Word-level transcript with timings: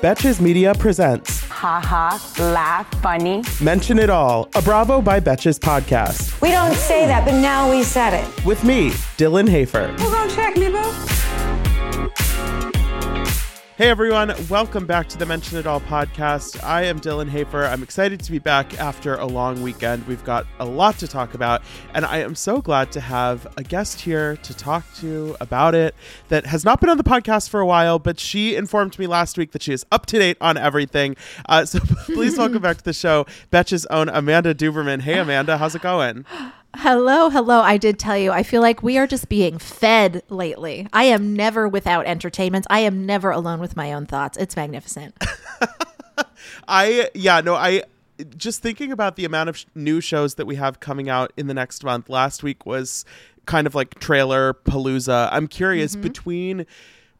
Betches 0.00 0.40
Media 0.40 0.74
presents 0.74 1.40
Ha 1.50 1.80
ha, 1.84 2.34
laugh, 2.38 2.88
funny. 3.02 3.42
Mention 3.60 3.98
It 3.98 4.10
All, 4.10 4.48
a 4.54 4.62
Bravo 4.62 5.02
by 5.02 5.18
Betches 5.18 5.58
podcast. 5.58 6.40
We 6.40 6.52
don't 6.52 6.74
say 6.74 7.06
that, 7.06 7.24
but 7.24 7.40
now 7.40 7.68
we 7.68 7.82
said 7.82 8.14
it. 8.14 8.44
With 8.44 8.62
me, 8.62 8.90
Dylan 9.18 9.48
Hafer. 9.48 9.92
We're 9.98 10.10
gonna 10.12 10.30
check, 10.30 10.56
me, 10.56 10.68
boo. 10.70 11.17
Hey 13.78 13.90
everyone, 13.90 14.34
welcome 14.50 14.86
back 14.86 15.08
to 15.10 15.16
the 15.16 15.24
Mention 15.24 15.56
It 15.56 15.64
All 15.64 15.80
podcast. 15.80 16.64
I 16.64 16.82
am 16.82 16.98
Dylan 16.98 17.28
Hafer. 17.28 17.64
I'm 17.64 17.84
excited 17.84 18.18
to 18.18 18.32
be 18.32 18.40
back 18.40 18.76
after 18.80 19.14
a 19.14 19.24
long 19.24 19.62
weekend. 19.62 20.04
We've 20.08 20.24
got 20.24 20.48
a 20.58 20.64
lot 20.64 20.98
to 20.98 21.06
talk 21.06 21.34
about, 21.34 21.62
and 21.94 22.04
I 22.04 22.18
am 22.18 22.34
so 22.34 22.60
glad 22.60 22.90
to 22.90 23.00
have 23.00 23.46
a 23.56 23.62
guest 23.62 24.00
here 24.00 24.36
to 24.38 24.52
talk 24.52 24.84
to 24.96 25.36
about 25.40 25.76
it 25.76 25.94
that 26.26 26.46
has 26.46 26.64
not 26.64 26.80
been 26.80 26.90
on 26.90 26.96
the 26.96 27.04
podcast 27.04 27.50
for 27.50 27.60
a 27.60 27.66
while, 27.66 28.00
but 28.00 28.18
she 28.18 28.56
informed 28.56 28.98
me 28.98 29.06
last 29.06 29.38
week 29.38 29.52
that 29.52 29.62
she 29.62 29.72
is 29.72 29.86
up 29.92 30.06
to 30.06 30.18
date 30.18 30.38
on 30.40 30.56
everything. 30.56 31.14
Uh, 31.48 31.64
so 31.64 31.78
please 32.06 32.36
welcome 32.36 32.60
back 32.60 32.78
to 32.78 32.84
the 32.84 32.92
show, 32.92 33.26
Betches' 33.52 33.86
own 33.90 34.08
Amanda 34.08 34.56
Duberman. 34.56 35.02
Hey 35.02 35.20
Amanda, 35.20 35.56
how's 35.56 35.76
it 35.76 35.82
going? 35.82 36.26
Hello, 36.76 37.30
hello. 37.30 37.60
I 37.60 37.76
did 37.76 37.98
tell 37.98 38.16
you, 38.16 38.30
I 38.30 38.42
feel 38.42 38.60
like 38.60 38.82
we 38.82 38.98
are 38.98 39.06
just 39.06 39.28
being 39.28 39.58
fed 39.58 40.22
lately. 40.28 40.86
I 40.92 41.04
am 41.04 41.34
never 41.34 41.66
without 41.66 42.06
entertainment. 42.06 42.66
I 42.68 42.80
am 42.80 43.06
never 43.06 43.30
alone 43.30 43.58
with 43.58 43.76
my 43.76 43.92
own 43.92 44.06
thoughts. 44.06 44.36
It's 44.36 44.54
magnificent. 44.54 45.16
I, 46.68 47.10
yeah, 47.14 47.40
no, 47.40 47.54
I, 47.54 47.82
just 48.36 48.62
thinking 48.62 48.92
about 48.92 49.16
the 49.16 49.24
amount 49.24 49.48
of 49.48 49.56
sh- 49.56 49.66
new 49.74 50.00
shows 50.00 50.34
that 50.34 50.46
we 50.46 50.56
have 50.56 50.78
coming 50.78 51.08
out 51.08 51.32
in 51.36 51.46
the 51.46 51.54
next 51.54 51.82
month. 51.84 52.08
Last 52.10 52.42
week 52.42 52.66
was 52.66 53.04
kind 53.46 53.66
of 53.66 53.74
like 53.74 53.98
trailer 53.98 54.52
palooza. 54.52 55.30
I'm 55.32 55.48
curious 55.48 55.92
mm-hmm. 55.92 56.02
between 56.02 56.66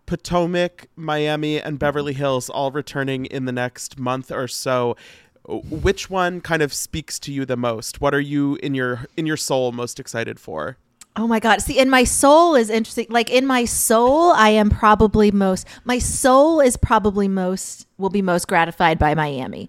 Potomac, 0.09 0.89
Miami, 0.97 1.61
and 1.61 1.79
Beverly 1.79 2.15
Hills 2.15 2.49
all 2.49 2.71
returning 2.71 3.27
in 3.27 3.45
the 3.45 3.53
next 3.53 3.99
month 3.99 4.31
or 4.31 4.49
so. 4.49 4.97
Which 5.49 6.11
one 6.11 6.41
kind 6.41 6.61
of 6.61 6.75
speaks 6.75 7.19
to 7.21 7.33
you 7.33 7.47
the 7.47 7.57
most? 7.57 8.01
What 8.01 8.15
are 8.15 8.21
you 8.21 8.57
in 8.57 8.75
your 8.75 9.07
in 9.17 9.27
your 9.27 9.37
soul 9.37 9.73
most 9.73 9.99
excited 9.99 10.39
for? 10.39 10.77
Oh 11.19 11.27
my 11.27 11.41
God. 11.41 11.61
See, 11.61 11.79
in 11.79 11.91
my 11.91 12.05
soul 12.05 12.55
is 12.55 12.71
interesting. 12.71 13.07
Like 13.09 13.29
in 13.29 13.45
my 13.45 13.65
soul, 13.65 14.31
I 14.31 14.51
am 14.51 14.71
probably 14.71 15.33
most, 15.33 15.67
my 15.85 15.99
soul 15.99 16.61
is 16.61 16.77
probably 16.77 17.27
most, 17.27 17.89
will 17.99 18.09
be 18.09 18.23
most 18.23 18.47
gratified 18.47 19.01
by 19.01 19.17
Miami. 19.17 19.69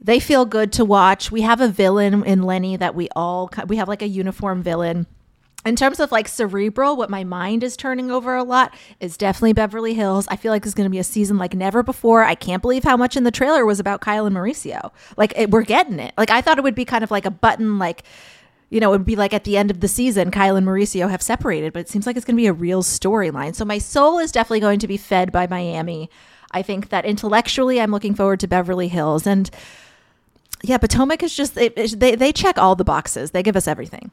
They 0.00 0.20
feel 0.20 0.44
good 0.44 0.72
to 0.74 0.84
watch. 0.84 1.32
We 1.32 1.40
have 1.40 1.60
a 1.60 1.66
villain 1.66 2.22
in 2.22 2.44
Lenny 2.44 2.76
that 2.76 2.94
we 2.94 3.08
all, 3.16 3.50
we 3.66 3.78
have 3.78 3.88
like 3.88 4.02
a 4.02 4.06
uniform 4.06 4.62
villain. 4.62 5.08
In 5.66 5.74
terms 5.76 5.98
of 6.00 6.12
like 6.12 6.28
cerebral, 6.28 6.96
what 6.96 7.10
my 7.10 7.24
mind 7.24 7.64
is 7.64 7.76
turning 7.76 8.10
over 8.10 8.36
a 8.36 8.44
lot 8.44 8.72
is 9.00 9.16
definitely 9.16 9.52
Beverly 9.52 9.94
Hills. 9.94 10.26
I 10.30 10.36
feel 10.36 10.52
like 10.52 10.64
it's 10.64 10.74
going 10.74 10.86
to 10.86 10.90
be 10.90 11.00
a 11.00 11.04
season 11.04 11.38
like 11.38 11.54
never 11.54 11.82
before. 11.82 12.22
I 12.22 12.36
can't 12.36 12.62
believe 12.62 12.84
how 12.84 12.96
much 12.96 13.16
in 13.16 13.24
the 13.24 13.30
trailer 13.32 13.66
was 13.66 13.80
about 13.80 14.00
Kyle 14.00 14.26
and 14.26 14.36
Mauricio. 14.36 14.92
Like 15.16 15.32
it, 15.36 15.50
we're 15.50 15.62
getting 15.62 15.98
it. 15.98 16.14
Like 16.16 16.30
I 16.30 16.40
thought 16.40 16.56
it 16.58 16.64
would 16.64 16.76
be 16.76 16.84
kind 16.84 17.02
of 17.02 17.10
like 17.10 17.26
a 17.26 17.30
button, 17.30 17.78
like 17.78 18.04
you 18.70 18.80
know, 18.80 18.88
it 18.92 18.98
would 18.98 19.06
be 19.06 19.16
like 19.16 19.32
at 19.32 19.44
the 19.44 19.56
end 19.56 19.70
of 19.70 19.80
the 19.80 19.88
season, 19.88 20.30
Kyle 20.30 20.56
and 20.56 20.66
Mauricio 20.66 21.08
have 21.10 21.22
separated, 21.22 21.72
but 21.72 21.80
it 21.80 21.88
seems 21.88 22.06
like 22.06 22.16
it's 22.16 22.24
going 22.24 22.36
to 22.36 22.40
be 22.40 22.48
a 22.48 22.52
real 22.52 22.82
storyline. 22.82 23.54
So 23.54 23.64
my 23.64 23.78
soul 23.78 24.18
is 24.18 24.32
definitely 24.32 24.60
going 24.60 24.80
to 24.80 24.88
be 24.88 24.96
fed 24.96 25.30
by 25.30 25.46
Miami. 25.46 26.10
I 26.50 26.62
think 26.62 26.88
that 26.88 27.04
intellectually, 27.04 27.80
I'm 27.80 27.90
looking 27.92 28.14
forward 28.14 28.40
to 28.40 28.48
Beverly 28.48 28.88
Hills, 28.88 29.26
and 29.26 29.50
yeah, 30.62 30.78
Potomac 30.78 31.22
is 31.22 31.34
just 31.36 31.56
it, 31.56 31.74
it- 31.76 31.98
they 32.00 32.14
they 32.14 32.32
check 32.32 32.56
all 32.58 32.74
the 32.76 32.84
boxes. 32.84 33.32
They 33.32 33.42
give 33.42 33.56
us 33.56 33.68
everything. 33.68 34.10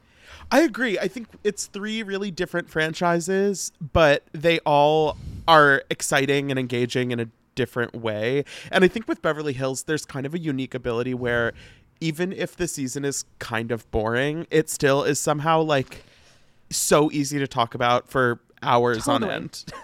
I 0.50 0.60
agree. 0.60 0.98
I 0.98 1.08
think 1.08 1.28
it's 1.42 1.66
three 1.66 2.02
really 2.02 2.30
different 2.30 2.68
franchises, 2.70 3.72
but 3.92 4.24
they 4.32 4.60
all 4.60 5.16
are 5.48 5.82
exciting 5.90 6.50
and 6.50 6.58
engaging 6.58 7.10
in 7.10 7.20
a 7.20 7.26
different 7.54 7.94
way. 7.94 8.44
And 8.70 8.84
I 8.84 8.88
think 8.88 9.08
with 9.08 9.20
Beverly 9.22 9.52
Hills, 9.52 9.84
there's 9.84 10.04
kind 10.04 10.26
of 10.26 10.34
a 10.34 10.38
unique 10.38 10.74
ability 10.74 11.14
where 11.14 11.52
even 12.00 12.32
if 12.32 12.56
the 12.56 12.68
season 12.68 13.04
is 13.04 13.24
kind 13.38 13.72
of 13.72 13.90
boring, 13.90 14.46
it 14.50 14.68
still 14.70 15.02
is 15.04 15.18
somehow 15.18 15.60
like 15.62 16.04
so 16.70 17.10
easy 17.12 17.38
to 17.38 17.46
talk 17.46 17.74
about 17.74 18.08
for 18.08 18.40
hours 18.62 19.04
Totally. 19.04 19.30
on 19.30 19.36
end. 19.42 19.64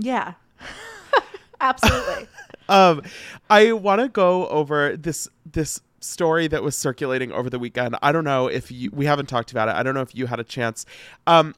Yeah, 0.00 0.34
absolutely. 1.60 2.28
um 2.68 3.02
i 3.50 3.72
want 3.72 4.00
to 4.00 4.08
go 4.08 4.46
over 4.46 4.96
this 4.96 5.26
this 5.44 5.80
story 6.00 6.46
that 6.48 6.62
was 6.62 6.76
circulating 6.76 7.32
over 7.32 7.50
the 7.50 7.58
weekend 7.58 7.96
i 8.02 8.12
don't 8.12 8.24
know 8.24 8.46
if 8.46 8.70
you 8.70 8.90
we 8.92 9.04
haven't 9.06 9.26
talked 9.26 9.50
about 9.50 9.68
it 9.68 9.74
i 9.74 9.82
don't 9.82 9.94
know 9.94 10.00
if 10.00 10.14
you 10.14 10.26
had 10.26 10.38
a 10.38 10.44
chance 10.44 10.86
um 11.26 11.54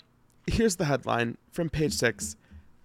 here's 0.47 0.77
the 0.77 0.87
headline 0.87 1.37
from 1.53 1.69
page 1.69 1.93
six 1.93 2.37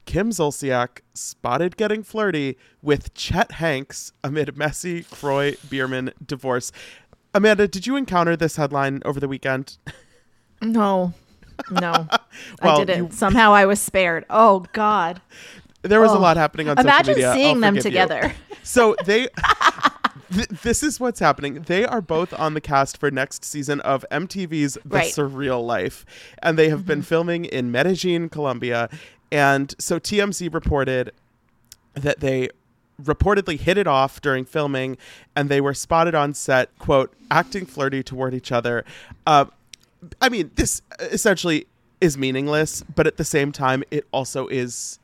kim 0.06 0.30
zolciak 0.32 1.00
spotted 1.14 1.78
getting 1.78 2.04
flirty 2.04 2.58
with 2.82 3.14
chet 3.14 3.54
hanks 3.54 4.12
amid 4.24 4.58
messy 4.58 5.04
kroy 5.04 5.56
biermann 5.70 6.12
divorce 6.26 6.72
amanda 7.34 7.68
did 7.68 7.88
you 7.88 7.96
encounter 7.96 8.36
this 8.36 8.58
headline 8.58 9.02
over 9.06 9.20
the 9.20 9.28
weekend 9.28 9.78
no, 10.62 11.14
no, 11.70 12.08
Well, 12.62 12.82
I 12.82 12.86
didn't. 12.86 13.04
you- 13.06 13.12
Somehow 13.12 13.54
I 13.54 13.66
was 13.66 13.80
spared. 13.80 14.26
Oh 14.30 14.66
God. 14.74 15.22
there 15.84 16.00
was 16.02 16.12
a 16.12 16.16
Oh. 16.16 16.20
lot 16.20 16.38
happening 16.38 16.70
on 16.70 16.78
social 16.78 16.90
Imagine 16.90 17.14
media. 17.14 17.28
I'll 17.30 17.36
seeing 17.36 17.60
them 17.60 17.76
forgive 17.76 17.86
you. 17.86 17.92
together. 17.92 18.34
So 18.64 18.96
they. 19.06 19.28
th- 20.34 20.48
this 20.48 20.84
is 20.84 21.00
what's 21.00 21.20
happening. 21.20 21.64
They 21.64 21.86
are 21.86 22.02
both 22.02 22.34
on 22.38 22.54
the 22.54 22.62
cast 22.62 22.98
for 22.98 23.12
next 23.12 23.46
season 23.46 23.82
of 23.82 24.06
MTV's 24.12 24.76
The 24.86 24.98
Right. 24.98 25.12
Surreal 25.12 25.66
Life, 25.66 26.06
and 26.42 26.58
they 26.58 26.70
have 26.70 26.86
been 26.86 27.02
filming 27.02 27.46
in 27.46 27.72
Medellin, 27.72 28.30
Colombia. 28.30 28.90
And 29.32 29.74
so 29.80 30.00
TMZ 30.00 30.54
reported 30.54 31.12
that 31.94 32.20
they 32.20 32.50
reportedly 33.02 33.60
hit 33.60 33.78
it 33.78 33.88
off 33.88 34.22
during 34.22 34.46
filming, 34.46 34.98
and 35.36 35.50
they 35.50 35.62
were 35.62 35.74
spotted 35.74 36.16
on 36.16 36.34
set, 36.34 36.78
quote, 36.80 37.14
acting 37.30 37.66
flirty 37.66 38.04
toward 38.04 38.34
each 38.34 38.52
other. 38.52 38.86
Uh, 39.28 39.46
I 40.22 40.30
mean, 40.30 40.52
this 40.56 40.82
essentially 41.00 41.68
is 42.02 42.18
meaningless, 42.18 42.84
but 42.96 43.08
at 43.08 43.18
the 43.18 43.24
same 43.24 43.52
time, 43.52 43.84
it 43.92 44.06
also 44.12 44.48
is 44.48 45.00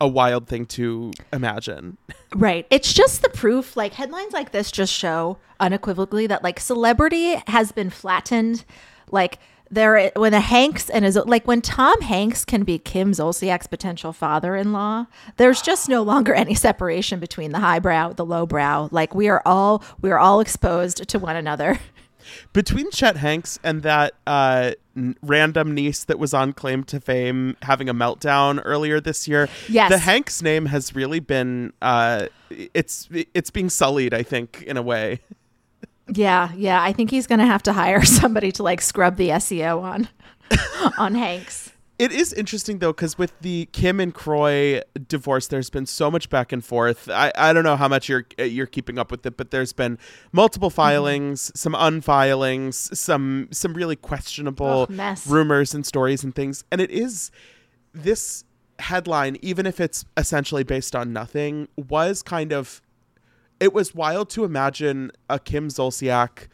a 0.00 0.08
wild 0.08 0.46
thing 0.48 0.66
to 0.66 1.12
imagine. 1.32 1.96
Right. 2.34 2.66
It's 2.70 2.92
just 2.92 3.22
the 3.22 3.28
proof. 3.28 3.76
Like 3.76 3.94
headlines 3.94 4.32
like 4.32 4.52
this 4.52 4.70
just 4.70 4.92
show 4.92 5.38
unequivocally 5.60 6.26
that 6.26 6.42
like 6.42 6.60
celebrity 6.60 7.36
has 7.46 7.72
been 7.72 7.90
flattened. 7.90 8.64
Like 9.10 9.38
there, 9.70 10.10
when 10.16 10.34
a 10.34 10.40
Hanks 10.40 10.90
and 10.90 11.04
his 11.04 11.16
like 11.16 11.46
when 11.46 11.60
Tom 11.60 12.00
Hanks 12.02 12.44
can 12.44 12.64
be 12.64 12.78
Kim 12.78 13.12
Zolciak's 13.12 13.66
potential 13.66 14.12
father-in-law, 14.12 15.06
there's 15.36 15.62
just 15.62 15.88
no 15.88 16.02
longer 16.02 16.34
any 16.34 16.54
separation 16.54 17.20
between 17.20 17.52
the 17.52 17.60
highbrow, 17.60 18.12
the 18.12 18.24
lowbrow. 18.24 18.88
Like 18.90 19.14
we 19.14 19.28
are 19.28 19.42
all 19.46 19.82
we 20.00 20.10
are 20.10 20.18
all 20.18 20.40
exposed 20.40 21.08
to 21.08 21.18
one 21.18 21.36
another. 21.36 21.78
Between 22.52 22.90
Chet 22.90 23.16
Hanks 23.16 23.58
and 23.62 23.82
that 23.82 24.14
uh, 24.26 24.72
n- 24.96 25.16
random 25.22 25.74
niece 25.74 26.04
that 26.04 26.18
was 26.18 26.32
on 26.34 26.52
Claim 26.52 26.84
to 26.84 27.00
Fame 27.00 27.56
having 27.62 27.88
a 27.88 27.94
meltdown 27.94 28.60
earlier 28.64 29.00
this 29.00 29.26
year, 29.28 29.48
Yes. 29.68 29.90
the 29.90 29.98
Hanks 29.98 30.42
name 30.42 30.66
has 30.66 30.94
really 30.94 31.20
been 31.20 31.72
uh, 31.82 32.26
it's 32.50 33.08
it's 33.34 33.50
being 33.50 33.68
sullied. 33.70 34.14
I 34.14 34.22
think 34.22 34.62
in 34.66 34.76
a 34.76 34.82
way. 34.82 35.20
Yeah, 36.08 36.50
yeah. 36.54 36.82
I 36.82 36.92
think 36.92 37.10
he's 37.10 37.26
gonna 37.26 37.46
have 37.46 37.62
to 37.64 37.72
hire 37.72 38.04
somebody 38.04 38.52
to 38.52 38.62
like 38.62 38.80
scrub 38.80 39.16
the 39.16 39.30
SEO 39.30 39.82
on 39.82 40.08
on 40.98 41.14
Hanks. 41.14 41.72
It 41.96 42.10
is 42.10 42.32
interesting 42.32 42.80
though, 42.80 42.92
because 42.92 43.16
with 43.16 43.38
the 43.40 43.68
Kim 43.72 44.00
and 44.00 44.12
Kroy 44.12 44.80
divorce, 45.06 45.46
there's 45.46 45.70
been 45.70 45.86
so 45.86 46.10
much 46.10 46.28
back 46.28 46.50
and 46.50 46.64
forth. 46.64 47.08
I, 47.08 47.30
I 47.36 47.52
don't 47.52 47.62
know 47.62 47.76
how 47.76 47.86
much 47.86 48.08
you're 48.08 48.26
uh, 48.38 48.42
you're 48.42 48.66
keeping 48.66 48.98
up 48.98 49.12
with 49.12 49.24
it, 49.24 49.36
but 49.36 49.52
there's 49.52 49.72
been 49.72 49.98
multiple 50.32 50.70
filings, 50.70 51.52
some 51.54 51.72
unfilings, 51.72 52.96
some 52.96 53.48
some 53.52 53.74
really 53.74 53.94
questionable 53.94 54.86
mess. 54.88 55.24
rumors 55.26 55.72
and 55.72 55.86
stories 55.86 56.24
and 56.24 56.34
things. 56.34 56.64
And 56.72 56.80
it 56.80 56.90
is 56.90 57.30
this 57.92 58.44
headline, 58.80 59.36
even 59.40 59.64
if 59.64 59.78
it's 59.78 60.04
essentially 60.16 60.64
based 60.64 60.96
on 60.96 61.12
nothing, 61.12 61.68
was 61.76 62.22
kind 62.24 62.52
of 62.52 62.82
it 63.60 63.72
was 63.72 63.94
wild 63.94 64.30
to 64.30 64.44
imagine 64.44 65.12
a 65.30 65.38
Kim 65.38 65.68
Zolciak 65.68 66.48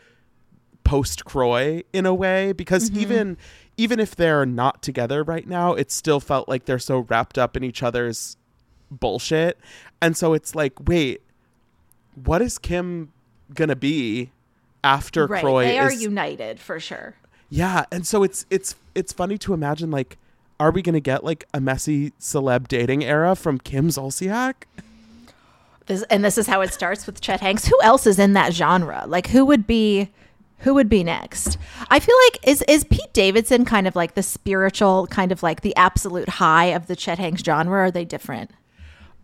post 0.84 1.24
Kroy 1.24 1.82
in 1.92 2.04
a 2.04 2.12
way 2.12 2.52
because 2.52 2.90
even 2.90 3.38
even 3.80 3.98
if 3.98 4.14
they're 4.14 4.44
not 4.44 4.82
together 4.82 5.22
right 5.22 5.48
now, 5.48 5.72
it 5.72 5.90
still 5.90 6.20
felt 6.20 6.50
like 6.50 6.66
they're 6.66 6.78
so 6.78 6.98
wrapped 6.98 7.38
up 7.38 7.56
in 7.56 7.64
each 7.64 7.82
other's 7.82 8.36
bullshit. 8.90 9.58
And 10.02 10.14
so 10.14 10.34
it's 10.34 10.54
like, 10.54 10.74
wait, 10.86 11.22
what 12.14 12.42
is 12.42 12.58
Kim 12.58 13.10
gonna 13.54 13.74
be 13.74 14.32
after 14.84 15.26
right. 15.26 15.42
Kroy 15.42 15.64
they 15.64 15.78
are 15.78 15.90
is 15.90 16.02
united 16.02 16.60
for 16.60 16.78
sure. 16.78 17.14
Yeah, 17.48 17.86
and 17.90 18.06
so 18.06 18.22
it's 18.22 18.44
it's 18.50 18.76
it's 18.94 19.14
funny 19.14 19.38
to 19.38 19.54
imagine 19.54 19.90
like 19.90 20.18
are 20.58 20.70
we 20.70 20.82
gonna 20.82 21.00
get 21.00 21.24
like 21.24 21.46
a 21.54 21.60
messy 21.60 22.10
celeb 22.20 22.68
dating 22.68 23.02
era 23.02 23.34
from 23.34 23.58
Kim 23.58 23.88
Zolciak? 23.88 24.54
This, 25.86 26.02
and 26.04 26.22
this 26.22 26.36
is 26.36 26.46
how 26.46 26.60
it 26.60 26.74
starts 26.74 27.06
with 27.06 27.22
Chet 27.22 27.40
Hanks. 27.40 27.66
Who 27.66 27.80
else 27.82 28.06
is 28.06 28.18
in 28.18 28.34
that 28.34 28.52
genre? 28.52 29.04
Like 29.06 29.28
who 29.28 29.46
would 29.46 29.66
be 29.66 30.10
who 30.60 30.74
would 30.74 30.88
be 30.88 31.02
next? 31.04 31.58
I 31.90 32.00
feel 32.00 32.16
like 32.26 32.46
is 32.48 32.62
is 32.68 32.84
Pete 32.84 33.12
Davidson 33.12 33.64
kind 33.64 33.86
of 33.86 33.96
like 33.96 34.14
the 34.14 34.22
spiritual 34.22 35.06
kind 35.08 35.32
of 35.32 35.42
like 35.42 35.60
the 35.62 35.74
absolute 35.76 36.28
high 36.28 36.66
of 36.66 36.86
the 36.86 36.96
Chet 36.96 37.18
Hanks 37.18 37.42
genre? 37.42 37.72
Or 37.78 37.84
are 37.84 37.90
they 37.90 38.04
different? 38.04 38.50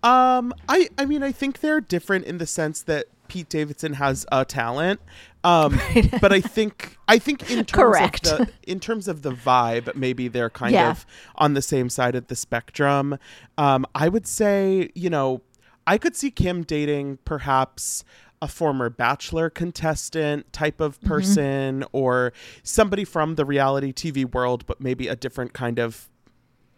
Um, 0.02 0.54
I 0.68 0.88
I 0.98 1.04
mean 1.04 1.22
I 1.22 1.32
think 1.32 1.60
they're 1.60 1.80
different 1.80 2.26
in 2.26 2.38
the 2.38 2.46
sense 2.46 2.82
that 2.82 3.06
Pete 3.28 3.48
Davidson 3.48 3.94
has 3.94 4.24
a 4.30 4.44
talent. 4.44 5.00
Um, 5.42 5.80
but 6.20 6.32
I 6.32 6.40
think 6.40 6.96
I 7.08 7.18
think 7.18 7.50
in 7.50 7.64
terms 7.64 7.72
Correct. 7.72 8.26
of 8.26 8.38
the 8.38 8.52
in 8.62 8.80
terms 8.80 9.08
of 9.08 9.22
the 9.22 9.32
vibe, 9.32 9.94
maybe 9.94 10.28
they're 10.28 10.50
kind 10.50 10.72
Yeah. 10.72 10.90
of 10.90 11.06
on 11.36 11.54
the 11.54 11.62
same 11.62 11.88
side 11.88 12.14
of 12.14 12.28
the 12.28 12.36
spectrum. 12.36 13.18
Um, 13.58 13.86
I 13.94 14.08
would 14.08 14.26
say, 14.26 14.90
you 14.94 15.10
know, 15.10 15.42
I 15.86 15.98
could 15.98 16.16
see 16.16 16.30
Kim 16.30 16.62
dating 16.62 17.18
perhaps 17.24 18.04
a 18.42 18.48
former 18.48 18.90
bachelor 18.90 19.48
contestant 19.50 20.52
type 20.52 20.80
of 20.80 20.98
Mm-hmm. 21.00 21.08
person 21.08 21.84
or 21.92 22.32
somebody 22.62 23.04
from 23.04 23.34
the 23.36 23.44
reality 23.44 23.92
TV 23.92 24.30
world, 24.32 24.64
but 24.66 24.80
maybe 24.80 25.08
a 25.08 25.16
different 25.16 25.52
kind 25.52 25.78
of 25.78 26.08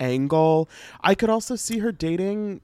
angle. 0.00 0.68
I 1.00 1.14
could 1.14 1.30
also 1.30 1.56
see 1.56 1.78
her 1.78 1.92
dating 1.92 2.60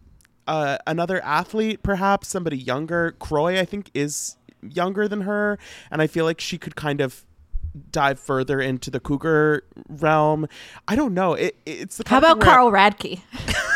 uh, 0.46 0.78
another 0.86 1.22
athlete, 1.24 1.82
perhaps 1.82 2.28
somebody 2.28 2.56
younger. 2.58 3.12
Kroy, 3.18 3.58
I 3.58 3.64
think, 3.64 3.90
is 3.94 4.36
younger 4.62 5.08
than 5.08 5.22
her, 5.22 5.58
and 5.90 6.00
I 6.02 6.06
feel 6.06 6.24
like 6.24 6.40
she 6.40 6.58
could 6.58 6.76
kind 6.76 7.00
of 7.00 7.24
dive 7.90 8.20
further 8.20 8.60
into 8.60 8.90
the 8.90 9.00
cougar 9.00 9.64
realm. 9.88 10.46
I 10.86 10.94
don't 10.94 11.12
know. 11.14 11.34
It, 11.34 11.56
it's 11.66 11.96
the 11.96 12.04
How 12.08 12.18
about 12.18 12.40
Carl 12.40 12.70
Radke? 12.70 13.20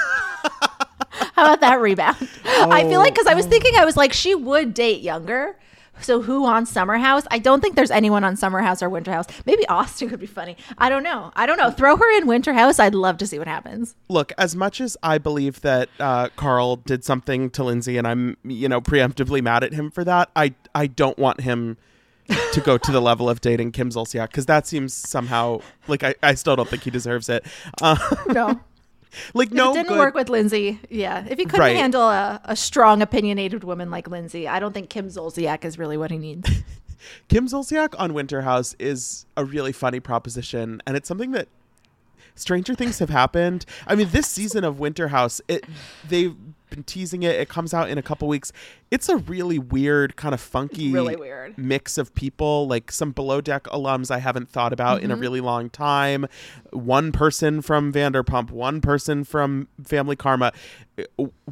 How 1.38 1.44
about 1.44 1.60
that 1.60 1.80
rebound? 1.80 2.16
I 2.44 2.82
feel 2.82 2.98
like 2.98 3.14
because 3.14 3.28
I 3.28 3.34
was 3.34 3.46
thinking, 3.46 3.76
I 3.76 3.84
was 3.84 3.96
like, 3.96 4.12
she 4.12 4.34
would 4.34 4.74
date 4.74 5.02
younger. 5.02 5.56
So 6.00 6.20
who 6.20 6.46
on 6.46 6.66
Summer 6.66 6.98
House? 6.98 7.28
I 7.30 7.38
don't 7.38 7.60
think 7.60 7.76
there's 7.76 7.92
anyone 7.92 8.24
on 8.24 8.36
Summer 8.36 8.60
House 8.60 8.82
or 8.82 8.88
Winter 8.88 9.12
House. 9.12 9.26
Maybe 9.46 9.64
Austin 9.68 10.08
could 10.08 10.18
be 10.18 10.26
funny. 10.26 10.56
I 10.78 10.88
don't 10.88 11.04
know. 11.04 11.30
I 11.36 11.46
don't 11.46 11.56
know. 11.56 11.70
Throw 11.70 11.96
her 11.96 12.18
in 12.18 12.26
Winter 12.26 12.54
House. 12.54 12.80
I'd 12.80 12.94
love 12.94 13.18
to 13.18 13.26
see 13.28 13.38
what 13.38 13.46
happens. 13.46 13.94
Look, 14.08 14.32
as 14.36 14.56
much 14.56 14.80
as 14.80 14.96
I 15.00 15.18
believe 15.18 15.60
that 15.60 15.88
uh, 16.00 16.30
Carl 16.34 16.74
did 16.74 17.04
something 17.04 17.50
to 17.50 17.62
Lindsay, 17.62 17.98
and 17.98 18.06
I'm, 18.06 18.36
you 18.42 18.68
know, 18.68 18.80
preemptively 18.80 19.40
mad 19.40 19.62
at 19.62 19.72
him 19.72 19.92
for 19.92 20.02
that, 20.02 20.30
I 20.34 20.54
I 20.74 20.88
don't 20.88 21.18
want 21.18 21.42
him 21.42 21.76
to 22.52 22.60
go 22.60 22.76
to 22.78 22.92
the 22.92 23.00
level 23.00 23.28
of 23.28 23.40
dating 23.40 23.72
Kim 23.72 23.90
Zolciak 23.90 24.28
because 24.28 24.46
that 24.46 24.66
seems 24.66 24.92
somehow 24.92 25.60
like 25.86 26.02
I, 26.04 26.14
I 26.22 26.34
still 26.34 26.56
don't 26.56 26.68
think 26.68 26.82
he 26.82 26.90
deserves 26.90 27.28
it. 27.28 27.46
Uh, 27.80 27.96
No, 28.28 28.60
like 29.34 29.48
if 29.48 29.54
no 29.54 29.70
it 29.70 29.74
didn't 29.74 29.88
good. 29.88 29.98
work 29.98 30.14
with 30.14 30.28
Lindsay. 30.28 30.80
Yeah, 30.90 31.24
if 31.28 31.38
he 31.38 31.44
couldn't 31.44 31.60
Right. 31.60 31.76
handle 31.76 32.02
a, 32.02 32.40
a 32.44 32.56
strong, 32.56 33.02
opinionated 33.02 33.64
woman 33.64 33.90
like 33.90 34.08
Lindsay, 34.08 34.46
I 34.48 34.60
don't 34.60 34.72
think 34.72 34.90
Kim 34.90 35.08
Zolciak 35.08 35.64
is 35.64 35.78
really 35.78 35.96
what 35.96 36.10
he 36.10 36.18
needs. 36.18 36.48
Kim 37.28 37.46
Zolciak 37.46 37.94
on 37.98 38.12
Winter 38.12 38.42
House 38.42 38.74
is 38.78 39.24
a 39.36 39.44
really 39.44 39.72
funny 39.72 40.00
proposition, 40.00 40.82
and 40.86 40.96
it's 40.96 41.08
something 41.08 41.30
that 41.32 41.48
stranger 42.34 42.74
things 42.74 42.98
have 42.98 43.10
happened. 43.10 43.64
I 43.86 43.94
mean, 43.94 44.08
this 44.10 44.26
season 44.26 44.64
of 44.64 44.78
Winter 44.80 45.08
House, 45.08 45.40
it 45.48 45.64
they've 46.08 46.34
been 46.70 46.82
teasing 46.84 47.22
it. 47.22 47.36
It 47.36 47.48
comes 47.48 47.74
out 47.74 47.88
in 47.88 47.98
a 47.98 48.02
couple 48.02 48.28
weeks. 48.28 48.52
It's 48.90 49.08
a 49.08 49.16
really 49.16 49.58
weird, 49.58 50.16
kind 50.16 50.34
of 50.34 50.40
funky, 50.40 50.92
really 50.92 51.16
weird. 51.16 51.56
mix 51.58 51.98
of 51.98 52.14
people. 52.14 52.66
Like 52.66 52.90
some 52.90 53.12
below 53.12 53.40
deck 53.40 53.64
alums 53.64 54.10
I 54.10 54.18
haven't 54.18 54.48
thought 54.48 54.72
about 54.72 55.02
in 55.02 55.10
a 55.10 55.14
mm-hmm. 55.14 55.20
really 55.20 55.40
long 55.40 55.70
time. 55.70 56.26
One 56.70 57.12
person 57.12 57.62
from 57.62 57.92
Vanderpump, 57.92 58.50
one 58.50 58.80
person 58.80 59.24
from 59.24 59.68
Family 59.84 60.16
Karma. 60.16 60.52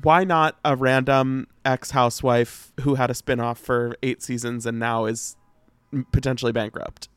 Why 0.03 0.25
not 0.25 0.57
a 0.65 0.77
random 0.77 1.47
ex 1.65 1.93
housewife 1.93 2.73
who 2.81 2.95
had 2.95 3.11
a 3.11 3.15
spinoff 3.15 3.59
for 3.59 3.97
eight 4.03 4.23
seasons 4.23 4.67
and 4.67 4.79
now 4.79 5.05
is 5.05 5.37
potentially 6.13 6.53
bankrupt? 6.53 7.09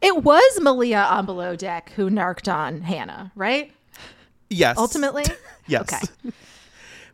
It 0.00 0.24
was 0.24 0.60
Malia 0.60 1.06
on 1.10 1.26
Below 1.26 1.54
Deck 1.54 1.92
who 1.94 2.10
narked 2.10 2.48
on 2.48 2.80
Hannah, 2.80 3.30
right? 3.36 3.72
Yes. 4.50 4.76
Ultimately, 4.78 5.24
Yes. 5.68 5.82
Okay. 5.82 6.32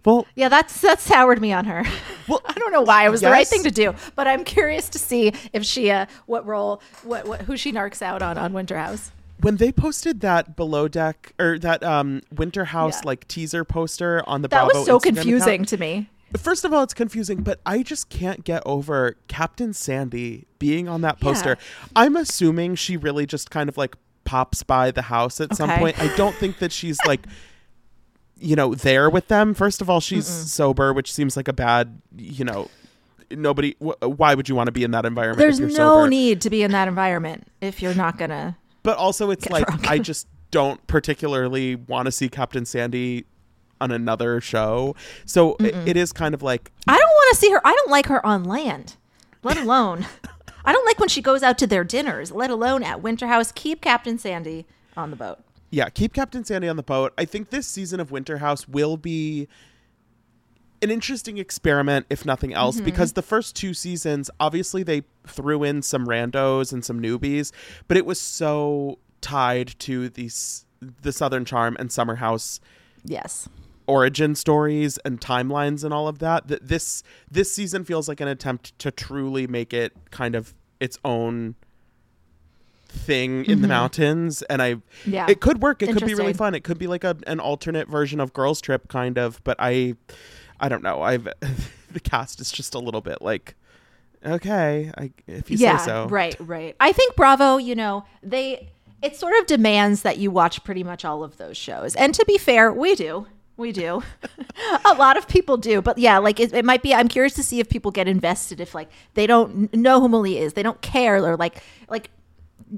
Well, 0.04 0.26
Yeah, 0.34 0.48
that's 0.48 0.80
that 0.82 1.00
soured 1.00 1.40
me 1.40 1.52
on 1.52 1.64
her. 1.64 1.84
Well, 2.28 2.42
I 2.46 2.52
don't 2.54 2.72
know 2.72 2.82
why 2.82 3.06
it 3.06 3.10
was 3.10 3.20
the 3.22 3.30
right 3.30 3.46
thing 3.46 3.62
to 3.64 3.70
do, 3.70 3.94
but 4.16 4.26
I'm 4.26 4.44
curious 4.44 4.88
to 4.90 4.98
see 4.98 5.32
if 5.52 5.64
she, 5.64 5.90
uh, 5.90 6.06
what 6.26 6.46
role, 6.46 6.82
what, 7.02 7.26
what, 7.26 7.42
who 7.42 7.56
she 7.56 7.72
narks 7.72 8.02
out 8.02 8.22
on 8.22 8.36
on 8.38 8.52
Winter 8.52 8.76
House. 8.78 9.10
when 9.40 9.56
they 9.56 9.72
posted 9.72 10.20
that 10.20 10.56
below 10.56 10.88
deck 10.88 11.32
or 11.38 11.58
that 11.58 11.82
um 11.82 12.22
Winter 12.34 12.66
House 12.66 12.96
Yeah. 13.02 13.06
like 13.10 13.26
teaser 13.28 13.64
poster 13.64 14.22
on 14.26 14.42
the 14.42 14.48
That 14.48 14.64
Bravo 14.64 14.78
was 14.78 14.86
so 14.86 14.98
Instagram 14.98 15.02
confusing 15.02 15.54
account- 15.54 15.68
to 15.68 15.78
me. 15.78 16.08
First 16.36 16.64
of 16.64 16.72
all, 16.72 16.82
it's 16.82 16.94
confusing, 16.94 17.42
but 17.42 17.60
I 17.64 17.82
just 17.84 18.08
can't 18.08 18.42
get 18.42 18.62
over 18.66 19.16
Captain 19.28 19.72
Sandy 19.72 20.46
being 20.58 20.88
on 20.88 21.00
that 21.02 21.20
poster. 21.20 21.56
I'm 21.94 22.16
assuming 22.16 22.74
she 22.74 22.96
really 22.96 23.24
just 23.24 23.50
kind 23.52 23.68
of 23.68 23.76
like 23.76 23.94
pops 24.24 24.64
by 24.64 24.90
the 24.90 25.02
house 25.02 25.40
at 25.40 25.54
some 25.54 25.70
point. 25.78 25.96
I 26.00 26.14
don't 26.16 26.34
think 26.34 26.58
that 26.58 26.72
she's 26.72 26.98
like 27.06 27.20
you 28.38 28.56
know 28.56 28.74
there 28.74 29.08
with 29.10 29.28
them. 29.28 29.54
First 29.54 29.80
of 29.80 29.88
all, 29.90 30.00
she's 30.00 30.26
sober, 30.26 30.92
which 30.92 31.12
seems 31.12 31.36
like 31.36 31.48
a 31.48 31.52
bad, 31.52 32.00
you 32.16 32.44
know, 32.44 32.68
nobody 33.30 33.74
wh- 33.80 34.00
why 34.02 34.34
would 34.34 34.48
you 34.48 34.54
want 34.54 34.66
to 34.68 34.72
be 34.72 34.84
in 34.84 34.90
that 34.92 35.04
environment 35.06 35.38
There's 35.38 35.60
if 35.60 35.70
no 35.70 35.74
sober? 36.00 36.08
need 36.08 36.40
to 36.42 36.50
be 36.50 36.62
in 36.62 36.72
that 36.72 36.88
environment 36.88 37.46
if 37.60 37.80
you're 37.82 37.94
not 37.94 38.18
gonna. 38.18 38.56
But 38.82 38.98
also, 38.98 39.30
it's 39.30 39.48
like 39.48 39.66
drunk. 39.66 39.90
I 39.90 39.98
just 40.10 40.26
don't 40.50 40.84
particularly 40.86 41.74
want 41.74 42.06
to 42.06 42.12
see 42.12 42.28
Captain 42.28 42.64
Sandy 42.64 43.24
on 43.80 43.90
another 43.90 44.40
show. 44.40 44.94
So 45.24 45.56
i- 45.60 45.64
it 45.86 45.96
is 45.96 46.12
kind 46.12 46.34
of 46.34 46.42
like 46.42 46.70
I 46.86 46.96
don't 46.98 47.08
want 47.08 47.34
to 47.34 47.40
see 47.40 47.50
her. 47.50 47.60
I 47.66 47.72
don't 47.74 47.90
like 47.90 48.06
her 48.06 48.24
on 48.24 48.44
land, 48.44 48.96
let 49.42 49.56
alone. 49.62 50.06
I 50.66 50.72
don't 50.72 50.86
like 50.86 50.98
when 50.98 51.08
she 51.08 51.20
goes 51.20 51.42
out 51.42 51.58
to 51.58 51.66
their 51.66 51.84
dinners, 51.84 52.30
let 52.32 52.50
alone 52.50 52.82
at 52.82 53.02
Winter 53.02 53.26
House. 53.26 53.52
Keep 53.52 53.80
Captain 53.82 54.18
Sandy 54.18 54.66
on 54.96 55.10
the 55.10 55.16
boat. 55.16 55.38
Yeah, 55.74 55.88
keep 55.88 56.12
Captain 56.14 56.44
Sandy 56.44 56.68
on 56.68 56.76
the 56.76 56.82
boat. 56.82 57.12
I 57.18 57.24
think 57.24 57.50
this 57.50 57.66
season 57.66 58.00
of 58.00 58.10
Winter 58.10 58.38
House 58.38 58.68
will 58.68 58.96
be 58.96 59.48
an 60.82 60.90
interesting 60.90 61.38
experiment, 61.38 62.06
if 62.10 62.24
nothing 62.26 62.52
else, 62.52 62.76
Mm-hmm. 62.76 62.84
because 62.84 63.14
the 63.14 63.22
first 63.22 63.56
two 63.56 63.74
seasons, 63.74 64.30
obviously, 64.38 64.82
they 64.82 65.02
threw 65.26 65.62
in 65.64 65.82
some 65.82 66.06
randos 66.06 66.72
and 66.72 66.84
some 66.84 67.00
newbies, 67.00 67.52
but 67.88 67.96
it 67.96 68.04
was 68.06 68.20
so 68.20 68.98
tied 69.20 69.74
to 69.80 70.08
these 70.10 70.66
the 71.00 71.12
Southern 71.12 71.46
Charm 71.46 71.76
and 71.80 71.90
Summer 71.90 72.16
House 72.16 72.60
Yes. 73.04 73.48
origin 73.86 74.34
stories 74.34 74.98
and 74.98 75.18
timelines 75.20 75.82
and 75.82 75.94
all 75.94 76.06
of 76.08 76.18
that 76.18 76.48
that 76.48 76.68
this 76.68 77.02
this 77.30 77.50
season 77.50 77.84
feels 77.84 78.06
like 78.06 78.20
an 78.20 78.28
attempt 78.28 78.78
to 78.80 78.90
truly 78.90 79.46
make 79.46 79.72
it 79.72 79.92
kind 80.10 80.34
of 80.34 80.54
its 80.80 80.98
own 81.02 81.54
thing 82.94 83.44
in 83.46 83.60
the 83.62 83.68
mountains 83.68 84.42
and 84.42 84.62
i 84.62 84.74
Mm-hmm. 84.74 85.10
Yeah. 85.12 85.26
it 85.28 85.40
could 85.40 85.60
work 85.62 85.82
it 85.82 85.92
could 85.92 86.06
be 86.06 86.14
really 86.14 86.32
fun 86.32 86.54
it 86.54 86.64
could 86.64 86.78
be 86.78 86.86
like 86.86 87.04
a, 87.04 87.16
an 87.26 87.40
alternate 87.40 87.88
version 87.88 88.20
of 88.20 88.32
girls 88.32 88.60
trip 88.60 88.88
kind 88.88 89.18
of 89.18 89.42
but 89.44 89.56
i 89.58 89.94
i 90.60 90.68
don't 90.68 90.82
know 90.82 91.02
i've 91.02 91.28
the 91.92 92.00
cast 92.00 92.40
is 92.40 92.50
just 92.50 92.74
a 92.74 92.78
little 92.78 93.00
bit 93.00 93.20
like 93.20 93.54
okay 94.24 94.90
i 94.96 95.10
if 95.26 95.50
you 95.50 95.56
yeah, 95.58 95.76
say 95.76 95.84
so 95.86 96.06
right, 96.08 96.36
right. 96.40 96.76
I 96.80 96.92
think 96.92 97.14
Bravo, 97.16 97.56
you 97.58 97.74
know, 97.74 98.04
they 98.22 98.70
it 99.02 99.16
sort 99.16 99.34
of 99.38 99.46
demands 99.46 100.02
that 100.02 100.16
you 100.18 100.30
watch 100.30 100.64
pretty 100.64 100.82
much 100.82 101.04
all 101.04 101.22
of 101.22 101.36
those 101.36 101.56
shows. 101.58 101.94
And 101.94 102.14
to 102.14 102.24
be 102.26 102.38
fair, 102.38 102.72
we 102.72 102.94
do. 102.94 103.26
We 103.58 103.70
do. 103.70 104.02
a 104.86 104.94
lot 104.94 105.16
of 105.18 105.28
people 105.28 105.56
do. 105.58 105.82
But 105.82 105.98
yeah, 105.98 106.18
like 106.18 106.40
it, 106.40 106.54
it 106.54 106.64
might 106.64 106.82
be 106.82 106.94
I'm 106.94 107.08
curious 107.08 107.34
to 107.34 107.42
see 107.42 107.60
if 107.60 107.68
people 107.68 107.90
get 107.90 108.08
invested 108.08 108.60
if 108.60 108.74
like 108.74 108.88
they 109.12 109.26
don't 109.26 109.72
know 109.74 110.00
who 110.00 110.08
Malia 110.08 110.40
is. 110.40 110.54
They 110.54 110.62
don't 110.62 110.80
care 110.80 111.22
or 111.22 111.36
like 111.36 111.62
like 111.88 112.10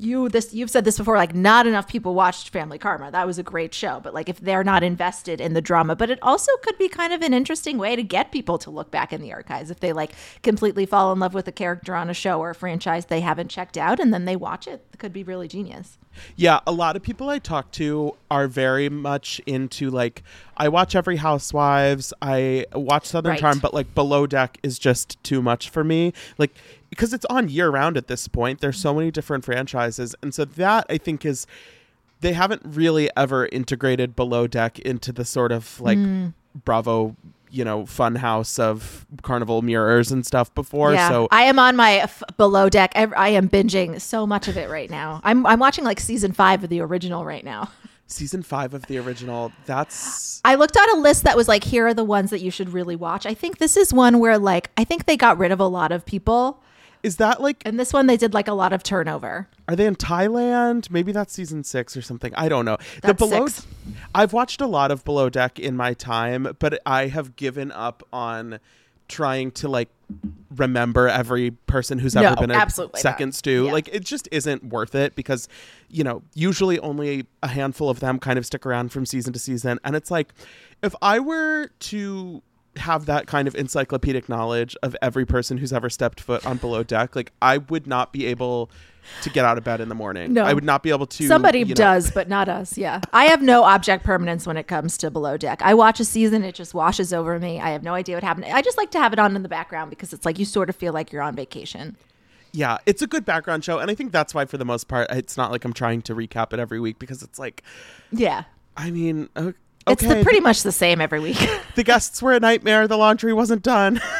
you 0.02 0.28
this 0.28 0.52
you've 0.52 0.70
said 0.70 0.84
this 0.84 0.98
before 0.98 1.16
like 1.16 1.34
not 1.34 1.66
enough 1.66 1.88
people 1.88 2.14
watched 2.14 2.50
family 2.50 2.78
karma. 2.78 3.10
That 3.10 3.26
was 3.26 3.38
a 3.38 3.42
great 3.42 3.74
show 3.74 4.00
but 4.00 4.14
like 4.14 4.28
if 4.28 4.40
they're 4.40 4.64
not 4.64 4.82
invested 4.82 5.40
in 5.40 5.54
the 5.54 5.60
drama 5.60 5.96
but 5.96 6.10
it 6.10 6.18
also 6.22 6.52
could 6.62 6.78
be 6.78 6.88
kind 6.88 7.12
of 7.12 7.22
an 7.22 7.32
interesting 7.32 7.78
way 7.78 7.96
to 7.96 8.02
get 8.02 8.32
people 8.32 8.58
to 8.58 8.70
look 8.70 8.90
back 8.90 9.12
in 9.12 9.20
the 9.20 9.32
archives 9.32 9.70
if 9.70 9.80
they 9.80 9.92
like 9.92 10.12
completely 10.42 10.86
fall 10.86 11.12
in 11.12 11.18
love 11.18 11.34
with 11.34 11.48
a 11.48 11.52
character 11.52 11.94
on 11.94 12.10
a 12.10 12.14
show 12.14 12.40
or 12.40 12.50
a 12.50 12.54
franchise 12.54 13.06
they 13.06 13.20
haven't 13.20 13.48
checked 13.48 13.76
out 13.76 13.98
and 13.98 14.12
then 14.12 14.24
they 14.24 14.36
watch 14.36 14.66
it. 14.66 14.84
It 14.92 14.98
could 14.98 15.12
be 15.12 15.22
really 15.22 15.48
genius 15.48 15.98
Yeah, 16.36 16.60
a 16.66 16.72
lot 16.72 16.96
of 16.96 17.02
people 17.02 17.28
I 17.28 17.38
talk 17.38 17.70
to 17.72 18.16
are 18.30 18.48
very 18.48 18.88
much 18.88 19.40
into 19.46 19.90
like 19.90 20.22
I 20.56 20.68
watch 20.68 20.94
every 20.94 21.16
Housewives, 21.16 22.12
I 22.22 22.66
watch 22.72 23.06
Southern 23.06 23.32
Right. 23.32 23.40
Charm, 23.40 23.58
but 23.58 23.74
like 23.74 23.94
Below 23.94 24.26
Deck 24.26 24.58
is 24.62 24.78
just 24.78 25.22
too 25.22 25.42
much 25.42 25.68
for 25.70 25.84
me. 25.84 26.12
Like 26.38 26.54
because 26.90 27.12
it's 27.12 27.26
on 27.26 27.48
year 27.48 27.68
round 27.68 27.96
at 27.96 28.06
this 28.06 28.28
point. 28.28 28.60
There's 28.60 28.78
so 28.78 28.94
many 28.94 29.10
different 29.10 29.44
franchises, 29.44 30.14
and 30.22 30.34
so 30.34 30.44
that 30.44 30.86
I 30.88 30.98
think 30.98 31.24
is 31.24 31.46
they 32.20 32.32
haven't 32.32 32.62
really 32.64 33.10
ever 33.16 33.46
integrated 33.46 34.16
Below 34.16 34.46
Deck 34.46 34.78
into 34.78 35.12
the 35.12 35.24
sort 35.24 35.52
of 35.52 35.80
like 35.80 35.98
hmm. 35.98 36.28
Bravo, 36.64 37.16
you 37.56 37.64
know, 37.64 37.86
fun 37.86 38.14
house 38.14 38.58
of 38.58 39.06
carnival 39.22 39.62
mirrors 39.62 40.12
and 40.12 40.26
stuff 40.26 40.54
before. 40.54 40.92
Yeah, 40.92 41.08
So 41.08 41.28
I 41.30 41.42
am 41.44 41.58
on 41.58 41.74
my 41.74 41.94
f- 42.00 42.22
below 42.36 42.68
deck. 42.68 42.92
Ev- 42.94 43.14
I 43.16 43.30
am 43.30 43.48
binging 43.48 44.00
so 44.00 44.26
much 44.26 44.46
of 44.46 44.56
it 44.58 44.68
right 44.68 44.90
now. 44.90 45.20
I'm 45.24 45.46
I'm 45.46 45.58
watching 45.58 45.84
like 45.84 45.98
season 45.98 46.32
five 46.32 46.62
of 46.62 46.70
the 46.70 46.80
original 46.80 47.24
right 47.24 47.44
now. 47.44 47.70
season 48.06 48.42
five 48.42 48.74
of 48.74 48.86
the 48.86 48.98
original, 48.98 49.52
that's 49.64 50.40
I 50.44 50.54
looked 50.54 50.76
at 50.76 50.88
a 50.94 50.98
list 50.98 51.24
that 51.24 51.36
was 51.36 51.48
like, 51.48 51.64
here 51.64 51.86
are 51.86 51.94
the 51.94 52.04
ones 52.04 52.30
that 52.30 52.40
you 52.40 52.50
should 52.50 52.68
really 52.72 52.94
watch. 52.94 53.26
I 53.26 53.34
think 53.34 53.58
this 53.58 53.76
is 53.76 53.92
one 53.92 54.18
where 54.18 54.38
like 54.38 54.70
I 54.76 54.84
think 54.84 55.06
they 55.06 55.16
got 55.16 55.38
rid 55.38 55.50
of 55.50 55.58
a 55.58 55.66
lot 55.66 55.92
of 55.92 56.04
people, 56.04 56.62
is 57.02 57.16
that 57.16 57.40
like 57.40 57.62
and 57.64 57.80
this 57.80 57.92
one 57.92 58.06
they 58.06 58.16
did 58.18 58.34
like 58.34 58.48
a 58.48 58.54
lot 58.54 58.72
of 58.72 58.82
turnover. 58.82 59.48
Are 59.68 59.74
they 59.76 59.86
in 59.86 59.96
Thailand? 59.96 60.90
Maybe 60.90 61.12
that's 61.12 61.32
season 61.32 61.64
six 61.64 61.96
or 61.96 62.02
something. 62.02 62.32
I 62.36 62.48
don't 62.48 62.64
know. 62.64 62.76
the 63.02 63.14
below, 63.14 63.46
six. 63.46 63.66
I've 64.14 64.32
watched 64.32 64.60
a 64.60 64.66
lot 64.66 64.90
of 64.90 65.04
Below 65.04 65.28
Deck 65.28 65.58
in 65.58 65.76
my 65.76 65.92
time, 65.94 66.54
but 66.58 66.80
I 66.86 67.08
have 67.08 67.36
given 67.36 67.72
up 67.72 68.02
on 68.12 68.60
trying 69.08 69.52
to 69.52 69.68
like 69.68 69.88
remember 70.56 71.08
every 71.08 71.50
person 71.50 71.98
who's 71.98 72.16
ever 72.16 72.30
No, 72.30 72.36
been 72.36 72.50
a 72.50 72.70
second 72.96 73.28
not. 73.28 73.34
stew. 73.34 73.66
Yeah. 73.66 73.72
Like 73.72 73.88
it 73.92 74.04
just 74.04 74.28
isn't 74.32 74.64
worth 74.64 74.94
it 74.94 75.14
because 75.14 75.48
you 75.88 76.02
know 76.04 76.22
usually 76.34 76.78
only 76.80 77.26
a 77.42 77.48
handful 77.48 77.88
of 77.90 78.00
them 78.00 78.18
kind 78.18 78.38
of 78.38 78.46
stick 78.46 78.64
around 78.66 78.90
from 78.92 79.06
season 79.06 79.32
to 79.32 79.38
season, 79.38 79.78
and 79.84 79.94
it's 79.96 80.10
like 80.10 80.32
if 80.82 80.94
I 81.02 81.18
were 81.18 81.70
to 81.80 82.42
have 82.76 83.06
that 83.06 83.26
kind 83.26 83.48
of 83.48 83.54
encyclopedic 83.54 84.28
knowledge 84.28 84.76
of 84.82 84.94
every 85.00 85.24
person 85.24 85.56
who's 85.56 85.72
ever 85.72 85.88
stepped 85.88 86.20
foot 86.20 86.44
on 86.44 86.58
below 86.58 86.82
deck 86.82 87.16
like 87.16 87.32
i 87.40 87.56
would 87.56 87.86
not 87.86 88.12
be 88.12 88.26
able 88.26 88.70
to 89.22 89.30
get 89.30 89.44
out 89.44 89.58
of 89.58 89.64
bed 89.64 89.80
in 89.80 89.88
the 89.88 89.94
morning 89.94 90.32
No. 90.32 90.44
i 90.44 90.52
would 90.52 90.64
not 90.64 90.82
be 90.82 90.90
able 90.90 91.06
to 91.06 91.26
Somebody 91.26 91.60
you 91.60 91.64
know- 91.66 91.74
does, 91.74 92.10
but 92.10 92.28
not 92.28 92.48
us. 92.48 92.76
Yeah, 92.78 93.00
I 93.12 93.24
have 93.26 93.42
no 93.42 93.64
object 93.64 94.04
permanence 94.04 94.46
when 94.46 94.56
it 94.56 94.66
comes 94.66 94.96
to 94.98 95.10
below 95.10 95.36
deck. 95.36 95.60
I 95.62 95.74
watch 95.74 96.00
a 96.00 96.04
season, 96.04 96.42
it 96.44 96.54
just 96.54 96.74
washes 96.74 97.12
over 97.12 97.38
me. 97.38 97.60
I 97.60 97.70
have 97.70 97.82
no 97.82 97.94
idea 97.94 98.16
what 98.16 98.24
happened. 98.24 98.46
I 98.46 98.62
just 98.62 98.76
like 98.78 98.90
to 98.92 98.98
have 98.98 99.12
it 99.12 99.18
on 99.18 99.34
in 99.36 99.42
the 99.42 99.48
background 99.48 99.90
because 99.90 100.12
it's 100.12 100.24
like 100.26 100.38
you 100.38 100.44
sort 100.44 100.68
of 100.68 100.76
feel 100.76 100.92
like 100.92 101.12
you're 101.12 101.22
on 101.22 101.34
vacation. 101.36 101.96
yeah 102.52 102.78
it's 102.86 103.02
a 103.02 103.06
good 103.06 103.24
background 103.24 103.62
show 103.64 103.78
and 103.78 103.90
i 103.90 103.94
think 103.94 104.12
that's 104.12 104.32
why 104.32 104.44
for 104.46 104.56
the 104.56 104.64
most 104.64 104.88
part 104.88 105.06
it's 105.10 105.36
not 105.36 105.50
like 105.50 105.64
i'm 105.64 105.72
trying 105.74 106.00
to 106.00 106.14
recap 106.14 106.52
it 106.54 106.58
every 106.58 106.80
week 106.80 106.98
because 106.98 107.22
it's 107.22 107.38
like 107.38 107.62
Yeah, 108.12 108.44
i 108.76 108.90
mean 108.90 109.28
it's 109.88 110.02
okay 110.02 110.18
the, 110.18 110.24
pretty 110.24 110.40
much 110.40 110.62
the 110.62 110.72
same 110.72 111.00
every 111.00 111.20
week. 111.20 111.38
the 111.74 111.82
guests 111.84 112.20
were 112.22 112.32
a 112.32 112.40
nightmare 112.40 112.86
the 112.88 112.96
laundry 112.96 113.32
wasn't 113.32 113.62
done 113.62 114.00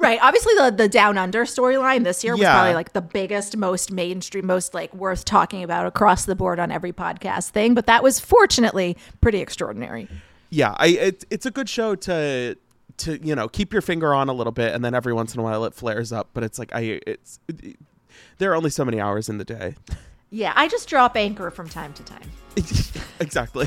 Right. 0.00 0.20
Obviously, 0.22 0.54
the 0.54 0.70
the 0.70 0.88
Down 0.88 1.18
Under 1.18 1.44
storyline 1.44 2.04
this 2.04 2.22
year 2.22 2.34
was 2.34 2.40
Yeah. 2.42 2.52
probably 2.54 2.74
like 2.74 2.92
the 2.92 3.00
biggest, 3.00 3.56
most 3.56 3.90
mainstream, 3.90 4.46
most 4.46 4.72
like 4.72 4.94
worth 4.94 5.24
talking 5.24 5.64
about 5.64 5.86
across 5.86 6.24
the 6.24 6.36
board 6.36 6.60
on 6.60 6.70
every 6.70 6.92
podcast 6.92 7.48
thing. 7.48 7.74
But 7.74 7.86
that 7.86 8.04
was 8.04 8.20
fortunately 8.20 8.96
pretty 9.20 9.38
extraordinary. 9.40 10.06
yeah 10.50 10.74
i 10.78 10.86
it, 10.86 11.24
it's 11.30 11.46
a 11.46 11.50
good 11.50 11.68
show 11.68 11.96
to 11.96 12.56
to 12.98 13.18
you 13.26 13.34
know 13.34 13.48
keep 13.48 13.72
your 13.72 13.82
finger 13.82 14.14
on 14.14 14.28
a 14.28 14.32
little 14.32 14.52
bit 14.52 14.72
and 14.72 14.84
then 14.84 14.94
every 14.94 15.12
once 15.12 15.34
in 15.34 15.40
a 15.40 15.42
while 15.42 15.64
it 15.64 15.74
flares 15.74 16.12
up 16.12 16.28
but 16.32 16.42
it's 16.44 16.58
like 16.60 16.72
i 16.74 17.00
it's 17.06 17.40
it, 17.48 17.76
there 18.38 18.52
are 18.52 18.54
only 18.54 18.70
so 18.70 18.84
many 18.84 19.00
hours 19.00 19.28
in 19.28 19.38
the 19.38 19.44
day 19.44 19.74
Yeah, 20.30 20.52
I 20.54 20.68
just 20.68 20.88
drop 20.88 21.16
anchor 21.16 21.50
from 21.50 21.68
time 21.68 21.92
to 21.94 22.02
time. 22.04 22.30
exactly 23.20 23.66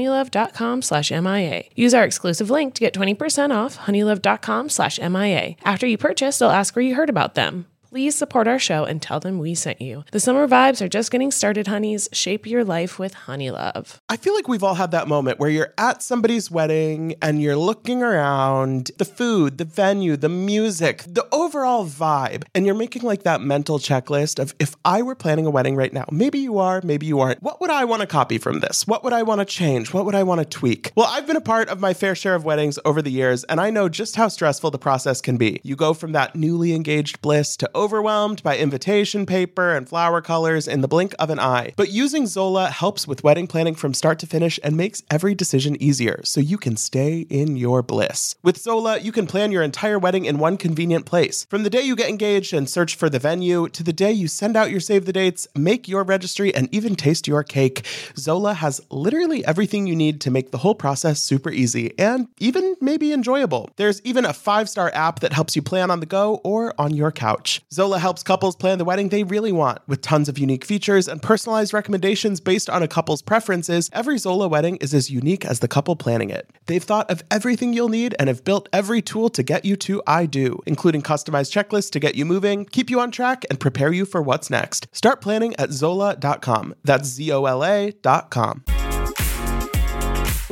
honeylove.com 0.00 0.82
slash 0.82 1.10
MIA. 1.10 1.64
Use 1.74 1.94
our 1.94 2.04
exclusive 2.04 2.50
link 2.50 2.74
to 2.74 2.80
get 2.80 2.94
20% 2.94 3.54
off 3.54 3.78
honeylove.com 3.78 4.68
slash 4.68 4.98
MIA. 4.98 5.56
After 5.64 5.86
you 5.86 5.98
purchase, 5.98 6.38
they'll 6.38 6.50
ask 6.50 6.74
where 6.74 6.84
you 6.84 6.94
heard 6.94 7.10
about 7.10 7.34
them. 7.34 7.66
Please 7.90 8.14
support 8.14 8.46
our 8.46 8.60
show 8.60 8.84
and 8.84 9.02
tell 9.02 9.18
them 9.18 9.40
we 9.40 9.52
sent 9.52 9.80
you. 9.80 10.04
The 10.12 10.20
summer 10.20 10.46
vibes 10.46 10.80
are 10.80 10.86
just 10.86 11.10
getting 11.10 11.32
started, 11.32 11.66
honeys. 11.66 12.08
Shape 12.12 12.46
your 12.46 12.62
life 12.62 13.00
with 13.00 13.14
Honey 13.14 13.50
Love. 13.50 14.00
I 14.08 14.16
feel 14.16 14.32
like 14.32 14.46
we've 14.46 14.62
all 14.62 14.76
had 14.76 14.92
that 14.92 15.08
moment 15.08 15.40
where 15.40 15.50
you're 15.50 15.74
at 15.76 16.00
somebody's 16.00 16.52
wedding 16.52 17.16
and 17.20 17.42
you're 17.42 17.56
looking 17.56 18.00
around 18.00 18.92
the 18.98 19.04
food, 19.04 19.58
the 19.58 19.64
venue, 19.64 20.16
the 20.16 20.28
music, 20.28 21.02
the 21.04 21.26
overall 21.32 21.84
vibe, 21.84 22.44
and 22.54 22.64
you're 22.64 22.76
making 22.76 23.02
like 23.02 23.24
that 23.24 23.40
mental 23.40 23.80
checklist 23.80 24.38
of 24.38 24.54
if 24.60 24.76
I 24.84 25.02
were 25.02 25.16
planning 25.16 25.44
a 25.44 25.50
wedding 25.50 25.74
right 25.74 25.92
now, 25.92 26.04
maybe 26.12 26.38
you 26.38 26.58
are, 26.58 26.80
maybe 26.84 27.06
you 27.06 27.18
aren't. 27.18 27.42
What 27.42 27.60
would 27.60 27.70
I 27.70 27.86
want 27.86 28.02
to 28.02 28.06
copy 28.06 28.38
from 28.38 28.60
this? 28.60 28.86
What 28.86 29.02
would 29.02 29.12
I 29.12 29.24
want 29.24 29.40
to 29.40 29.44
change? 29.44 29.92
What 29.92 30.04
would 30.04 30.14
I 30.14 30.22
want 30.22 30.38
to 30.38 30.44
tweak? 30.44 30.92
Well, 30.94 31.08
I've 31.10 31.26
been 31.26 31.34
a 31.34 31.40
part 31.40 31.68
of 31.68 31.80
my 31.80 31.92
fair 31.92 32.14
share 32.14 32.36
of 32.36 32.44
weddings 32.44 32.78
over 32.84 33.02
the 33.02 33.10
years, 33.10 33.42
and 33.42 33.60
I 33.60 33.70
know 33.70 33.88
just 33.88 34.14
how 34.14 34.28
stressful 34.28 34.70
the 34.70 34.78
process 34.78 35.20
can 35.20 35.36
be. 35.36 35.60
You 35.64 35.74
go 35.74 35.92
from 35.92 36.12
that 36.12 36.36
newly 36.36 36.72
engaged 36.72 37.20
bliss 37.20 37.56
to 37.56 37.79
overwhelmed 37.80 38.42
by 38.42 38.58
invitation 38.58 39.24
paper 39.24 39.74
and 39.74 39.88
flower 39.88 40.20
colors 40.20 40.68
in 40.68 40.82
the 40.82 40.88
blink 40.88 41.14
of 41.18 41.30
an 41.30 41.40
eye. 41.40 41.72
But 41.76 41.90
using 41.90 42.26
Zola 42.26 42.68
helps 42.68 43.08
with 43.08 43.24
wedding 43.24 43.46
planning 43.46 43.74
from 43.74 43.94
start 43.94 44.18
to 44.18 44.26
finish 44.26 44.60
and 44.62 44.76
makes 44.76 45.02
every 45.10 45.34
decision 45.34 45.82
easier 45.82 46.20
so 46.22 46.40
you 46.40 46.58
can 46.58 46.76
stay 46.76 47.20
in 47.30 47.56
your 47.56 47.82
bliss. 47.82 48.36
With 48.42 48.58
Zola, 48.58 48.98
you 48.98 49.12
can 49.12 49.26
plan 49.26 49.50
your 49.50 49.62
entire 49.62 49.98
wedding 49.98 50.26
in 50.26 50.38
one 50.38 50.58
convenient 50.58 51.06
place. 51.06 51.46
From 51.46 51.62
the 51.62 51.70
day 51.70 51.80
you 51.80 51.96
get 51.96 52.10
engaged 52.10 52.52
and 52.52 52.68
search 52.68 52.96
for 52.96 53.08
the 53.08 53.18
venue 53.18 53.66
to 53.70 53.82
the 53.82 53.94
day 53.94 54.12
you 54.12 54.28
send 54.28 54.58
out 54.58 54.70
your 54.70 54.80
save 54.80 55.06
the 55.06 55.12
dates, 55.14 55.48
make 55.56 55.88
your 55.88 56.04
registry, 56.04 56.54
and 56.54 56.68
even 56.74 56.94
taste 56.94 57.26
your 57.26 57.42
cake, 57.42 57.86
Zola 58.14 58.52
has 58.52 58.82
literally 58.90 59.42
everything 59.46 59.86
you 59.86 59.96
need 59.96 60.20
to 60.20 60.30
make 60.30 60.50
the 60.50 60.58
whole 60.58 60.74
process 60.74 61.22
super 61.22 61.50
easy 61.50 61.98
and 61.98 62.28
even 62.38 62.76
maybe 62.82 63.14
enjoyable. 63.14 63.70
There's 63.76 64.02
even 64.02 64.26
a 64.26 64.34
five 64.34 64.68
star 64.68 64.90
app 64.92 65.20
that 65.20 65.32
helps 65.32 65.56
you 65.56 65.62
plan 65.62 65.90
on 65.90 66.00
the 66.00 66.06
go 66.06 66.42
or 66.44 66.74
on 66.78 66.94
your 66.94 67.10
couch. 67.10 67.62
Zola 67.72 68.00
helps 68.00 68.24
couples 68.24 68.56
plan 68.56 68.78
the 68.78 68.84
wedding 68.84 69.10
they 69.10 69.22
really 69.22 69.52
want 69.52 69.78
with 69.86 70.02
tons 70.02 70.28
of 70.28 70.36
unique 70.36 70.64
features 70.64 71.06
and 71.06 71.22
personalized 71.22 71.72
recommendations 71.72 72.40
based 72.40 72.68
on 72.68 72.82
a 72.82 72.88
couple's 72.88 73.22
preferences. 73.22 73.88
Every 73.92 74.18
Zola 74.18 74.48
wedding 74.48 74.74
is 74.78 74.92
as 74.92 75.08
unique 75.08 75.44
as 75.44 75.60
the 75.60 75.68
couple 75.68 75.94
planning 75.94 76.30
it. 76.30 76.50
They've 76.66 76.82
thought 76.82 77.08
of 77.08 77.22
everything 77.30 77.72
you'll 77.72 77.88
need 77.88 78.16
and 78.18 78.28
have 78.28 78.42
built 78.42 78.68
every 78.72 79.00
tool 79.00 79.30
to 79.30 79.44
get 79.44 79.64
you 79.64 79.76
to 79.76 80.02
I 80.04 80.26
do, 80.26 80.58
including 80.66 81.02
customized 81.02 81.52
checklists 81.52 81.92
to 81.92 82.00
get 82.00 82.16
you 82.16 82.24
moving, 82.24 82.64
keep 82.64 82.90
you 82.90 82.98
on 82.98 83.12
track, 83.12 83.44
and 83.48 83.60
prepare 83.60 83.92
you 83.92 84.04
for 84.04 84.20
what's 84.20 84.50
next. 84.50 84.88
Start 84.90 85.20
planning 85.20 85.54
at 85.56 85.70
Zola.com. 85.70 86.74
That's 86.82 87.08
Z 87.08 87.30
O 87.30 87.44
L 87.44 87.64
A.com. 87.64 88.64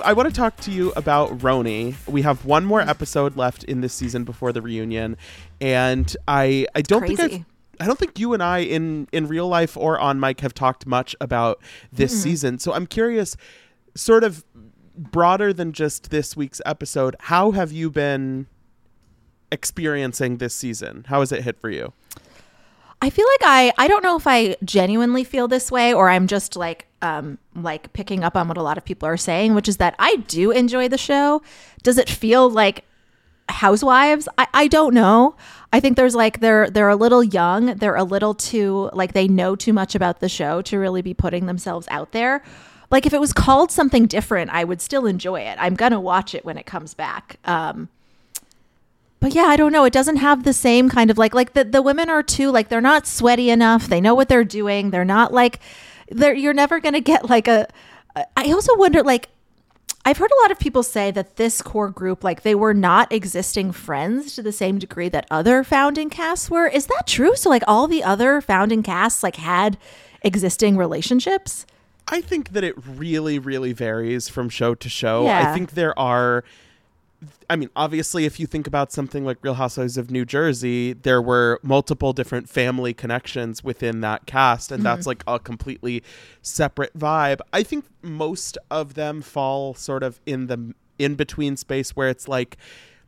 I 0.08 0.14
want 0.14 0.26
to 0.26 0.34
talk 0.34 0.56
to 0.60 0.70
you 0.70 0.90
about 0.96 1.36
RHONY. 1.40 1.94
We 2.08 2.22
have 2.22 2.46
one 2.46 2.64
more 2.64 2.80
mm. 2.80 2.88
episode 2.88 3.36
left 3.36 3.62
in 3.64 3.82
this 3.82 3.92
season 3.92 4.24
before 4.24 4.54
the 4.54 4.62
reunion, 4.62 5.18
and 5.60 6.16
I 6.26 6.66
I 6.74 6.80
don't 6.80 7.06
think. 7.06 7.20
I've, 7.20 7.44
I 7.78 7.86
don't 7.86 7.98
think 7.98 8.18
you 8.18 8.32
and 8.32 8.42
I 8.42 8.60
in 8.60 9.06
in 9.12 9.28
real 9.28 9.46
life 9.48 9.76
or 9.76 9.98
on 10.00 10.18
mic 10.18 10.40
have 10.40 10.54
talked 10.54 10.86
much 10.86 11.14
about 11.20 11.60
this 11.92 12.22
season. 12.22 12.58
So 12.58 12.72
I'm 12.72 12.86
curious, 12.86 13.36
sort 13.94 14.24
of 14.24 14.46
broader 14.96 15.52
than 15.52 15.72
just 15.72 16.08
this 16.08 16.34
week's 16.34 16.62
episode. 16.64 17.14
How 17.20 17.50
have 17.50 17.70
you 17.70 17.90
been 17.90 18.46
experiencing 19.52 20.38
this 20.38 20.54
season? 20.54 21.04
How 21.08 21.20
has 21.20 21.32
it 21.32 21.42
hit 21.42 21.60
for 21.60 21.68
you? 21.68 21.92
I 23.02 23.10
feel 23.10 23.26
like 23.26 23.42
I 23.44 23.72
I 23.76 23.86
don't 23.88 24.02
know 24.02 24.16
if 24.16 24.26
I 24.26 24.56
genuinely 24.64 25.22
feel 25.22 25.48
this 25.48 25.70
way 25.70 25.92
or 25.92 26.08
I'm 26.08 26.28
just 26.28 26.56
like 26.56 26.87
um 27.02 27.38
like 27.54 27.92
picking 27.92 28.24
up 28.24 28.36
on 28.36 28.48
what 28.48 28.56
a 28.56 28.62
lot 28.62 28.78
of 28.78 28.84
people 28.84 29.08
are 29.08 29.16
saying, 29.16 29.54
which 29.54 29.68
is 29.68 29.76
that 29.78 29.94
I 29.98 30.16
do 30.16 30.50
enjoy 30.50 30.88
the 30.88 30.98
show. 30.98 31.42
Does 31.82 31.98
it 31.98 32.10
feel 32.10 32.50
like 32.50 32.84
housewives. 33.48 34.28
I, 34.36 34.46
I 34.54 34.68
don't 34.68 34.94
know. 34.94 35.34
I 35.72 35.80
think 35.80 35.96
there's 35.96 36.14
like 36.14 36.40
they're 36.40 36.70
they're 36.70 36.88
a 36.88 36.96
little 36.96 37.22
young. 37.22 37.66
They're 37.76 37.96
a 37.96 38.04
little 38.04 38.34
too 38.34 38.90
like 38.92 39.12
they 39.12 39.28
know 39.28 39.56
too 39.56 39.72
much 39.72 39.94
about 39.94 40.20
the 40.20 40.28
show 40.28 40.62
to 40.62 40.78
really 40.78 41.02
be 41.02 41.14
putting 41.14 41.46
themselves 41.46 41.86
out 41.90 42.12
there. 42.12 42.42
Like 42.90 43.04
if 43.04 43.12
it 43.12 43.20
was 43.20 43.32
called 43.32 43.70
something 43.70 44.06
different, 44.06 44.50
I 44.50 44.64
would 44.64 44.80
still 44.80 45.06
enjoy 45.06 45.40
it. 45.40 45.56
I'm 45.60 45.74
gonna 45.74 46.00
watch 46.00 46.34
it 46.34 46.44
when 46.44 46.56
it 46.56 46.66
comes 46.66 46.94
back. 46.94 47.38
Um, 47.44 47.88
but 49.20 49.34
yeah, 49.34 49.42
I 49.42 49.56
don't 49.56 49.72
know. 49.72 49.84
It 49.84 49.92
doesn't 49.92 50.16
have 50.16 50.44
the 50.44 50.52
same 50.52 50.88
kind 50.88 51.10
of 51.10 51.18
like 51.18 51.34
like 51.34 51.52
the 51.52 51.64
the 51.64 51.82
women 51.82 52.08
are 52.08 52.22
too 52.22 52.50
like 52.50 52.68
they're 52.68 52.80
not 52.80 53.06
sweaty 53.06 53.50
enough. 53.50 53.88
They 53.88 54.00
know 54.00 54.14
what 54.14 54.28
they're 54.28 54.44
doing. 54.44 54.90
They're 54.90 55.04
not 55.04 55.32
like 55.32 55.60
they're 56.10 56.34
you're 56.34 56.54
never 56.54 56.80
gonna 56.80 57.00
get 57.00 57.28
like 57.28 57.48
a. 57.48 57.68
I 58.36 58.52
also 58.52 58.76
wonder 58.76 59.02
like 59.02 59.28
I've 60.04 60.16
heard 60.16 60.30
a 60.30 60.42
lot 60.42 60.50
of 60.50 60.58
people 60.58 60.82
say 60.82 61.10
that 61.10 61.36
this 61.36 61.60
core 61.60 61.90
group, 61.90 62.24
like 62.24 62.40
they 62.40 62.54
were 62.54 62.72
not 62.72 63.12
existing 63.12 63.72
friends 63.72 64.34
to 64.36 64.42
the 64.42 64.52
same 64.52 64.78
degree 64.78 65.10
that 65.10 65.26
other 65.30 65.62
founding 65.62 66.08
casts 66.08 66.50
were. 66.50 66.66
Is 66.66 66.86
that 66.86 67.06
true? 67.06 67.36
So, 67.36 67.50
like, 67.50 67.62
all 67.68 67.86
the 67.86 68.02
other 68.02 68.40
founding 68.40 68.82
casts, 68.82 69.22
like, 69.22 69.36
had 69.36 69.76
existing 70.22 70.78
relationships? 70.78 71.66
I 72.06 72.22
think 72.22 72.52
that 72.52 72.64
it 72.64 72.74
really, 72.86 73.38
really 73.38 73.74
varies 73.74 74.30
from 74.30 74.48
show 74.48 74.74
to 74.76 74.88
show. 74.88 75.24
Yeah. 75.24 75.50
I 75.50 75.54
think 75.54 75.72
there 75.72 75.98
are. 75.98 76.42
I 77.50 77.56
mean, 77.56 77.70
obviously, 77.74 78.26
if 78.26 78.38
you 78.38 78.46
think 78.46 78.66
about 78.66 78.92
something 78.92 79.24
like 79.24 79.38
Real 79.40 79.54
Housewives 79.54 79.96
of 79.96 80.10
New 80.10 80.26
Jersey, 80.26 80.92
there 80.92 81.22
were 81.22 81.58
multiple 81.62 82.12
different 82.12 82.48
family 82.48 82.92
connections 82.92 83.64
within 83.64 84.02
that 84.02 84.26
cast, 84.26 84.70
and 84.70 84.82
that's 84.82 85.00
mm-hmm. 85.00 85.08
like 85.08 85.24
a 85.26 85.38
completely 85.38 86.02
separate 86.42 86.96
vibe. 86.98 87.40
I 87.52 87.62
think 87.62 87.86
most 88.02 88.58
of 88.70 88.94
them 88.94 89.22
fall 89.22 89.72
sort 89.74 90.02
of 90.02 90.20
in 90.26 90.46
the 90.48 90.74
in 90.98 91.14
between 91.14 91.56
space 91.56 91.90
where 91.90 92.08
it's 92.08 92.28
like 92.28 92.56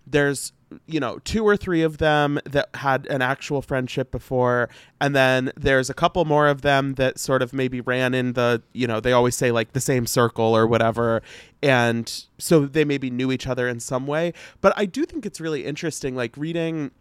there's 0.07 0.53
you 0.87 1.01
know 1.01 1.19
two 1.25 1.45
or 1.45 1.57
three 1.57 1.83
of 1.83 1.99
them 1.99 2.39
that 2.45 2.69
had 2.75 3.07
an 3.07 3.23
actual 3.23 3.61
friendship 3.61 4.11
before 4.11 4.69
and 5.01 5.17
then 5.17 5.51
there's 5.57 5.91
a 5.91 5.95
couple 5.95 6.25
more 6.25 6.47
of 6.47 6.63
them 6.63 6.95
that 6.95 7.19
sort 7.19 7.43
of 7.43 7.53
maybe 7.53 7.81
ran 7.81 8.15
in 8.15 8.35
the 8.35 8.63
you 8.73 8.87
know 8.87 9.01
they 9.01 9.13
always 9.13 9.35
say 9.35 9.51
like 9.51 9.73
the 9.73 9.81
same 9.81 10.07
circle 10.07 10.57
or 10.57 10.67
whatever 10.67 11.23
and 11.63 12.25
so 12.39 12.67
they 12.67 12.85
maybe 12.85 13.11
knew 13.11 13.33
each 13.33 13.47
other 13.47 13.69
in 13.69 13.81
some 13.81 14.07
way. 14.07 14.33
But 14.61 14.73
i 14.77 14.87
do 14.87 15.05
think 15.05 15.27
it's 15.27 15.41
really 15.41 15.65
interesting 15.65 16.15
like 16.15 16.37
reading 16.37 16.93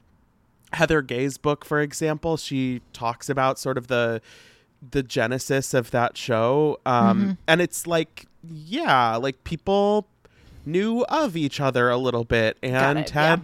heather 0.74 1.02
gay's 1.02 1.38
book 1.38 1.66
for 1.66 1.80
example 1.82 2.38
she 2.38 2.82
talks 2.94 3.30
about 3.30 3.60
sort 3.60 3.78
of 3.78 3.88
the 3.88 4.22
the 4.92 5.04
genesis 5.04 5.74
of 5.74 5.92
that 5.92 6.16
show 6.16 6.80
um 6.86 7.38
and 7.48 7.60
it's 7.62 7.86
like 7.86 8.26
yeah 8.50 9.16
like 9.16 9.44
people 9.44 10.08
knew 10.72 11.02
of 11.10 11.36
each 11.36 11.60
other 11.60 11.90
a 11.90 11.98
little 11.98 12.24
bit 12.24 12.58
and 12.64 13.00
it, 13.00 13.10
had 13.12 13.42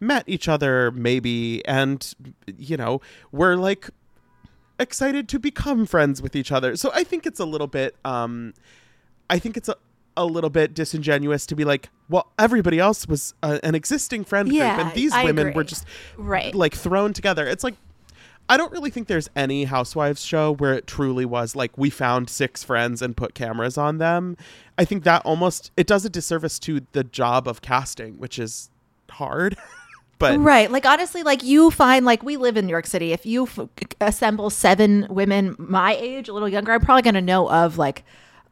met 0.00 0.24
each 0.26 0.48
other 0.48 0.90
maybe 0.92 1.66
and 1.66 2.14
you 2.56 2.76
know 2.76 3.00
were 3.32 3.56
like 3.56 3.90
excited 4.78 5.28
to 5.28 5.38
become 5.38 5.84
friends 5.86 6.22
with 6.22 6.36
each 6.36 6.52
other 6.52 6.76
so 6.76 6.90
i 6.94 7.02
think 7.02 7.26
it's 7.26 7.40
a 7.40 7.44
little 7.44 7.66
bit 7.66 7.96
um 8.04 8.54
i 9.28 9.38
think 9.38 9.56
it's 9.56 9.68
a 9.68 9.76
a 10.16 10.24
little 10.26 10.50
bit 10.50 10.74
disingenuous 10.74 11.46
to 11.46 11.54
be 11.54 11.64
like, 11.64 11.90
well, 12.08 12.32
everybody 12.40 12.80
else 12.80 13.06
was 13.06 13.34
uh, 13.44 13.60
an 13.62 13.76
existing 13.76 14.24
friend 14.24 14.52
Yeah, 14.52 14.74
group, 14.74 14.86
and 14.86 14.96
these 14.96 15.12
I 15.12 15.22
women 15.22 15.46
agree. 15.46 15.54
were 15.54 15.62
just 15.62 15.84
Right. 16.16 16.52
like 16.52 16.74
thrown 16.74 17.12
together. 17.12 17.46
It's 17.46 17.62
like 17.62 17.76
I 18.48 18.56
don't 18.56 18.72
really 18.72 18.90
think 18.90 19.08
there's 19.08 19.28
any 19.36 19.64
Housewives 19.64 20.24
show 20.24 20.54
where 20.54 20.72
it 20.72 20.86
truly 20.86 21.26
was 21.26 21.54
like 21.54 21.76
we 21.76 21.90
found 21.90 22.30
six 22.30 22.64
friends 22.64 23.02
and 23.02 23.16
put 23.16 23.34
cameras 23.34 23.76
on 23.76 23.98
them. 23.98 24.36
I 24.78 24.84
think 24.84 25.04
that 25.04 25.22
almost 25.24 25.70
it 25.76 25.86
does 25.86 26.04
a 26.04 26.10
disservice 26.10 26.58
to 26.60 26.80
the 26.92 27.04
job 27.04 27.46
of 27.46 27.60
casting, 27.60 28.18
which 28.18 28.38
is 28.38 28.70
hard. 29.10 29.56
but 30.18 30.38
Right. 30.38 30.70
Like 30.70 30.86
honestly, 30.86 31.22
like 31.22 31.42
you 31.42 31.70
find 31.70 32.06
like 32.06 32.22
we 32.22 32.36
live 32.36 32.56
in 32.56 32.66
New 32.66 32.72
York 32.72 32.86
City. 32.86 33.12
If 33.12 33.26
you 33.26 33.44
f- 33.44 33.68
assemble 34.00 34.48
seven 34.48 35.06
women 35.10 35.54
my 35.58 35.94
age, 35.96 36.28
a 36.28 36.32
little 36.32 36.48
younger, 36.48 36.72
I'm 36.72 36.80
probably 36.80 37.02
going 37.02 37.14
to 37.14 37.22
know 37.22 37.50
of 37.50 37.76
like 37.76 38.04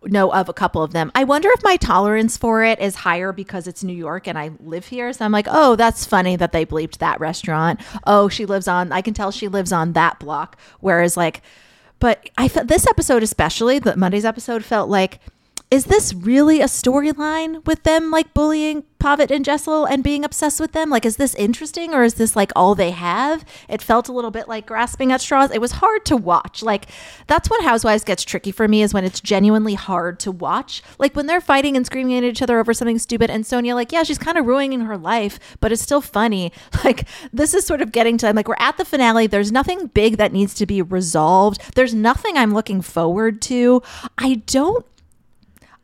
know 0.07 0.33
of 0.33 0.49
a 0.49 0.53
couple 0.53 0.83
of 0.83 0.93
them. 0.93 1.11
I 1.15 1.25
wonder 1.25 1.49
if 1.53 1.63
my 1.63 1.77
tolerance 1.77 2.37
for 2.37 2.65
it 2.65 2.81
is 2.81 2.97
higher 2.97 3.33
because 3.33 3.67
it's 3.67 3.85
New 3.85 3.93
York 3.95 4.27
and 4.27 4.39
I 4.39 4.51
live 4.61 4.87
here. 4.87 5.13
So 5.13 5.25
I'm 5.25 5.33
like, 5.33 5.47
oh, 5.51 5.77
that's 5.77 6.07
funny 6.07 6.37
that 6.37 6.53
they 6.53 6.65
bleeped 6.65 6.99
that 6.99 7.21
restaurant. 7.21 7.81
Oh, 8.07 8.29
she 8.29 8.47
lives 8.47 8.69
on. 8.69 8.93
I 8.93 9.03
can 9.03 9.15
tell 9.15 9.31
she 9.31 9.49
lives 9.49 9.73
on 9.73 9.93
that 9.93 10.19
block. 10.19 10.59
Whereas 10.81 11.17
like, 11.17 11.43
but 11.99 12.29
I 12.37 12.49
felt 12.49 12.69
this 12.69 12.87
episode 12.87 13.23
especially, 13.23 13.79
the 13.79 13.97
Monday's 13.97 14.25
episode 14.25 14.65
felt 14.65 14.89
like. 14.89 15.21
Is 15.69 15.87
this 15.87 16.15
really 16.15 16.61
a 16.61 16.67
storyline 16.67 17.67
with 17.67 17.83
them 17.83 18.13
like 18.13 18.33
bullying 18.33 18.85
Pavit 19.01 19.33
and 19.33 19.45
Jessel 19.45 19.85
and 19.85 20.05
being 20.05 20.25
obsessed 20.25 20.61
with 20.61 20.71
them? 20.71 20.91
Like, 20.91 21.05
is 21.05 21.17
this 21.17 21.35
interesting 21.35 21.93
or 21.93 22.05
is 22.05 22.15
this 22.15 22.37
like 22.37 22.53
all 22.55 22.77
they 22.77 22.93
have? 22.93 23.45
It 23.69 23.83
felt 23.83 24.09
a 24.09 24.13
little 24.13 24.31
bit 24.31 24.47
like 24.47 24.67
grasping 24.67 25.11
at 25.11 25.21
straws. 25.21 25.51
It 25.51 25.61
was 25.61 25.73
hard 25.73 26.05
to 26.07 26.17
watch. 26.17 26.63
Like, 26.63 26.87
that's 27.27 27.51
when 27.51 27.63
Housewives 27.63 28.05
gets 28.05 28.23
tricky 28.23 28.53
for 28.53 28.69
me 28.69 28.81
is 28.81 28.95
when 28.95 29.05
it's 29.05 29.21
genuinely 29.21 29.75
hard 29.75 30.21
to 30.21 30.31
watch. 30.31 30.85
Like, 31.01 31.17
when 31.17 31.27
they're 31.27 31.41
fighting 31.41 31.77
and 31.77 31.85
screaming 31.85 32.17
at 32.17 32.23
each 32.23 32.43
other 32.43 32.61
over 32.61 32.73
something 32.73 33.01
stupid, 33.01 33.29
and 33.29 33.45
Sonia, 33.45 33.75
like, 33.75 33.91
yeah, 33.91 34.05
she's 34.05 34.19
kind 34.19 34.39
of 34.39 34.47
ruining 34.47 34.83
her 34.83 34.97
life, 34.97 35.59
but 35.61 35.73
it's 35.73 35.83
still 35.83 36.01
funny. 36.01 36.53
Like, 36.85 37.09
this 37.33 37.55
is 37.55 37.67
sort 37.67 37.81
of 37.83 37.91
getting 37.91 38.17
to, 38.19 38.33
like, 38.33 38.47
we're 38.47 38.55
at 38.61 38.77
the 38.77 38.85
finale. 38.85 39.27
There's 39.27 39.51
nothing 39.51 39.89
big 39.89 40.19
that 40.19 40.33
needs 40.33 40.55
to 40.55 40.67
be 40.67 40.83
resolved. 40.83 41.75
There's 41.75 41.95
nothing 41.95 42.37
I'm 42.37 42.55
looking 42.55 42.81
forward 42.81 43.43
to. 43.43 43.83
I 44.19 44.43
don't 44.47 44.87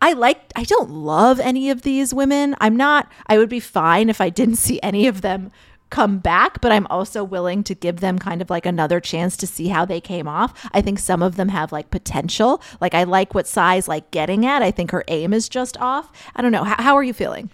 I 0.02 0.14
like 0.14 0.52
I 0.56 0.64
don't 0.64 0.90
love 0.90 1.38
any 1.38 1.70
of 1.70 1.82
these 1.82 2.12
women. 2.12 2.56
I'm 2.60 2.76
not 2.76 3.10
I 3.28 3.38
would 3.38 3.48
be 3.48 3.60
fine 3.60 4.10
if 4.10 4.20
I 4.20 4.28
didn't 4.28 4.56
see 4.56 4.80
any 4.82 5.06
of 5.06 5.22
them 5.22 5.52
come 5.90 6.18
back, 6.18 6.60
but 6.60 6.72
I'm 6.72 6.86
also 6.88 7.22
willing 7.22 7.62
to 7.64 7.74
give 7.74 8.00
them 8.00 8.18
kind 8.18 8.42
of 8.42 8.50
like 8.50 8.66
another 8.66 8.98
chance 8.98 9.36
to 9.36 9.46
see 9.46 9.68
how 9.68 9.84
they 9.84 10.00
came 10.00 10.26
off. 10.26 10.68
I 10.72 10.80
think 10.80 10.98
some 10.98 11.22
of 11.22 11.36
them 11.36 11.50
have 11.50 11.70
like 11.70 11.90
potential. 11.90 12.62
Like 12.80 12.94
I 12.94 13.04
like 13.04 13.34
what 13.34 13.46
Sai's 13.46 13.86
like 13.86 14.10
getting 14.10 14.44
at. 14.44 14.62
I 14.62 14.70
think 14.70 14.90
her 14.90 15.04
aim 15.06 15.32
is 15.32 15.48
just 15.48 15.76
off. 15.76 16.10
I 16.34 16.42
don't 16.42 16.50
know. 16.50 16.64
How, 16.64 16.82
how 16.82 16.96
are 16.96 17.02
you 17.04 17.12
feeling? 17.12 17.50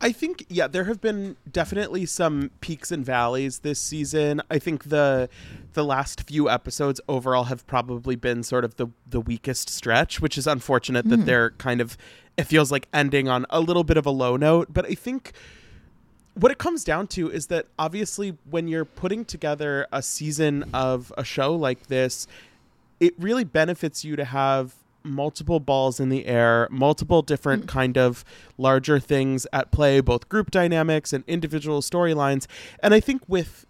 I 0.00 0.12
think 0.12 0.46
yeah, 0.48 0.68
there 0.68 0.84
have 0.84 1.00
been 1.00 1.36
definitely 1.50 2.06
some 2.06 2.50
peaks 2.60 2.92
and 2.92 3.04
valleys 3.04 3.60
this 3.60 3.80
season. 3.80 4.40
I 4.50 4.58
think 4.58 4.84
the 4.84 5.28
the 5.72 5.84
last 5.84 6.22
few 6.22 6.48
episodes 6.48 7.00
overall 7.08 7.44
have 7.44 7.66
probably 7.66 8.14
been 8.14 8.42
sort 8.42 8.64
of 8.64 8.76
the 8.76 8.88
the 9.08 9.20
weakest 9.20 9.68
stretch, 9.68 10.20
which 10.20 10.38
is 10.38 10.46
unfortunate 10.46 11.08
that 11.08 11.20
hmm. 11.20 11.24
they're 11.24 11.50
kind 11.50 11.80
of 11.80 11.96
it 12.36 12.44
feels 12.44 12.70
like 12.70 12.86
ending 12.92 13.28
on 13.28 13.44
a 13.50 13.60
little 13.60 13.82
bit 13.82 13.96
of 13.96 14.06
a 14.06 14.10
low 14.10 14.36
note, 14.36 14.68
but 14.72 14.86
I 14.86 14.94
think 14.94 15.32
what 16.34 16.52
it 16.52 16.58
comes 16.58 16.84
down 16.84 17.08
to 17.08 17.28
is 17.30 17.48
that 17.48 17.66
obviously 17.78 18.36
when 18.48 18.68
you're 18.68 18.84
putting 18.84 19.24
together 19.24 19.88
a 19.90 20.00
season 20.00 20.64
of 20.72 21.12
a 21.18 21.24
show 21.24 21.52
like 21.52 21.88
this, 21.88 22.28
it 23.00 23.12
really 23.18 23.42
benefits 23.42 24.04
you 24.04 24.14
to 24.14 24.24
have 24.24 24.74
multiple 25.08 25.60
balls 25.60 26.00
in 26.00 26.08
the 26.08 26.26
air, 26.26 26.68
multiple 26.70 27.22
different 27.22 27.64
mm. 27.64 27.68
kind 27.68 27.98
of 27.98 28.24
larger 28.56 28.98
things 28.98 29.46
at 29.52 29.70
play, 29.70 30.00
both 30.00 30.28
group 30.28 30.50
dynamics 30.50 31.12
and 31.12 31.24
individual 31.26 31.80
storylines. 31.80 32.46
And 32.82 32.94
I 32.94 33.00
think 33.00 33.22
with 33.26 33.66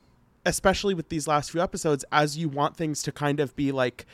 especially 0.46 0.94
with 0.94 1.10
these 1.10 1.28
last 1.28 1.50
few 1.50 1.60
episodes 1.60 2.04
as 2.10 2.38
you 2.38 2.48
want 2.48 2.76
things 2.76 3.02
to 3.02 3.12
kind 3.12 3.38
of 3.38 3.54
be 3.54 3.70
like 3.70 4.06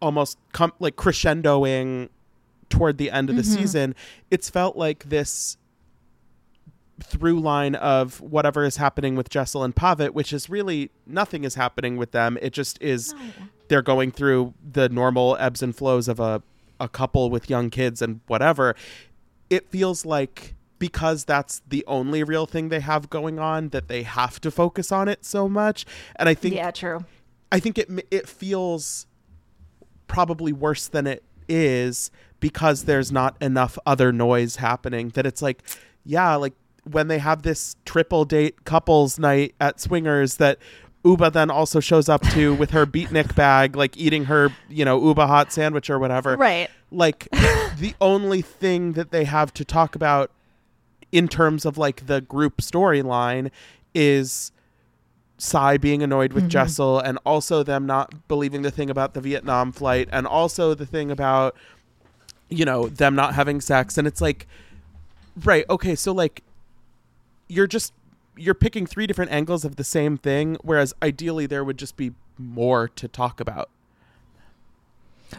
almost 0.00 0.36
come 0.52 0.72
like 0.80 0.96
crescendoing 0.96 2.08
toward 2.68 2.98
the 2.98 3.10
end 3.10 3.30
of 3.30 3.36
the 3.36 3.42
mm-hmm. 3.42 3.60
season, 3.60 3.94
it's 4.30 4.50
felt 4.50 4.76
like 4.76 5.08
this 5.08 5.56
through 7.02 7.40
line 7.40 7.74
of 7.74 8.20
whatever 8.20 8.64
is 8.64 8.76
happening 8.76 9.16
with 9.16 9.28
Jessel 9.28 9.64
and 9.64 9.74
Pavit, 9.74 10.14
which 10.14 10.32
is 10.32 10.48
really 10.48 10.90
nothing 11.06 11.44
is 11.44 11.54
happening 11.54 11.96
with 11.96 12.12
them. 12.12 12.38
It 12.40 12.52
just 12.52 12.80
is 12.80 13.14
they're 13.68 13.82
going 13.82 14.10
through 14.10 14.54
the 14.62 14.88
normal 14.88 15.36
ebbs 15.38 15.62
and 15.62 15.74
flows 15.74 16.08
of 16.08 16.20
a, 16.20 16.42
a 16.80 16.88
couple 16.88 17.30
with 17.30 17.48
young 17.50 17.70
kids 17.70 18.02
and 18.02 18.20
whatever. 18.26 18.74
It 19.50 19.68
feels 19.68 20.04
like 20.04 20.54
because 20.78 21.24
that's 21.24 21.62
the 21.68 21.84
only 21.86 22.24
real 22.24 22.44
thing 22.44 22.68
they 22.68 22.80
have 22.80 23.08
going 23.08 23.38
on 23.38 23.68
that 23.68 23.86
they 23.86 24.02
have 24.02 24.40
to 24.40 24.50
focus 24.50 24.90
on 24.90 25.06
it 25.08 25.24
so 25.24 25.48
much. 25.48 25.86
And 26.16 26.28
I 26.28 26.34
think 26.34 26.54
Yeah, 26.54 26.70
true. 26.70 27.04
I 27.52 27.60
think 27.60 27.78
it 27.78 27.88
it 28.10 28.28
feels 28.28 29.06
probably 30.08 30.52
worse 30.52 30.88
than 30.88 31.06
it 31.06 31.22
is 31.48 32.10
because 32.40 32.84
there's 32.84 33.12
not 33.12 33.36
enough 33.40 33.78
other 33.86 34.12
noise 34.12 34.56
happening 34.56 35.10
that 35.10 35.24
it's 35.24 35.40
like 35.40 35.62
yeah 36.04 36.34
like 36.34 36.54
when 36.84 37.08
they 37.08 37.18
have 37.18 37.42
this 37.42 37.76
triple 37.84 38.24
date 38.24 38.64
couples 38.64 39.18
night 39.18 39.54
at 39.60 39.80
swingers 39.80 40.36
that 40.36 40.58
Ubah 41.04 41.32
then 41.32 41.50
also 41.50 41.80
shows 41.80 42.08
up 42.08 42.22
to 42.28 42.54
with 42.54 42.70
her 42.70 42.86
beatnik 42.86 43.34
bag 43.34 43.74
like 43.74 43.96
eating 43.96 44.26
her 44.26 44.50
you 44.68 44.84
know 44.84 45.00
Ubah 45.00 45.26
hot 45.26 45.52
sandwich 45.52 45.90
or 45.90 45.98
whatever. 45.98 46.36
Right. 46.36 46.70
like 46.90 47.28
the 47.78 47.94
only 48.00 48.42
thing 48.42 48.92
that 48.92 49.10
they 49.10 49.24
have 49.24 49.52
to 49.54 49.64
talk 49.64 49.94
about 49.94 50.30
in 51.10 51.28
terms 51.28 51.64
of 51.64 51.76
like 51.76 52.06
the 52.06 52.20
group 52.20 52.58
storyline 52.58 53.50
is 53.94 54.52
Sai 55.38 55.76
being 55.76 56.04
annoyed 56.04 56.32
with 56.32 56.44
mm-hmm. 56.44 56.50
Jessel 56.50 57.00
and 57.00 57.18
also 57.26 57.64
them 57.64 57.84
not 57.84 58.28
believing 58.28 58.62
the 58.62 58.70
thing 58.70 58.88
about 58.88 59.14
the 59.14 59.20
Vietnam 59.20 59.72
flight 59.72 60.08
and 60.12 60.24
also 60.24 60.72
the 60.72 60.86
thing 60.86 61.10
about 61.10 61.56
you 62.48 62.64
know 62.64 62.88
them 62.88 63.16
not 63.16 63.34
having 63.34 63.60
sex. 63.60 63.98
And 63.98 64.06
it's 64.06 64.20
like 64.20 64.46
right 65.44 65.64
okay 65.70 65.94
so 65.94 66.12
like 66.12 66.42
you're 67.52 67.66
just 67.66 67.92
you're 68.36 68.54
picking 68.54 68.86
three 68.86 69.06
different 69.06 69.30
angles 69.30 69.64
of 69.64 69.76
the 69.76 69.84
same 69.84 70.16
thing, 70.16 70.56
whereas 70.62 70.94
ideally 71.02 71.46
there 71.46 71.62
would 71.62 71.76
just 71.76 71.96
be 71.96 72.12
more 72.38 72.88
to 72.88 73.06
talk 73.06 73.40
about. 73.40 73.68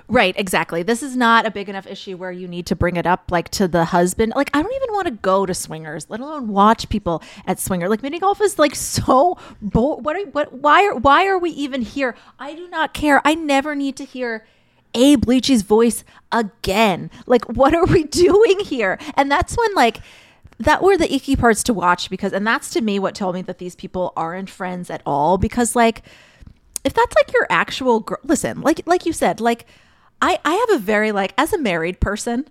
Right, 0.08 0.34
exactly. 0.38 0.82
This 0.82 1.04
is 1.04 1.16
not 1.16 1.46
a 1.46 1.52
big 1.52 1.70
enough 1.70 1.86
issue 1.86 2.18
where 2.18 2.32
you 2.32 2.48
need 2.48 2.66
to 2.68 2.76
bring 2.76 2.96
it 2.96 3.06
up 3.06 3.32
like 3.32 3.50
to 3.50 3.68
the 3.68 3.86
husband. 3.86 4.34
Like 4.36 4.50
I 4.54 4.62
don't 4.62 4.74
even 4.74 4.94
want 4.94 5.06
to 5.06 5.12
go 5.12 5.46
to 5.46 5.54
swingers, 5.54 6.10
let 6.10 6.20
alone 6.20 6.48
watch 6.48 6.90
people 6.90 7.22
at 7.46 7.60
swinger. 7.60 7.90
Like 7.90 8.02
mini 8.02 8.20
golf 8.20 8.42
is 8.42 8.58
like 8.58 8.76
so 8.94 9.38
bo- 9.62 9.98
what 9.98 10.16
are 10.16 10.26
what 10.28 10.54
why 10.54 10.84
are 10.86 10.96
why 10.96 11.28
are 11.28 11.38
we 11.38 11.52
even 11.52 11.82
here? 11.82 12.16
I 12.40 12.56
do 12.56 12.68
not 12.70 12.94
care. 12.94 13.22
I 13.24 13.36
never 13.36 13.76
need 13.76 13.96
to 13.98 14.06
hear 14.06 14.46
Abe 14.96 15.28
Lichy's 15.28 15.62
voice 15.62 16.04
again. 16.32 17.12
Like 17.26 17.46
what 17.46 17.76
are 17.76 17.86
we 17.86 18.04
doing 18.26 18.62
here? 18.62 18.98
And 19.16 19.32
that's 19.32 19.56
when 19.56 19.76
like 19.76 20.00
that 20.64 20.82
were 20.82 20.98
the 20.98 21.14
icky 21.14 21.36
parts 21.36 21.64
to 21.64 21.74
watch 21.74 22.10
because 22.10 22.34
and 22.34 22.46
that's 22.46 22.70
to 22.70 22.82
me 22.82 23.00
what 23.00 23.16
told 23.16 23.36
me 23.36 23.42
that 23.42 23.58
these 23.58 23.76
people 23.76 24.14
aren't 24.16 24.50
friends 24.50 24.90
at 24.90 25.02
all 25.06 25.38
because 25.38 25.76
like 25.76 26.02
if 26.84 26.94
that's 26.94 27.16
like 27.16 27.34
your 27.34 27.48
actual 27.50 28.00
girl 28.00 28.20
listen 28.24 28.62
like 28.62 28.82
like 28.86 29.06
you 29.06 29.14
said 29.14 29.40
like 29.40 29.66
i 30.22 30.40
i 30.44 30.54
have 30.54 30.82
a 30.82 30.84
very 30.84 31.12
like 31.12 31.34
as 31.38 31.54
a 31.54 31.58
married 31.58 32.00
person 32.00 32.46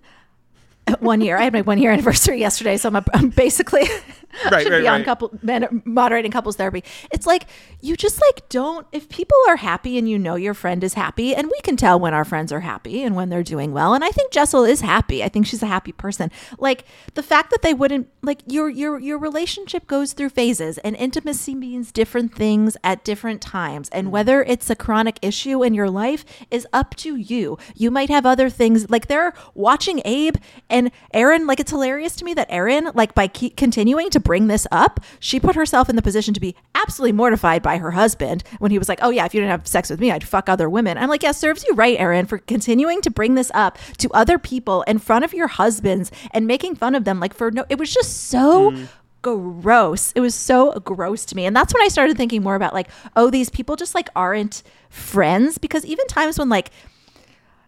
one 0.99 1.21
year 1.21 1.37
i 1.37 1.43
had 1.43 1.53
my 1.53 1.61
one 1.61 1.77
year 1.77 1.91
anniversary 1.91 2.39
yesterday 2.39 2.77
so 2.77 2.89
i'm, 2.89 2.95
a, 2.95 3.05
I'm 3.13 3.29
basically 3.29 3.83
Right, 4.51 4.63
should 4.63 4.73
right, 4.73 4.81
be 4.81 4.87
on 4.87 5.03
couple 5.03 5.31
men, 5.41 5.81
moderating 5.85 6.31
couples 6.31 6.57
therapy. 6.57 6.83
It's 7.11 7.25
like 7.25 7.45
you 7.81 7.95
just 7.95 8.21
like 8.21 8.47
don't 8.49 8.85
if 8.91 9.09
people 9.09 9.37
are 9.47 9.55
happy 9.55 9.97
and 9.97 10.07
you 10.09 10.19
know 10.19 10.35
your 10.35 10.53
friend 10.53 10.83
is 10.83 10.95
happy 10.95 11.33
and 11.33 11.47
we 11.47 11.59
can 11.61 11.77
tell 11.77 11.99
when 11.99 12.13
our 12.13 12.25
friends 12.25 12.51
are 12.51 12.59
happy 12.59 13.03
and 13.03 13.15
when 13.15 13.29
they're 13.29 13.43
doing 13.43 13.73
well 13.73 13.93
and 13.93 14.03
i 14.03 14.09
think 14.09 14.31
jessel 14.31 14.63
is 14.65 14.81
happy. 14.81 15.23
I 15.23 15.29
think 15.29 15.45
she's 15.47 15.63
a 15.63 15.67
happy 15.67 15.91
person. 15.91 16.31
Like 16.57 16.85
the 17.13 17.23
fact 17.23 17.51
that 17.51 17.61
they 17.61 17.73
wouldn't 17.73 18.09
like 18.21 18.41
your 18.45 18.69
your 18.69 18.99
your 18.99 19.17
relationship 19.17 19.87
goes 19.87 20.13
through 20.13 20.29
phases 20.29 20.77
and 20.79 20.95
intimacy 20.95 21.55
means 21.55 21.91
different 21.91 22.35
things 22.35 22.75
at 22.83 23.03
different 23.03 23.41
times 23.41 23.89
and 23.89 24.07
mm. 24.07 24.11
whether 24.11 24.43
it's 24.43 24.69
a 24.69 24.75
chronic 24.75 25.17
issue 25.21 25.63
in 25.63 25.73
your 25.73 25.89
life 25.89 26.25
is 26.51 26.67
up 26.73 26.95
to 26.97 27.15
you. 27.15 27.57
You 27.75 27.91
might 27.91 28.09
have 28.09 28.25
other 28.25 28.49
things 28.49 28.89
like 28.89 29.07
they're 29.07 29.33
watching 29.53 30.01
abe 30.03 30.35
and 30.69 30.91
erin 31.13 31.47
like 31.47 31.59
it's 31.59 31.71
hilarious 31.71 32.15
to 32.17 32.25
me 32.25 32.33
that 32.33 32.47
erin 32.49 32.89
like 32.93 33.15
by 33.15 33.27
keep 33.27 33.55
continuing 33.55 34.09
to 34.09 34.19
bring 34.23 34.47
this 34.47 34.65
up 34.71 34.99
she 35.19 35.39
put 35.39 35.55
herself 35.55 35.89
in 35.89 35.95
the 35.95 36.01
position 36.01 36.33
to 36.33 36.39
be 36.39 36.55
absolutely 36.75 37.11
mortified 37.11 37.61
by 37.61 37.77
her 37.77 37.91
husband 37.91 38.43
when 38.59 38.71
he 38.71 38.77
was 38.77 38.89
like 38.89 38.99
oh 39.01 39.09
yeah 39.09 39.25
if 39.25 39.33
you 39.33 39.41
didn't 39.41 39.51
have 39.51 39.67
sex 39.67 39.89
with 39.89 39.99
me 39.99 40.11
i'd 40.11 40.23
fuck 40.23 40.47
other 40.47 40.69
women 40.69 40.97
i'm 40.97 41.09
like 41.09 41.23
yeah 41.23 41.31
serves 41.31 41.63
you 41.63 41.73
right 41.75 41.99
erin 41.99 42.25
for 42.25 42.37
continuing 42.37 43.01
to 43.01 43.09
bring 43.09 43.35
this 43.35 43.51
up 43.53 43.77
to 43.97 44.09
other 44.11 44.37
people 44.37 44.83
in 44.83 44.97
front 44.97 45.25
of 45.25 45.33
your 45.33 45.47
husbands 45.47 46.11
and 46.31 46.47
making 46.47 46.75
fun 46.75 46.95
of 46.95 47.03
them 47.03 47.19
like 47.19 47.33
for 47.33 47.51
no 47.51 47.65
it 47.69 47.77
was 47.77 47.93
just 47.93 48.27
so 48.27 48.71
mm. 48.71 48.87
gross. 49.21 50.11
It 50.13 50.19
was 50.19 50.35
so 50.35 50.79
gross 50.79 51.25
to 51.25 51.35
me. 51.35 51.45
And 51.45 51.55
that's 51.55 51.73
when 51.73 51.83
I 51.83 51.87
started 51.87 52.17
thinking 52.17 52.43
more 52.43 52.55
about 52.55 52.73
like, 52.73 52.89
oh, 53.15 53.29
these 53.29 53.49
people 53.49 53.75
just 53.75 53.95
like 53.95 54.09
aren't 54.15 54.63
friends 54.89 55.57
because 55.57 55.85
even 55.85 56.05
times 56.07 56.37
when 56.37 56.49
like 56.49 56.69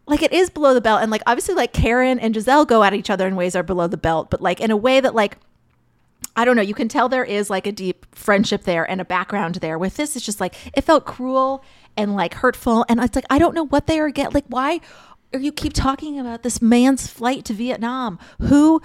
like 0.07 0.21
it 0.21 0.31
is 0.31 0.51
below 0.51 0.75
the 0.75 0.81
belt 0.81 1.01
and 1.01 1.09
like 1.09 1.23
obviously 1.25 1.55
like 1.55 1.73
Karen 1.73 2.19
and 2.19 2.35
Gizelle 2.35 2.67
go 2.67 2.83
at 2.83 2.93
each 2.93 3.09
other 3.09 3.27
in 3.27 3.35
ways 3.35 3.53
that 3.53 3.59
are 3.59 3.63
below 3.63 3.87
the 3.87 3.97
belt, 3.97 4.29
but 4.29 4.41
like 4.41 4.59
in 4.59 4.69
a 4.69 4.77
way 4.77 4.99
that 4.99 5.15
like 5.15 5.37
I 6.35 6.45
don't 6.45 6.55
know, 6.55 6.61
you 6.61 6.73
can 6.73 6.87
tell 6.87 7.07
there 7.07 7.23
is 7.23 7.49
like 7.49 7.65
a 7.65 7.71
deep 7.71 8.05
friendship 8.13 8.63
there 8.63 8.89
and 8.89 8.99
a 8.99 9.05
background 9.05 9.55
there. 9.55 9.77
With 9.77 9.95
this, 9.95 10.15
it's 10.15 10.25
just 10.25 10.39
like 10.41 10.55
it 10.75 10.81
felt 10.81 11.05
cruel 11.05 11.63
and 11.95 12.15
like 12.15 12.33
hurtful. 12.35 12.85
And 12.89 12.99
it's 12.99 13.15
like, 13.15 13.25
I 13.29 13.39
don't 13.39 13.55
know 13.55 13.65
what 13.65 13.87
they 13.87 13.99
are 13.99 14.09
get 14.09 14.33
like 14.33 14.45
why 14.47 14.81
are 15.33 15.39
you 15.39 15.51
keep 15.51 15.73
talking 15.73 16.19
about 16.19 16.43
this 16.43 16.61
man's 16.61 17.07
flight 17.07 17.45
to 17.45 17.53
Vietnam. 17.53 18.19
Who 18.41 18.81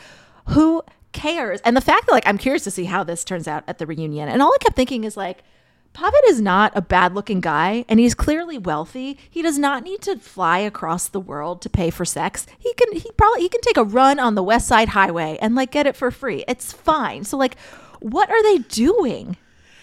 who 0.48 0.82
cares? 1.12 1.60
And 1.62 1.76
the 1.76 1.80
fact 1.80 2.06
that 2.06 2.12
like 2.12 2.26
I'm 2.26 2.38
curious 2.38 2.64
to 2.64 2.70
see 2.70 2.84
how 2.84 3.04
this 3.04 3.24
turns 3.24 3.46
out 3.46 3.64
at 3.66 3.78
the 3.78 3.86
reunion. 3.86 4.28
And 4.28 4.42
all 4.42 4.52
I 4.52 4.58
kept 4.58 4.76
thinking 4.76 5.04
is 5.04 5.16
like 5.16 5.42
Pavit 5.92 6.20
is 6.28 6.40
not 6.40 6.72
a 6.76 6.80
bad 6.80 7.14
looking 7.14 7.40
guy 7.40 7.84
and 7.88 7.98
he's 7.98 8.14
clearly 8.14 8.58
wealthy. 8.58 9.18
He 9.28 9.42
does 9.42 9.58
not 9.58 9.82
need 9.82 10.00
to 10.02 10.16
fly 10.16 10.58
across 10.58 11.08
the 11.08 11.20
world 11.20 11.60
to 11.62 11.70
pay 11.70 11.90
for 11.90 12.04
sex. 12.04 12.46
He 12.58 12.72
can 12.74 12.92
he 12.92 13.10
probably 13.16 13.42
he 13.42 13.48
can 13.48 13.60
take 13.60 13.76
a 13.76 13.84
run 13.84 14.18
on 14.18 14.34
the 14.34 14.42
West 14.42 14.68
Side 14.68 14.90
Highway 14.90 15.38
and 15.42 15.54
like 15.54 15.72
get 15.72 15.86
it 15.86 15.96
for 15.96 16.10
free. 16.10 16.44
It's 16.46 16.72
fine. 16.72 17.24
So 17.24 17.36
like 17.36 17.58
what 18.00 18.30
are 18.30 18.42
they 18.42 18.58
doing? 18.58 19.36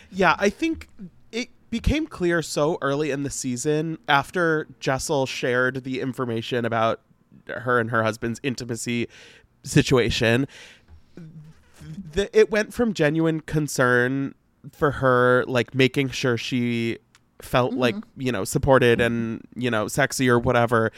Yeah, 0.09 0.35
I 0.39 0.49
think 0.49 0.87
it 1.31 1.49
became 1.69 2.07
clear 2.07 2.41
so 2.41 2.77
early 2.81 3.11
in 3.11 3.23
the 3.23 3.29
season 3.29 3.97
after 4.07 4.67
Jessel 4.79 5.25
shared 5.25 5.83
the 5.83 5.99
information 5.99 6.65
about 6.65 7.01
her 7.47 7.79
and 7.79 7.91
her 7.91 8.03
husband's 8.03 8.39
intimacy 8.43 9.07
situation. 9.63 10.47
The, 12.13 12.29
it 12.37 12.49
went 12.49 12.73
from 12.73 12.93
genuine 12.93 13.41
concern 13.41 14.35
for 14.73 14.91
her, 14.91 15.43
like 15.47 15.73
making 15.75 16.09
sure 16.09 16.37
she 16.37 16.97
felt 17.41 17.71
mm-hmm. 17.71 17.79
like, 17.79 17.95
you 18.17 18.31
know, 18.31 18.43
supported 18.43 18.99
and, 19.01 19.41
you 19.55 19.69
know, 19.69 19.87
sexy 19.87 20.29
or 20.29 20.39
whatever. 20.39 20.91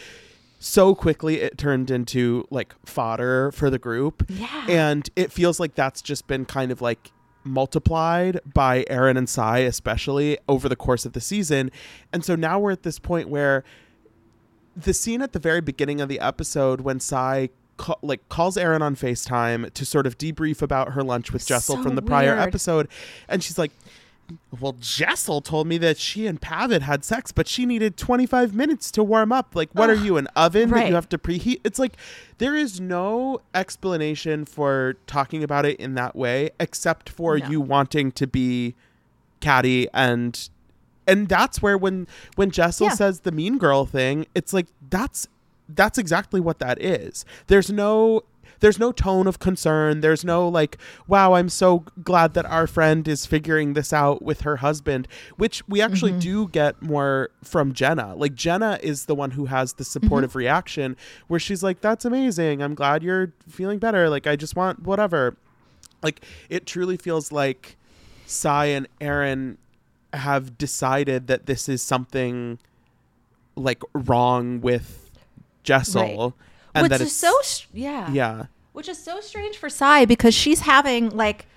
So 0.60 0.94
quickly 0.94 1.42
it 1.42 1.58
turned 1.58 1.90
into 1.90 2.46
like 2.50 2.76
fodder 2.86 3.52
for 3.52 3.70
the 3.70 3.80
group. 3.80 4.26
Yeah. 4.30 4.66
And 4.68 5.10
it 5.16 5.32
feels 5.32 5.60
like 5.60 5.76
that's 5.76 6.02
just 6.02 6.28
been 6.28 6.46
kind 6.46 6.72
of 6.72 6.82
like 6.82 7.12
multiplied 7.44 8.42
by 8.46 8.86
Erin 8.90 9.18
and 9.18 9.30
Sai, 9.30 9.60
especially 9.60 10.38
over 10.48 10.68
the 10.68 10.76
course 10.76 11.06
of 11.06 11.14
the 11.14 11.22
season. 11.22 11.72
And 12.12 12.24
so 12.26 12.36
now 12.36 12.60
we're 12.60 12.72
at 12.72 12.84
this 12.84 13.00
point 13.00 13.30
where 13.30 13.64
the 14.76 14.94
scene 14.94 15.22
at 15.22 15.34
the 15.34 15.40
very 15.40 15.62
beginning 15.62 16.02
of 16.02 16.10
the 16.10 16.20
episode 16.20 16.82
when 16.82 17.00
Sai 17.00 17.50
ca- 17.80 17.96
like 18.04 18.30
calls 18.30 18.58
Erin 18.58 18.84
on 18.84 18.96
FaceTime 18.96 19.74
to 19.74 19.86
sort 19.86 20.06
of 20.06 20.20
debrief 20.20 20.62
about 20.62 20.94
her 20.94 21.02
lunch 21.02 21.34
with 21.34 21.48
Jessel 21.48 21.78
So 21.78 21.82
from 21.84 21.96
the 21.96 22.04
prior 22.04 22.36
weird. 22.36 22.48
episode, 22.48 22.88
and 23.28 23.44
she's 23.44 23.58
like. 23.58 23.72
Well, 24.60 24.76
Jessel 24.80 25.42
told 25.42 25.65
me 25.65 25.80
that 25.80 25.98
she 25.98 26.28
and 26.28 26.39
Pavit 26.39 26.84
had 26.84 27.04
sex, 27.04 27.32
but 27.32 27.48
she 27.48 27.65
needed 27.65 27.98
25 27.98 28.54
minutes 28.54 28.92
to 28.92 29.04
warm 29.04 29.32
up. 29.32 29.56
Like, 29.56 29.72
what 29.74 29.89
are 29.89 29.96
you, 29.96 30.18
an 30.18 30.28
oven 30.36 30.70
that 30.70 30.88
you 30.88 30.94
have 30.94 31.10
to 31.10 31.18
preheat? 31.18 31.62
It's 31.63 31.80
like 31.80 31.94
there 32.38 32.54
is 32.54 32.80
no 32.80 33.42
explanation 33.56 34.46
for 34.46 34.98
talking 35.08 35.44
about 35.44 35.65
it 35.65 35.80
in 35.80 35.96
that 35.96 36.15
way, 36.15 36.52
except 36.60 37.10
for 37.10 37.39
No. 37.39 37.50
you 37.50 37.60
wanting 37.60 38.12
to 38.12 38.28
be 38.28 38.76
catty 39.39 39.88
and 39.96 40.48
and 41.08 41.28
that's 41.28 41.60
where 41.63 41.76
when 41.76 42.06
when 42.36 42.52
Jessel 42.52 42.86
Yeah. 42.86 42.94
says 42.94 43.22
the 43.22 43.32
mean 43.32 43.58
girl 43.58 43.88
thing, 43.88 44.28
it's 44.36 44.54
like 44.54 44.68
that's 44.92 45.28
that's 45.70 45.98
exactly 45.98 46.40
what 46.40 46.60
that 46.60 46.82
is. 46.82 47.26
There's 47.48 47.70
no 47.72 48.24
there's 48.62 48.78
no 48.78 48.92
tone 48.92 49.26
of 49.26 49.40
concern. 49.40 50.02
There's 50.02 50.26
no 50.26 50.46
like, 50.50 50.78
wow, 51.08 51.32
I'm 51.36 51.48
so 51.48 51.86
glad 52.04 52.34
that 52.34 52.46
our 52.46 52.68
friend 52.68 53.08
is 53.08 53.26
figuring 53.26 53.72
this 53.72 53.94
out 53.94 54.22
with 54.22 54.42
her 54.42 54.58
husband, 54.58 55.08
which 55.38 55.66
we 55.70 55.82
actually 55.82 56.12
Mm-hmm. 56.12 56.20
do 56.20 56.48
get 56.50 56.82
more 56.82 57.30
from 57.42 57.72
Jenna. 57.74 58.16
Like 58.16 58.36
Jenna 58.36 58.78
is 58.84 59.06
the 59.06 59.16
one 59.16 59.32
who 59.32 59.46
has 59.46 59.74
the 59.74 59.86
supportive 59.86 60.32
Mm-hmm. 60.32 60.40
reaction 60.40 60.98
where 61.30 61.40
she's 61.40 61.64
like, 61.64 61.80
That's 61.80 62.04
amazing. 62.04 62.62
I'm 62.62 62.76
glad 62.76 63.02
you're 63.02 63.32
feeling 63.48 63.80
better. 63.80 64.10
Like 64.10 64.28
I 64.28 64.36
just 64.36 64.58
want 64.58 64.82
whatever. 64.84 65.38
Like 66.04 66.26
it 66.50 66.66
truly 66.66 66.98
feels 66.98 67.32
like 67.32 67.78
Sai 68.26 68.66
and 68.66 68.88
Erin 69.00 69.58
have 70.12 70.58
decided 70.58 71.28
that 71.28 71.46
this 71.46 71.70
is 71.70 71.82
something 71.82 72.60
like 73.56 73.84
wrong 73.94 74.60
with 74.60 75.09
Jessel. 75.63 76.36
And 76.74 76.84
Which 76.86 76.89
that 76.91 77.02
is 77.02 77.08
it's 77.08 77.15
so 77.15 77.67
yeah. 77.74 78.12
yeah. 78.12 78.45
Which 78.74 78.88
is 78.88 78.98
so 78.98 79.19
strange 79.22 79.58
for 79.58 79.69
Sai 79.69 80.06
because 80.06 80.34
she's 80.34 80.62
having 80.62 81.10
like 81.10 81.48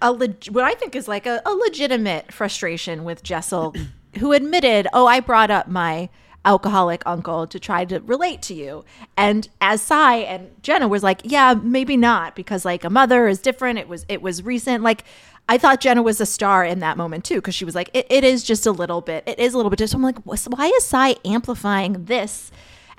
a 0.00 0.12
leg- 0.12 0.46
what 0.50 0.64
I 0.64 0.74
think 0.74 0.96
is 0.96 1.06
like 1.08 1.26
a, 1.26 1.40
a 1.46 1.52
legitimate 1.52 2.32
frustration 2.32 3.04
with 3.04 3.22
Jessel, 3.22 3.74
who 4.18 4.32
admitted, 4.32 4.88
"Oh, 4.92 5.06
I 5.06 5.20
brought 5.20 5.50
up 5.50 5.68
my 5.68 6.08
alcoholic 6.44 7.02
uncle 7.06 7.46
to 7.46 7.60
try 7.60 7.84
to 7.84 8.00
relate 8.00 8.42
to 8.42 8.54
you." 8.54 8.84
And 9.16 9.48
as 9.60 9.82
Sai 9.82 10.16
and 10.16 10.50
Jenna 10.62 10.88
was 10.88 11.02
like, 11.02 11.20
"Yeah, 11.24 11.54
maybe 11.54 11.96
not 11.96 12.34
because 12.34 12.64
like 12.64 12.84
a 12.84 12.90
mother 12.90 13.28
is 13.28 13.38
different. 13.38 13.78
It 13.78 13.88
was 13.88 14.04
it 14.08 14.22
was 14.22 14.42
recent. 14.42 14.82
Like 14.82 15.04
I 15.48 15.58
thought 15.58 15.80
Jenna 15.80 16.02
was 16.02 16.20
a 16.20 16.26
star 16.26 16.64
in 16.64 16.80
that 16.80 16.96
moment 16.96 17.24
too 17.24 17.36
because 17.36 17.54
she 17.54 17.64
was 17.64 17.74
like, 17.74 17.90
it, 17.92 18.06
it 18.08 18.24
is 18.24 18.42
just 18.42 18.64
a 18.64 18.72
little 18.72 19.00
bit. 19.00 19.24
It 19.26 19.38
is 19.38 19.54
a 19.54 19.56
little 19.56 19.70
bit. 19.70 19.88
So 19.88 19.96
I'm 19.96 20.02
like, 20.02 20.18
why 20.24 20.66
is 20.66 20.84
Sai 20.84 21.16
amplifying 21.24 22.06
this?" 22.06 22.50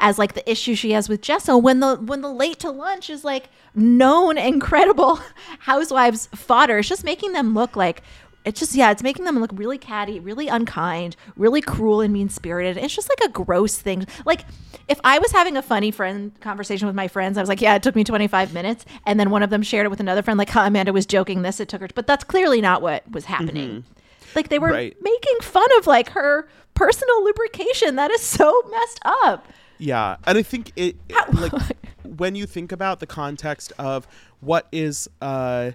As 0.03 0.19
like 0.19 0.33
the 0.33 0.47
issue 0.51 0.75
she 0.75 0.91
has 0.91 1.07
with 1.07 1.21
Jessel 1.21 1.61
when 1.61 1.79
the 1.79 1.95
when 1.95 2.19
the 2.21 2.29
late 2.31 2.59
to 2.59 2.69
lunch 2.69 3.09
is 3.09 3.23
like 3.23 3.49
known 3.73 4.37
incredible 4.37 5.19
housewives 5.59 6.27
fodder. 6.35 6.79
It's 6.79 6.89
just 6.89 7.05
making 7.05 7.31
them 7.31 7.53
look 7.53 7.75
like 7.77 8.03
it's 8.43 8.59
just 8.59 8.75
yeah, 8.75 8.91
it's 8.91 9.01
making 9.01 9.23
them 9.23 9.39
look 9.39 9.51
really 9.53 9.77
catty, 9.77 10.19
really 10.19 10.49
unkind, 10.49 11.15
really 11.37 11.61
cruel 11.61 12.01
and 12.01 12.11
mean 12.13 12.27
spirited. 12.27 12.75
It's 12.75 12.93
just 12.93 13.07
like 13.07 13.29
a 13.29 13.31
gross 13.31 13.77
thing. 13.77 14.05
Like 14.25 14.43
if 14.89 14.99
I 15.05 15.19
was 15.19 15.31
having 15.31 15.55
a 15.55 15.61
funny 15.61 15.89
friend 15.91 16.37
conversation 16.41 16.85
with 16.85 16.95
my 16.95 17.07
friends, 17.07 17.37
I 17.37 17.41
was 17.41 17.47
like, 17.47 17.61
yeah, 17.61 17.75
it 17.75 17.81
took 17.81 17.95
me 17.95 18.03
25 18.03 18.53
minutes, 18.53 18.83
and 19.05 19.17
then 19.17 19.29
one 19.29 19.41
of 19.41 19.49
them 19.49 19.61
shared 19.63 19.85
it 19.85 19.89
with 19.89 20.01
another 20.01 20.21
friend, 20.21 20.37
like, 20.37 20.49
huh, 20.49 20.63
Amanda 20.65 20.91
was 20.91 21.05
joking 21.05 21.41
this, 21.43 21.61
it 21.61 21.69
took 21.69 21.79
her, 21.79 21.87
but 21.95 22.05
that's 22.05 22.25
clearly 22.25 22.59
not 22.59 22.81
what 22.81 23.09
was 23.09 23.23
happening. 23.23 23.69
Mm-hmm. 23.69 24.35
Like 24.35 24.49
they 24.49 24.59
were 24.59 24.71
Right. 24.71 24.97
making 25.01 25.37
fun 25.41 25.69
of 25.77 25.87
like 25.87 26.09
her 26.09 26.49
personal 26.73 27.23
lubrication. 27.23 27.95
That 27.95 28.11
is 28.11 28.19
so 28.21 28.61
messed 28.69 28.99
up. 29.05 29.47
Yeah, 29.83 30.15
and 30.25 30.37
I 30.37 30.43
think 30.43 30.71
it 30.77 30.95
like 31.33 31.51
when 32.03 32.35
you 32.35 32.45
think 32.45 32.71
about 32.71 32.99
the 33.01 33.07
context 33.07 33.73
of 33.77 34.07
what 34.39 34.67
is 34.71 35.09
uh, 35.21 35.71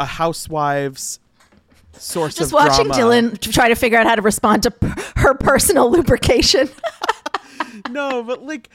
a 0.00 0.04
housewife's 0.04 1.20
source. 1.92 2.34
Just 2.34 2.50
of 2.50 2.54
watching 2.54 2.86
drama. 2.86 3.02
Dylan 3.02 3.52
try 3.52 3.68
to 3.68 3.74
figure 3.76 3.98
out 3.98 4.06
how 4.06 4.16
to 4.16 4.22
respond 4.22 4.64
to 4.64 4.70
p- 4.72 4.88
her 5.16 5.34
personal 5.34 5.90
lubrication. 5.90 6.68
no, 7.90 8.22
but 8.22 8.42
like 8.44 8.68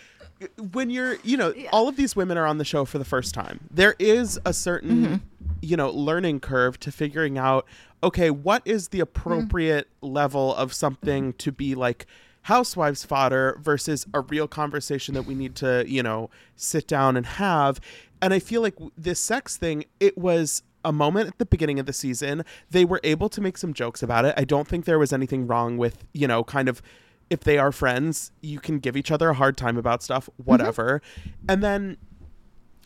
when 0.74 0.90
you're, 0.90 1.18
you 1.24 1.38
know, 1.38 1.54
all 1.72 1.88
of 1.88 1.96
these 1.98 2.16
women 2.16 2.38
are 2.38 2.46
on 2.46 2.58
the 2.58 2.66
show 2.66 2.86
for 2.86 2.98
the 2.98 3.06
first 3.06 3.34
time. 3.34 3.60
There 3.70 3.96
is 4.00 4.40
a 4.46 4.54
certain, 4.54 5.06
Mm-hmm. 5.06 5.16
you 5.62 5.78
know, 5.78 5.90
learning 5.92 6.40
curve 6.40 6.80
to 6.80 6.92
figuring 6.92 7.38
out, 7.38 7.66
okay, 8.04 8.32
what 8.32 8.62
is 8.66 8.88
the 8.88 9.02
appropriate 9.02 9.88
level 10.02 10.56
of 10.56 10.74
something 10.74 11.34
to 11.34 11.52
be 11.52 11.76
like 11.76 12.08
housewives 12.44 13.06
fodder 13.06 13.58
versus 13.62 14.06
a 14.14 14.22
real 14.22 14.48
conversation 14.48 15.14
that 15.14 15.24
we 15.24 15.36
need 15.36 15.56
to, 15.56 15.84
you 15.88 16.02
know, 16.02 16.30
sit 16.56 16.88
down 16.88 17.16
and 17.18 17.26
have. 17.26 17.80
And 18.22 18.34
I 18.34 18.40
feel 18.40 18.62
like 18.62 18.76
this 18.98 19.20
sex 19.20 19.58
thing, 19.58 19.86
it 20.00 20.18
was 20.18 20.64
a 20.84 20.92
moment 20.92 21.28
at 21.28 21.38
the 21.38 21.46
beginning 21.46 21.80
of 21.80 21.86
the 21.86 21.94
season. 21.94 22.44
They 22.70 22.86
were 22.86 23.00
able 23.04 23.30
to 23.30 23.42
make 23.42 23.58
some 23.58 23.74
jokes 23.74 24.02
about 24.02 24.26
it. 24.26 24.34
I 24.38 24.44
don't 24.44 24.68
think 24.68 24.86
there 24.86 25.00
was 25.00 25.14
anything 25.14 25.48
wrong 25.48 25.78
with, 25.78 26.06
you 26.14 26.28
know, 26.28 26.44
kind 26.44 26.68
of 26.68 26.82
if 27.30 27.42
they 27.42 27.58
are 27.58 27.72
friends, 27.72 28.32
you 28.42 28.60
can 28.60 28.80
give 28.80 28.98
each 28.98 29.10
other 29.10 29.30
a 29.30 29.34
hard 29.34 29.56
time 29.58 29.78
about 29.78 30.04
stuff, 30.04 30.26
mm-hmm. 30.26 30.44
whatever. 30.44 31.02
And 31.48 31.64
then 31.64 31.98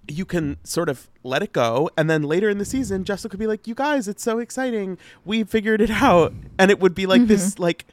you 0.08 0.24
can 0.24 0.58
sort 0.64 0.88
of 0.88 1.10
let 1.24 1.42
it 1.42 1.52
go. 1.52 1.90
And 1.98 2.10
then 2.10 2.22
later 2.22 2.50
in 2.50 2.60
the 2.60 2.66
season, 2.66 3.04
Jessica 3.06 3.30
could 3.30 3.40
be 3.40 3.48
like, 3.48 3.68
You 3.68 3.74
guys, 3.74 4.08
it's 4.08 4.22
so 4.22 4.40
exciting. 4.40 4.98
We 5.26 5.44
figured 5.44 5.82
it 5.82 5.90
out. 5.90 6.34
And 6.60 6.70
it 6.70 6.80
would 6.80 6.94
be 6.94 7.08
like 7.08 7.26
this, 7.26 7.54
mm-hmm. 7.54 7.64
like, 7.64 7.86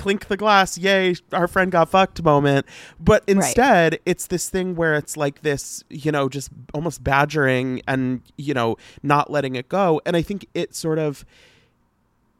clink 0.00 0.28
the 0.28 0.36
glass, 0.36 0.78
yay, 0.78 1.14
our 1.32 1.46
friend 1.46 1.70
got 1.70 1.90
fucked 1.90 2.22
moment. 2.22 2.64
But 2.98 3.22
instead, 3.26 4.00
it's 4.06 4.26
this 4.26 4.48
thing 4.48 4.74
where 4.74 4.94
it's 4.94 5.14
like 5.14 5.42
this, 5.42 5.84
you 5.90 6.10
know, 6.10 6.28
just 6.28 6.50
almost 6.72 7.04
badgering 7.04 7.82
and, 7.86 8.22
you 8.38 8.54
know, 8.54 8.78
not 9.02 9.30
letting 9.30 9.56
it 9.56 9.68
go. 9.68 10.00
And 10.06 10.16
I 10.16 10.22
think 10.22 10.46
it 10.54 10.74
sort 10.74 10.98
of 10.98 11.26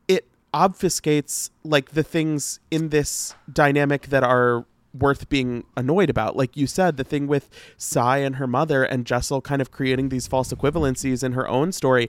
it 0.08 0.26
obfuscates 0.54 1.50
like 1.62 1.90
the 1.90 2.02
things 2.02 2.60
in 2.70 2.88
this 2.88 3.34
dynamic 3.52 4.06
that 4.06 4.24
are 4.24 4.64
worth 4.98 5.28
being 5.28 5.64
annoyed 5.76 6.08
about. 6.08 6.36
Like 6.36 6.56
you 6.56 6.66
said, 6.66 6.96
the 6.96 7.04
thing 7.04 7.26
with 7.26 7.50
Sai 7.76 8.18
and 8.18 8.36
her 8.36 8.46
mother 8.46 8.84
and 8.84 9.04
Jessel 9.04 9.42
kind 9.42 9.60
of 9.60 9.70
creating 9.70 10.08
these 10.08 10.26
false 10.26 10.52
equivalencies 10.52 11.22
in 11.22 11.32
her 11.32 11.46
own 11.46 11.72
story. 11.72 12.08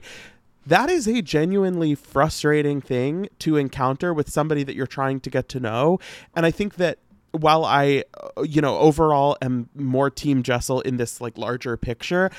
That 0.66 0.90
is 0.90 1.08
a 1.08 1.22
genuinely 1.22 1.94
frustrating 1.94 2.80
thing 2.80 3.28
to 3.40 3.56
encounter 3.56 4.14
with 4.14 4.30
somebody 4.30 4.62
that 4.64 4.76
you're 4.76 4.86
trying 4.86 5.20
to 5.20 5.30
get 5.30 5.48
to 5.50 5.60
know. 5.60 5.98
And 6.36 6.46
I 6.46 6.50
think 6.50 6.76
that 6.76 6.98
while 7.32 7.64
I, 7.64 8.04
uh, 8.36 8.42
you 8.42 8.60
know, 8.60 8.78
overall 8.78 9.36
am 9.42 9.68
more 9.74 10.10
Team 10.10 10.42
Jessel 10.42 10.80
in 10.82 10.98
this 10.98 11.20
like 11.20 11.36
larger 11.36 11.76
picture, 11.76 12.30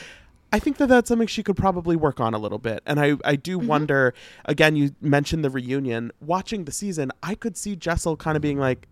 I 0.54 0.60
think 0.60 0.78
that 0.78 0.88
that's 0.88 1.08
something 1.08 1.28
she 1.28 1.42
could 1.42 1.58
probably 1.58 1.96
work 1.96 2.20
on 2.20 2.34
a 2.34 2.38
little 2.38 2.60
bit. 2.60 2.84
And 2.86 3.00
I, 3.00 3.16
I 3.26 3.36
do 3.36 3.58
wonder, 3.58 4.14
again, 4.46 4.76
you 4.76 4.96
mentioned 5.02 5.44
the 5.44 5.50
reunion. 5.50 6.12
Watching 6.22 6.66
the 6.66 6.72
season, 6.72 7.12
I 7.24 7.34
could 7.34 7.58
see 7.58 7.76
Jessel 7.76 8.16
kind 8.16 8.36
of 8.36 8.42
being 8.42 8.60
like, 8.60 8.88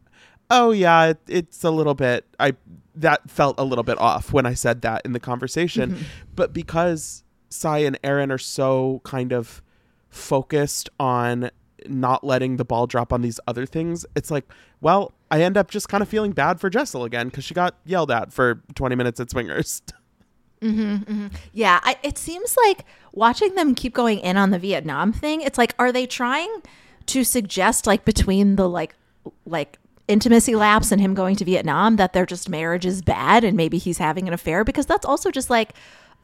oh, 0.50 0.72
yeah, 0.72 1.06
it, 1.06 1.20
it's 1.28 1.64
a 1.64 1.70
little 1.70 1.94
bit, 1.94 2.26
I 2.40 2.56
that 2.96 3.30
felt 3.30 3.60
a 3.60 3.64
little 3.64 3.84
bit 3.84 3.98
off 4.00 4.34
when 4.34 4.46
I 4.46 4.54
said 4.54 4.82
that 4.82 5.04
in 5.06 5.14
the 5.14 5.20
conversation. 5.20 6.04
But 6.36 6.52
because 6.52 7.21
Sai 7.52 7.80
and 7.80 8.00
Erin 8.04 8.32
are 8.32 8.38
so 8.38 9.02
kind 9.04 9.32
of 9.32 9.62
focused 10.10 10.90
on 11.00 11.52
not 11.88 12.24
letting 12.24 12.58
the 12.58 12.66
ball 12.66 12.88
drop 12.88 13.12
on 13.12 13.22
these 13.22 13.40
other 13.48 13.66
things, 13.66 14.06
it's 14.16 14.32
like, 14.32 14.46
well, 14.82 15.14
I 15.30 15.42
end 15.42 15.58
up 15.58 15.72
just 15.72 15.90
kind 15.90 16.02
of 16.02 16.10
feeling 16.10 16.32
bad 16.32 16.60
for 16.60 16.70
Jessel 16.70 17.04
again 17.04 17.30
because 17.30 17.44
she 17.44 17.54
got 17.54 17.76
yelled 17.86 18.12
at 18.12 18.34
for 18.34 18.62
20 18.76 18.96
minutes 18.96 19.20
at 19.20 19.30
Swingers. 19.30 19.82
Mm-hmm, 20.62 21.12
mm-hmm. 21.12 21.28
Yeah, 21.54 21.80
I, 21.82 21.98
it 22.04 22.20
seems 22.20 22.56
like 22.56 22.86
watching 23.14 23.56
them 23.56 23.74
keep 23.74 23.96
going 23.96 24.20
in 24.20 24.38
on 24.38 24.52
the 24.52 24.60
Vietnam 24.60 25.12
thing. 25.12 25.42
It's 25.42 25.58
like, 25.58 25.74
are 25.80 25.92
they 25.92 26.06
trying 26.06 26.62
to 27.08 27.24
suggest 27.24 27.88
like 27.88 28.06
between 28.06 28.58
the 28.58 28.70
like 28.70 28.94
like 29.48 29.80
intimacy 30.08 30.56
lapse 30.56 30.92
and 30.92 31.02
him 31.02 31.14
going 31.14 31.36
to 31.38 31.46
Vietnam 31.46 31.96
that 31.96 32.14
their 32.14 32.26
just 32.26 32.48
marriage 32.48 32.86
is 32.86 33.02
bad 33.02 33.44
and 33.44 33.58
maybe 33.58 33.78
he's 33.78 33.98
having 33.98 34.28
an 34.28 34.34
affair 34.34 34.64
because 34.64 34.86
that's 34.86 35.06
also 35.06 35.32
just 35.32 35.50
like 35.50 35.74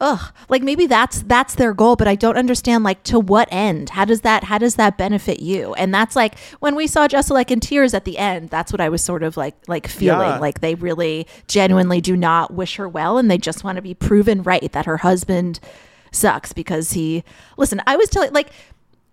ugh 0.00 0.32
like 0.48 0.62
maybe 0.62 0.86
that's 0.86 1.22
that's 1.22 1.54
their 1.56 1.74
goal 1.74 1.96
but 1.96 2.06
i 2.06 2.14
don't 2.14 2.36
understand 2.36 2.84
like 2.84 3.02
to 3.02 3.18
what 3.18 3.48
end? 3.50 3.90
How 3.90 4.04
does 4.04 4.20
that 4.22 4.44
how 4.44 4.58
does 4.58 4.76
that 4.76 4.96
benefit 4.96 5.40
you? 5.40 5.74
And 5.74 5.92
that's 5.92 6.14
like 6.14 6.38
when 6.60 6.74
we 6.74 6.86
saw 6.86 7.08
jessa 7.08 7.30
like 7.30 7.50
in 7.50 7.60
tears 7.60 7.94
at 7.94 8.04
the 8.04 8.18
end 8.18 8.48
that's 8.48 8.72
what 8.72 8.80
i 8.80 8.88
was 8.88 9.02
sort 9.02 9.22
of 9.22 9.36
like 9.36 9.56
like 9.66 9.88
feeling. 9.88 10.28
Yeah. 10.28 10.38
like 10.38 10.60
they 10.60 10.74
really 10.74 11.26
genuinely 11.48 12.00
do 12.00 12.16
not 12.16 12.52
wish 12.54 12.76
her 12.76 12.88
well 12.88 13.18
and 13.18 13.30
they 13.30 13.38
just 13.38 13.64
want 13.64 13.76
to 13.76 13.82
be 13.82 13.94
proven 13.94 14.42
right 14.42 14.70
that 14.72 14.86
her 14.86 14.98
husband 14.98 15.60
sucks 16.12 16.52
because 16.52 16.92
he 16.92 17.24
listen 17.56 17.80
i 17.86 17.96
was 17.96 18.08
telling 18.08 18.32
like 18.32 18.50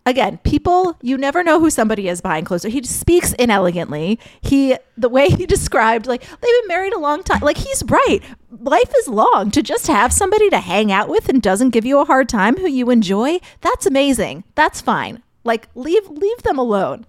again 0.05 0.37
people 0.39 0.97
you 1.01 1.17
never 1.17 1.43
know 1.43 1.59
who 1.59 1.69
somebody 1.69 2.07
is 2.07 2.21
behind 2.21 2.45
closed 2.45 2.63
doors 2.63 2.73
he 2.73 2.83
speaks 2.83 3.33
inelegantly. 3.33 4.19
He 4.41 4.77
the 4.97 5.09
way 5.09 5.29
he 5.29 5.45
described 5.45 6.07
like 6.07 6.21
they've 6.21 6.41
been 6.41 6.67
married 6.67 6.93
a 6.93 6.99
long 6.99 7.23
time. 7.23 7.41
Like 7.41 7.57
he's 7.57 7.83
right. 7.85 8.19
Life 8.49 8.93
is 8.97 9.07
long. 9.07 9.51
To 9.51 9.61
just 9.61 9.87
have 9.87 10.13
somebody 10.13 10.49
to 10.49 10.59
hang 10.59 10.91
out 10.91 11.09
with 11.09 11.29
and 11.29 11.41
doesn't 11.41 11.71
give 11.71 11.85
you 11.85 11.99
a 11.99 12.05
hard 12.05 12.29
time 12.29 12.55
who 12.57 12.67
you 12.67 12.89
enjoy 12.89 13.39
that's 13.61 13.85
amazing. 13.85 14.43
That's 14.55 14.81
fine. 14.81 15.23
Like 15.43 15.69
leave 15.75 16.07
leave 16.09 16.43
them 16.43 16.57
alone. 16.57 17.05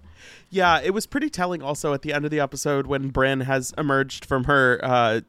Yeah, 0.49 0.79
it 0.81 0.91
was 0.91 1.05
pretty 1.05 1.29
telling 1.29 1.61
also 1.61 1.93
at 1.93 2.03
the 2.03 2.13
end 2.13 2.23
of 2.23 2.31
the 2.31 2.39
episode 2.39 2.87
when 2.87 3.11
Brynn 3.11 3.43
has 3.43 3.73
emerged 3.77 4.25
from 4.25 4.45
her 4.45 4.79
uh 4.83 5.21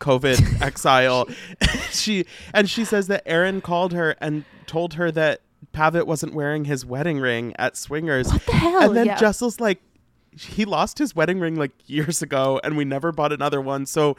COVID 0.00 0.60
exile. 0.62 1.28
she 1.90 2.26
and 2.52 2.68
she 2.68 2.84
says 2.84 3.06
that 3.06 3.22
Erin 3.26 3.60
called 3.60 3.92
her 3.92 4.16
and 4.20 4.44
told 4.66 4.94
her 4.94 5.10
that 5.12 5.40
Pavit 5.72 6.06
wasn't 6.06 6.34
wearing 6.34 6.64
his 6.64 6.84
wedding 6.84 7.18
ring 7.18 7.54
at 7.58 7.76
Swingers. 7.76 8.30
What 8.32 8.44
the 8.46 8.52
hell? 8.52 8.82
And 8.82 8.96
then 8.96 9.06
Yeah. 9.06 9.16
Jessel's 9.18 9.60
like 9.60 9.80
he 10.38 10.64
lost 10.64 10.98
his 10.98 11.14
wedding 11.14 11.40
ring 11.40 11.56
like 11.56 11.72
years 11.86 12.22
ago 12.22 12.58
and 12.64 12.76
we 12.76 12.84
never 12.84 13.12
bought 13.12 13.32
another 13.32 13.60
one. 13.60 13.84
So 13.86 14.16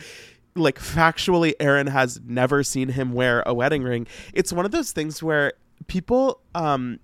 like 0.55 0.77
factually 0.79 1.53
Erin 1.59 1.87
has 1.87 2.21
never 2.25 2.63
seen 2.63 2.89
him 2.89 3.13
wear 3.13 3.41
a 3.45 3.53
wedding 3.53 3.81
ring. 3.83 4.05
It's 4.33 4.53
one 4.53 4.65
of 4.65 4.71
those 4.71 4.91
things 4.91 5.23
where 5.23 5.53
people 5.87 6.39
um 6.53 6.99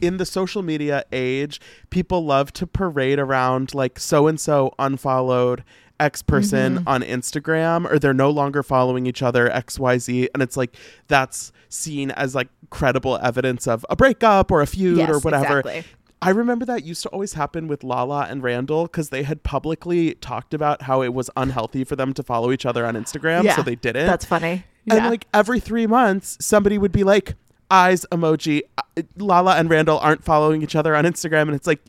in 0.00 0.16
the 0.16 0.24
social 0.24 0.62
media 0.62 1.04
age, 1.12 1.60
people 1.90 2.24
love 2.24 2.52
to 2.54 2.66
parade 2.66 3.18
around 3.18 3.74
like 3.74 3.98
so 3.98 4.26
and 4.26 4.40
so 4.40 4.74
unfollowed 4.78 5.62
X 6.00 6.22
person 6.22 6.82
on 6.86 7.02
Instagram 7.02 7.88
or 7.90 7.98
they're 7.98 8.14
no 8.14 8.30
longer 8.30 8.62
following 8.62 9.04
each 9.06 9.22
other 9.22 9.48
XYZ 9.50 10.28
and 10.32 10.42
it's 10.42 10.56
like 10.56 10.74
that's 11.08 11.52
seen 11.68 12.10
as 12.12 12.34
like 12.34 12.48
credible 12.70 13.18
evidence 13.22 13.66
of 13.66 13.84
a 13.90 13.96
breakup 13.96 14.50
or 14.50 14.60
a 14.60 14.66
feud 14.66 14.98
Yes, 14.98 15.10
or 15.10 15.18
whatever. 15.20 15.60
exactly. 15.60 15.84
I 16.22 16.30
remember 16.30 16.66
that 16.66 16.84
used 16.84 17.02
to 17.04 17.08
always 17.10 17.32
happen 17.32 17.66
with 17.66 17.82
Lala 17.82 18.26
and 18.28 18.42
Randall 18.42 18.82
because 18.84 19.08
they 19.08 19.22
had 19.22 19.42
publicly 19.42 20.14
talked 20.16 20.52
about 20.52 20.82
how 20.82 21.00
it 21.02 21.14
was 21.14 21.30
unhealthy 21.36 21.82
for 21.84 21.96
them 21.96 22.12
to 22.14 22.22
follow 22.22 22.52
each 22.52 22.66
other 22.66 22.84
on 22.84 22.94
Instagram, 22.94 23.50
so 23.56 23.62
they 23.62 23.74
didn't. 23.74 24.06
that's 24.06 24.24
funny 24.26 24.64
And 24.90 25.06
like 25.06 25.26
every 25.32 25.60
three 25.60 25.86
months, 25.86 26.36
somebody 26.40 26.76
would 26.76 26.92
be 26.92 27.04
like, 27.04 27.36
eyes 27.70 28.04
emoji. 28.12 28.62
uh, 28.76 29.02
Lala 29.16 29.56
and 29.56 29.70
Randall 29.70 29.98
aren't 29.98 30.22
following 30.24 30.62
each 30.62 30.74
other 30.76 30.94
on 30.94 31.04
Instagram. 31.04 31.42
And 31.42 31.54
it's 31.54 31.66
like, 31.66 31.80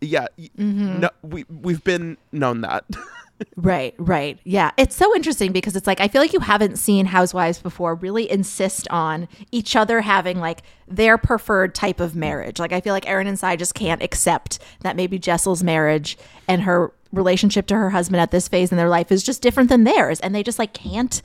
yeah, 0.00 0.26
Mm-hmm. 0.38 1.00
no, 1.00 1.10
we, 1.22 1.44
we've 1.48 1.82
been 1.82 2.16
known 2.30 2.60
that. 2.60 2.84
Right, 3.56 3.94
right. 3.98 4.38
Yeah. 4.44 4.70
It's 4.76 4.94
so 4.94 5.14
interesting 5.14 5.52
because 5.52 5.74
it's 5.76 5.86
like 5.86 6.00
I 6.00 6.08
feel 6.08 6.22
like 6.22 6.32
you 6.32 6.40
haven't 6.40 6.76
seen 6.76 7.06
housewives 7.06 7.58
before 7.58 7.94
really 7.96 8.30
insist 8.30 8.86
on 8.90 9.28
each 9.50 9.74
other 9.74 10.00
having 10.00 10.38
like 10.38 10.62
their 10.86 11.18
preferred 11.18 11.74
type 11.74 12.00
of 12.00 12.14
marriage. 12.14 12.58
Like 12.58 12.72
I 12.72 12.80
feel 12.80 12.92
like 12.92 13.08
Erin 13.08 13.26
and 13.26 13.38
Sai 13.38 13.56
just 13.56 13.74
can't 13.74 14.02
accept 14.02 14.60
that 14.80 14.96
maybe 14.96 15.18
Jessel's 15.18 15.62
marriage 15.62 16.16
and 16.46 16.62
her 16.62 16.92
relationship 17.12 17.66
to 17.68 17.76
her 17.76 17.90
husband 17.90 18.20
at 18.20 18.30
this 18.30 18.48
phase 18.48 18.70
in 18.70 18.78
their 18.78 18.88
life 18.88 19.12
is 19.12 19.22
just 19.22 19.42
different 19.42 19.68
than 19.68 19.84
theirs 19.84 20.20
and 20.20 20.34
they 20.34 20.42
just 20.42 20.58
like 20.58 20.72
can't 20.72 21.22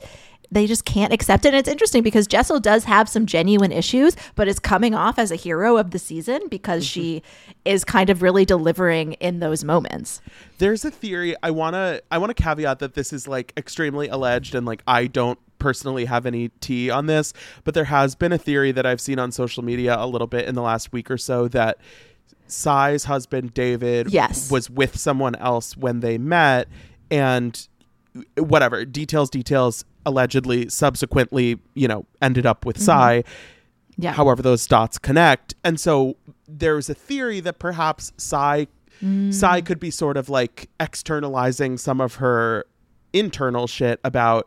they 0.50 0.66
just 0.66 0.84
can't 0.84 1.12
accept 1.12 1.44
it. 1.44 1.48
And 1.48 1.56
it's 1.56 1.68
interesting 1.68 2.02
because 2.02 2.26
Jessel 2.26 2.60
does 2.60 2.84
have 2.84 3.08
some 3.08 3.26
genuine 3.26 3.72
issues, 3.72 4.16
but 4.34 4.48
is 4.48 4.58
coming 4.58 4.94
off 4.94 5.18
as 5.18 5.30
a 5.30 5.36
hero 5.36 5.76
of 5.76 5.90
the 5.92 5.98
season 5.98 6.42
because 6.48 6.84
she 6.84 7.16
mm-hmm. 7.16 7.60
is 7.64 7.84
kind 7.84 8.10
of 8.10 8.22
really 8.22 8.44
delivering 8.44 9.12
in 9.14 9.40
those 9.40 9.64
moments. 9.64 10.20
There's 10.58 10.84
a 10.84 10.90
theory. 10.90 11.34
I 11.42 11.50
wanna 11.50 12.00
I 12.10 12.18
wanna 12.18 12.34
caveat 12.34 12.80
that 12.80 12.94
this 12.94 13.12
is 13.12 13.28
like 13.28 13.52
extremely 13.56 14.08
alleged 14.08 14.54
and 14.54 14.66
like 14.66 14.82
I 14.86 15.06
don't 15.06 15.38
personally 15.58 16.06
have 16.06 16.26
any 16.26 16.48
tea 16.60 16.90
on 16.90 17.06
this, 17.06 17.32
but 17.64 17.74
there 17.74 17.84
has 17.84 18.14
been 18.14 18.32
a 18.32 18.38
theory 18.38 18.72
that 18.72 18.86
I've 18.86 19.00
seen 19.00 19.18
on 19.18 19.30
social 19.30 19.62
media 19.62 19.96
a 19.98 20.06
little 20.06 20.26
bit 20.26 20.48
in 20.48 20.54
the 20.54 20.62
last 20.62 20.92
week 20.92 21.10
or 21.10 21.18
so 21.18 21.48
that 21.48 21.78
Sai's 22.46 23.04
husband 23.04 23.54
David 23.54 24.10
Yes. 24.10 24.50
was 24.50 24.68
with 24.68 24.98
someone 24.98 25.36
else 25.36 25.76
when 25.76 26.00
they 26.00 26.18
met 26.18 26.66
and 27.10 27.68
whatever 28.36 28.84
details 28.84 29.30
details 29.30 29.84
allegedly 30.06 30.68
subsequently 30.68 31.58
you 31.74 31.88
know 31.88 32.06
ended 32.22 32.46
up 32.46 32.64
with 32.64 32.76
mm-hmm. 32.76 32.84
Sai 32.84 33.24
Yeah. 33.96 34.12
however 34.12 34.42
those 34.42 34.66
dots 34.66 34.98
connect. 34.98 35.54
And 35.64 35.78
so 35.78 36.16
there's 36.48 36.88
a 36.88 36.94
theory 36.94 37.40
that 37.40 37.58
perhaps 37.58 38.12
Sai 38.16 38.66
Sai 39.00 39.60
mm. 39.62 39.64
could 39.64 39.80
be 39.80 39.90
sort 39.90 40.18
of 40.18 40.28
like 40.28 40.68
externalizing 40.78 41.78
some 41.78 42.02
of 42.02 42.16
her 42.16 42.66
internal 43.14 43.66
shit 43.66 43.98
about 44.04 44.46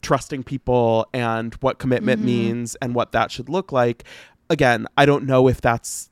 trusting 0.00 0.44
people 0.44 1.06
and 1.12 1.52
what 1.56 1.78
commitment 1.78 2.20
mm-hmm. 2.20 2.26
means 2.26 2.74
and 2.76 2.94
what 2.94 3.12
that 3.12 3.30
should 3.30 3.50
look 3.50 3.70
like. 3.72 4.04
Again 4.48 4.86
i 4.96 5.06
don't 5.06 5.24
know 5.26 5.46
if 5.46 5.60
that's 5.60 6.10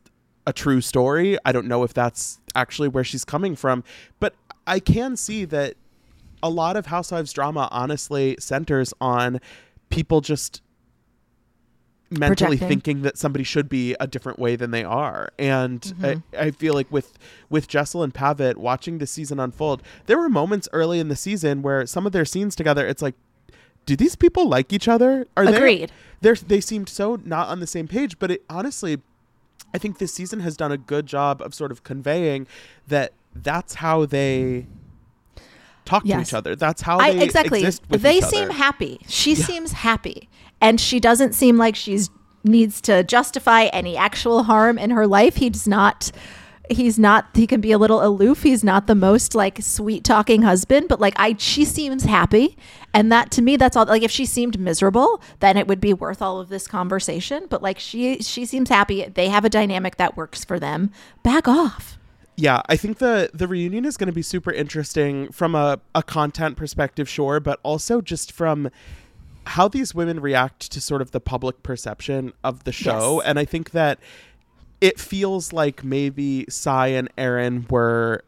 a 0.49 0.53
true 0.53 0.81
story. 0.81 1.37
I 1.45 1.53
don't 1.53 1.67
know 1.67 1.85
if 1.85 1.93
that's 1.93 2.41
actually 2.55 2.89
where 2.89 3.05
she's 3.05 3.25
coming 3.25 3.55
from, 3.55 3.85
but 4.19 4.35
I 4.67 4.81
can 4.81 5.15
see 5.15 5.45
that 5.45 5.75
a 6.43 6.51
lot 6.51 6.77
of 6.77 6.87
Housewives 6.87 7.33
drama 7.33 7.69
honestly 7.71 8.37
centers 8.39 8.93
on 9.01 9.41
people 9.91 10.21
just 10.21 10.63
mentally 12.11 12.57
Projecting. 12.57 12.69
thinking 12.69 13.03
that 13.03 13.19
somebody 13.19 13.45
should 13.45 13.69
be 13.69 13.95
a 14.01 14.07
different 14.07 14.39
way 14.39 14.57
than 14.57 14.71
they 14.71 14.83
are 14.83 15.29
and 15.39 15.81
Mm-hmm. 15.83 16.05
I, 16.37 16.39
I 16.47 16.51
feel 16.53 16.73
like 16.73 16.91
with 16.91 17.19
with 17.51 17.69
jessel 17.69 18.03
and 18.03 18.15
pavit 18.15 18.57
watching 18.57 18.97
the 18.97 19.07
season 19.07 19.39
unfold 19.39 19.83
there 20.07 20.17
were 20.17 20.31
moments 20.31 20.69
early 20.73 21.01
in 21.01 21.09
the 21.09 21.17
season 21.17 21.61
where 21.61 21.85
some 21.87 22.07
of 22.07 22.13
their 22.13 22.25
scenes 22.25 22.57
together 22.57 22.87
it's 22.87 23.03
like 23.03 23.15
do 23.85 23.95
these 23.95 24.17
people 24.17 24.49
like 24.49 24.73
each 24.73 24.89
other 24.89 25.27
are 25.37 25.45
Agreed. 25.45 25.93
they 26.23 26.33
they 26.33 26.61
seemed 26.63 26.89
so 26.89 27.19
not 27.25 27.49
on 27.49 27.61
the 27.61 27.67
same 27.67 27.87
page 27.87 28.19
but 28.19 28.31
it 28.31 28.43
honestly 28.49 28.99
i 29.75 29.79
think 29.79 29.99
this 29.99 30.15
season 30.15 30.41
has 30.41 30.57
done 30.57 30.73
a 30.73 30.79
good 30.79 31.05
job 31.05 31.43
of 31.43 31.55
sort 31.55 31.71
of 31.71 31.83
conveying 31.85 32.47
that 32.87 33.13
that's 33.35 33.75
how 33.75 34.07
they 34.07 34.67
talk 35.89 36.05
to 36.05 36.21
each 36.21 36.35
other 36.35 36.55
that's 36.55 36.83
how 36.83 36.99
I, 36.99 37.13
they 37.13 37.25
exactly. 37.25 37.61
exist 37.61 37.83
with 37.89 38.03
They 38.03 38.21
seem 38.21 38.45
other. 38.45 38.53
happy. 38.55 39.01
She 39.09 39.35
seems 39.35 39.73
happy, 39.73 40.29
and 40.61 40.81
she 40.81 41.01
doesn't 41.01 41.33
seem 41.35 41.57
like 41.57 41.75
she's 41.75 42.11
needs 42.45 42.81
to 42.83 43.03
justify 43.05 43.65
any 43.65 43.97
actual 43.97 44.45
harm 44.45 44.79
in 44.79 44.91
her 44.91 45.07
life. 45.07 45.37
He's 45.37 45.67
not. 45.67 46.11
He's 46.71 46.99
not. 46.99 47.29
He 47.35 47.47
can 47.47 47.63
be 47.63 47.73
a 47.73 47.79
little 47.79 48.05
aloof. 48.05 48.43
He's 48.43 48.63
not 48.63 48.87
the 48.87 48.95
most 48.95 49.35
like 49.35 49.63
sweet 49.63 50.05
talking 50.05 50.43
husband, 50.43 50.89
but 50.89 51.01
like 51.01 51.15
I, 51.17 51.35
she 51.39 51.65
seems 51.65 52.05
happy, 52.05 52.59
and 52.93 53.11
that 53.11 53.31
to 53.33 53.43
me, 53.43 53.57
that's 53.57 53.75
all. 53.77 53.87
Like 53.87 54.03
if 54.03 54.11
she 54.11 54.27
seemed 54.27 54.59
miserable, 54.59 55.23
then 55.41 55.57
it 55.57 55.67
would 55.67 55.81
be 55.81 55.95
worth 55.95 56.21
all 56.21 56.41
of 56.41 56.51
this 56.51 56.67
conversation. 56.67 57.47
But 57.49 57.63
like 57.63 57.79
she, 57.79 58.21
she 58.21 58.45
seems 58.45 58.69
happy. 58.69 59.07
They 59.07 59.29
have 59.29 59.47
a 59.47 59.51
dynamic 59.51 59.97
that 59.97 60.17
works 60.17 60.45
for 60.45 60.61
them. 60.61 60.91
Back 61.23 61.49
off. 61.49 61.98
Yeah, 62.41 62.63
I 62.69 62.77
think 62.77 62.99
the 62.99 63.31
the 63.35 63.49
reunion 63.49 63.85
is 63.85 63.97
going 63.97 64.07
to 64.07 64.13
be 64.13 64.23
super 64.23 64.53
interesting 64.53 65.33
from 65.33 65.57
a, 65.57 65.81
a 65.93 66.05
content 66.05 66.57
perspective, 66.57 67.09
sure, 67.09 67.41
but 67.41 67.59
also 67.65 68.01
just 68.01 68.31
from 68.31 68.71
how 69.45 69.67
these 69.67 69.93
women 69.93 70.21
react 70.21 70.71
to 70.71 70.81
sort 70.81 71.03
of 71.03 71.11
the 71.11 71.19
public 71.21 71.65
perception 71.65 72.33
of 72.45 72.63
the 72.63 72.71
show. 72.71 73.17
Yes. 73.17 73.27
And 73.27 73.39
I 73.41 73.45
think 73.45 73.73
that 73.73 73.99
it 74.81 75.01
feels 75.01 75.53
like 75.53 75.83
maybe 75.83 76.47
Sai 76.49 76.89
and 76.89 77.09
Erin 77.19 77.67
were 77.69 78.23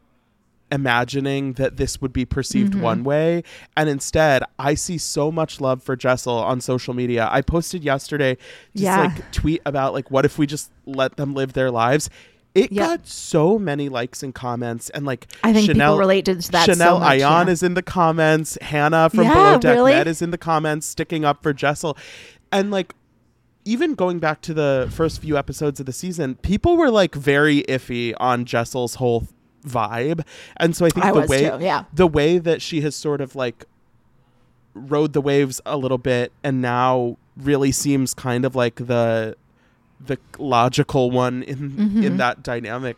imagining 0.73 1.53
that 1.53 1.77
this 1.77 2.01
would 2.01 2.13
be 2.13 2.25
perceived 2.25 2.73
Mm-hmm. 2.73 2.81
one 2.81 3.03
way 3.03 3.43
and 3.75 3.89
instead 3.89 4.41
i 4.57 4.73
see 4.73 4.97
so 4.97 5.29
much 5.29 5.59
love 5.59 5.83
for 5.83 5.97
jessel 5.97 6.33
on 6.35 6.61
social 6.61 6.93
media 6.93 7.27
i 7.29 7.41
posted 7.41 7.83
yesterday 7.83 8.35
just 8.73 8.83
Yeah. 8.85 8.97
like 9.01 9.31
tweet 9.33 9.61
about 9.65 9.91
like 9.93 10.09
what 10.11 10.23
if 10.23 10.37
we 10.37 10.47
just 10.47 10.71
let 10.85 11.17
them 11.17 11.33
live 11.33 11.51
their 11.51 11.71
lives 11.71 12.09
it 12.53 12.71
Yeah. 12.71 12.87
got 12.87 13.07
so 13.07 13.57
many 13.57 13.87
likes 13.89 14.23
and 14.23 14.35
comments 14.35 14.89
and 14.89 15.05
like 15.05 15.27
I 15.43 15.53
think 15.53 15.67
people 15.67 15.75
Chanel, 15.75 15.97
related 15.97 16.41
to 16.41 16.51
that 16.51 16.65
so 16.65 16.73
Chanel 16.73 16.99
much, 16.99 17.19
Ayan 17.19 17.45
yeah. 17.45 17.51
is 17.51 17.63
in 17.63 17.73
the 17.75 17.81
comments. 17.81 18.57
Hannah 18.61 19.09
from 19.09 19.23
Yeah, 19.23 19.33
Below 19.33 19.57
Deck 19.59 19.75
really? 19.75 19.91
Med 19.93 20.07
is 20.07 20.21
in 20.21 20.31
the 20.31 20.37
comments 20.37 20.85
sticking 20.87 21.23
up 21.23 21.41
for 21.43 21.53
Jessel. 21.53 21.97
And 22.51 22.69
like 22.71 22.93
even 23.63 23.93
going 23.95 24.19
back 24.19 24.41
to 24.41 24.53
the 24.53 24.89
first 24.91 25.21
few 25.21 25.37
episodes 25.37 25.79
of 25.79 25.85
the 25.85 25.93
season, 25.93 26.35
people 26.35 26.75
were 26.77 26.89
like 26.89 27.15
very 27.15 27.61
iffy 27.63 28.13
on 28.19 28.43
Jessel's 28.43 28.95
whole 28.95 29.27
vibe. 29.65 30.25
And 30.57 30.75
so 30.75 30.85
I 30.85 30.89
think 30.89 31.05
I 31.05 31.11
the 31.11 31.21
way 31.27 31.49
too, 31.49 31.57
yeah. 31.61 31.83
the 31.93 32.07
way 32.07 32.37
that 32.39 32.61
she 32.61 32.81
has 32.81 32.95
sort 32.95 33.21
of 33.21 33.35
like 33.35 33.65
rode 34.73 35.13
the 35.13 35.21
waves 35.21 35.61
a 35.65 35.77
little 35.77 35.97
bit 35.97 36.31
and 36.43 36.61
now 36.61 37.17
really 37.37 37.71
seems 37.71 38.13
kind 38.13 38.45
of 38.45 38.55
like 38.55 38.75
the 38.75 39.35
the 40.05 40.17
logical 40.37 41.11
one 41.11 41.43
in 41.43 41.57
Mm-hmm. 41.71 42.03
in 42.03 42.17
that 42.17 42.43
dynamic. 42.43 42.97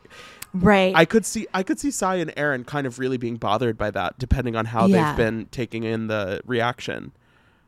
Right. 0.53 0.93
I 0.95 1.05
could 1.05 1.25
see 1.25 1.47
I 1.53 1.63
could 1.63 1.79
see 1.79 1.89
Sai 1.91 2.15
and 2.17 2.31
Erin 2.37 2.63
kind 2.63 2.85
of 2.85 2.99
really 2.99 3.17
being 3.17 3.37
bothered 3.37 3.77
by 3.77 3.89
that, 3.91 4.19
depending 4.19 4.55
on 4.55 4.65
how 4.65 4.85
Yeah. 4.85 5.09
they've 5.09 5.17
been 5.17 5.47
taking 5.51 5.83
in 5.83 6.07
the 6.07 6.41
reaction. 6.45 7.11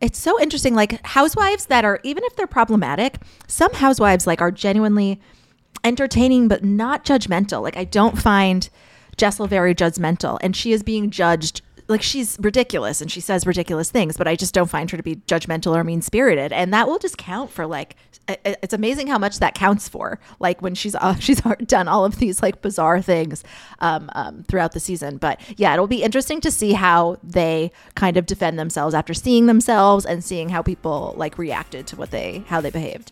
it's 0.01 0.19
so 0.19 0.39
interesting 0.41 0.75
like 0.75 1.03
housewives 1.05 1.65
that 1.67 1.83
are 1.85 1.99
even 2.03 2.23
if 2.25 2.35
they're 2.35 2.45
problematic 2.47 3.15
some 3.47 3.73
housewives 3.73 4.27
like 4.27 4.41
are 4.41 4.51
genuinely 4.51 5.19
entertaining 5.83 6.47
but 6.47 6.63
not 6.63 7.05
judgmental 7.05 7.61
like 7.61 7.77
i 7.77 7.83
don't 7.83 8.17
find 8.21 8.69
jessel 9.17 9.47
very 9.47 9.73
judgmental 9.73 10.37
and 10.41 10.55
she 10.55 10.71
is 10.73 10.83
being 10.83 11.09
judged 11.09 11.61
like 11.87 12.01
she's 12.01 12.37
ridiculous 12.41 13.01
and 13.01 13.09
she 13.11 13.21
says 13.21 13.45
ridiculous 13.47 13.89
things 13.89 14.17
but 14.17 14.27
i 14.27 14.35
just 14.35 14.53
don't 14.53 14.69
find 14.69 14.91
her 14.91 14.97
to 14.97 15.03
be 15.03 15.15
judgmental 15.27 15.75
or 15.75 15.83
mean 15.83 16.01
spirited 16.01 16.51
and 16.51 16.73
that 16.73 16.87
will 16.87 16.99
just 16.99 17.17
count 17.17 17.49
for 17.49 17.65
like 17.65 17.95
it's 18.27 18.73
amazing 18.73 19.07
how 19.07 19.17
much 19.17 19.39
that 19.39 19.55
counts 19.55 19.87
for 19.87 20.19
like 20.39 20.61
when 20.61 20.75
she's 20.75 20.95
uh, 20.95 21.15
she's 21.19 21.41
done 21.65 21.87
all 21.87 22.05
of 22.05 22.17
these 22.17 22.41
like 22.41 22.61
bizarre 22.61 23.01
things 23.01 23.43
um, 23.79 24.09
um, 24.15 24.43
throughout 24.47 24.73
the 24.73 24.79
season. 24.79 25.17
But 25.17 25.39
yeah 25.57 25.73
it'll 25.73 25.87
be 25.87 26.03
interesting 26.03 26.41
to 26.41 26.51
see 26.51 26.73
how 26.73 27.17
they 27.23 27.71
kind 27.95 28.17
of 28.17 28.25
defend 28.25 28.59
themselves 28.59 28.93
after 28.93 29.13
seeing 29.13 29.45
themselves 29.45 30.05
and 30.05 30.23
seeing 30.23 30.49
how 30.49 30.61
people 30.61 31.13
like 31.17 31.37
reacted 31.37 31.87
to 31.87 31.95
what 31.95 32.11
they 32.11 32.43
how 32.47 32.61
they 32.61 32.69
behaved 32.69 33.11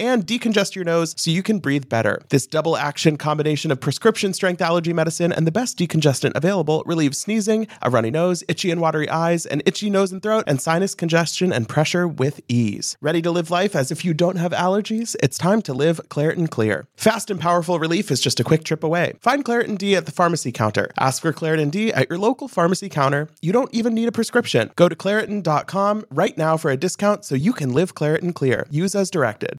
and 0.00 0.26
decongest 0.26 0.74
your 0.74 0.84
nose 0.84 1.14
so 1.16 1.30
you 1.30 1.42
can 1.42 1.58
breathe 1.58 1.88
better. 1.88 2.20
This 2.28 2.46
double 2.46 2.76
action 2.76 3.16
combination 3.16 3.70
of 3.70 3.80
prescription 3.80 4.32
strength 4.32 4.60
allergy 4.60 4.92
medicine 4.92 5.32
and 5.32 5.46
the 5.46 5.52
best 5.52 5.78
decongestant 5.78 6.32
available 6.34 6.82
relieves 6.86 7.18
sneezing, 7.18 7.66
a 7.82 7.90
runny 7.90 8.10
nose, 8.10 8.42
itchy 8.48 8.70
and 8.70 8.80
watery 8.80 9.08
eyes, 9.08 9.46
an 9.46 9.62
itchy 9.64 9.90
nose 9.90 10.12
and 10.12 10.22
throat, 10.22 10.44
and 10.46 10.60
sinus 10.60 10.94
congestion 10.94 11.52
and 11.52 11.68
pressure 11.68 12.08
with 12.08 12.40
ease. 12.48 12.96
Ready 13.00 13.22
to 13.22 13.30
live 13.30 13.50
life 13.50 13.76
as 13.76 13.90
if 13.90 14.04
you 14.04 14.12
don't 14.12 14.36
have 14.36 14.52
allergies? 14.52 15.14
It's 15.22 15.38
time 15.38 15.62
to 15.62 15.72
live 15.72 16.00
Claritin 16.08 16.50
Clear. 16.50 16.86
Fast 16.96 17.30
and 17.30 17.40
powerful 17.40 17.78
relief 17.78 18.10
is 18.10 18.20
just 18.20 18.40
a 18.40 18.44
quick 18.44 18.64
trip 18.64 18.82
away. 18.82 19.14
Find 19.20 19.44
Claritin 19.44 19.78
D 19.78 19.94
at 19.94 20.06
the 20.06 20.12
pharmacy 20.12 20.52
counter. 20.52 20.90
Ask 20.98 21.22
for 21.22 21.32
Claritin 21.32 21.70
D 21.70 21.92
at 21.92 22.08
your 22.08 22.18
local 22.18 22.48
pharmacy 22.48 22.88
counter. 22.88 23.28
You 23.40 23.52
don't 23.52 23.72
even 23.72 23.94
need 23.94 24.08
a 24.08 24.12
prescription. 24.12 24.70
Go 24.76 24.88
to 24.88 24.96
Claritin.com 24.96 26.06
right 26.10 26.36
now 26.36 26.56
for 26.56 26.70
a 26.70 26.76
discount 26.76 27.24
so 27.24 27.34
you 27.34 27.52
can 27.52 27.72
live 27.72 27.94
Claritin 27.94 28.34
Clear. 28.34 28.66
Use 28.70 28.94
as 28.94 29.10
directed. 29.10 29.58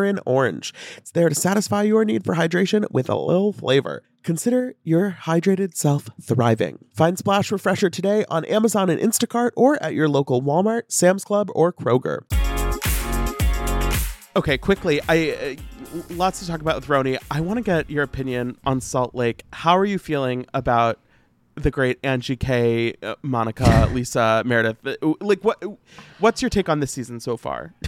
orange. 0.25 0.73
It's 0.97 1.11
there 1.11 1.29
to 1.29 1.35
satisfy 1.35 1.83
your 1.83 2.03
need 2.05 2.23
for 2.25 2.35
hydration 2.35 2.85
with 2.91 3.09
a 3.09 3.15
little 3.15 3.53
flavor. 3.53 4.03
Consider 4.23 4.75
your 4.83 5.17
hydrated 5.23 5.75
self 5.75 6.09
thriving. 6.21 6.85
Find 6.93 7.17
Splash 7.17 7.51
Refresher 7.51 7.89
today 7.89 8.23
on 8.29 8.45
Amazon 8.45 8.89
and 8.89 8.99
Instacart 9.01 9.51
or 9.55 9.81
at 9.81 9.93
your 9.93 10.07
local 10.07 10.41
Walmart, 10.41 10.83
Sam's 10.89 11.23
Club, 11.25 11.49
or 11.55 11.73
Kroger. 11.73 12.19
Okay, 14.35 14.57
quickly, 14.57 15.01
I 15.09 15.57
uh, 15.91 16.03
lots 16.13 16.39
to 16.39 16.47
talk 16.47 16.61
about 16.61 16.75
with 16.75 16.87
RHONY. 16.87 17.17
I 17.29 17.41
want 17.41 17.57
to 17.57 17.63
get 17.63 17.89
your 17.89 18.03
opinion 18.03 18.57
on 18.65 18.79
Salt 18.79 19.13
Lake. 19.13 19.43
How 19.51 19.77
are 19.77 19.85
you 19.85 19.97
feeling 19.99 20.45
about 20.53 20.99
the 21.55 21.69
great 21.71 21.99
Angie 22.03 22.37
K, 22.37 22.93
uh, 23.03 23.15
Monica, 23.23 23.89
Lisa, 23.93 24.41
Meredith? 24.45 24.77
Uh, 24.85 25.13
Like, 25.19 25.43
what? 25.43 25.61
What's 26.19 26.41
your 26.41 26.49
take 26.49 26.69
on 26.69 26.79
this 26.79 26.91
season 26.91 27.19
so 27.19 27.35
far? 27.37 27.73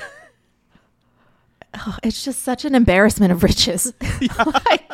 Oh, 1.75 1.97
it's 2.03 2.23
just 2.23 2.43
such 2.43 2.65
an 2.65 2.75
embarrassment 2.75 3.31
of 3.31 3.43
riches. 3.43 3.93
Like, 4.69 4.89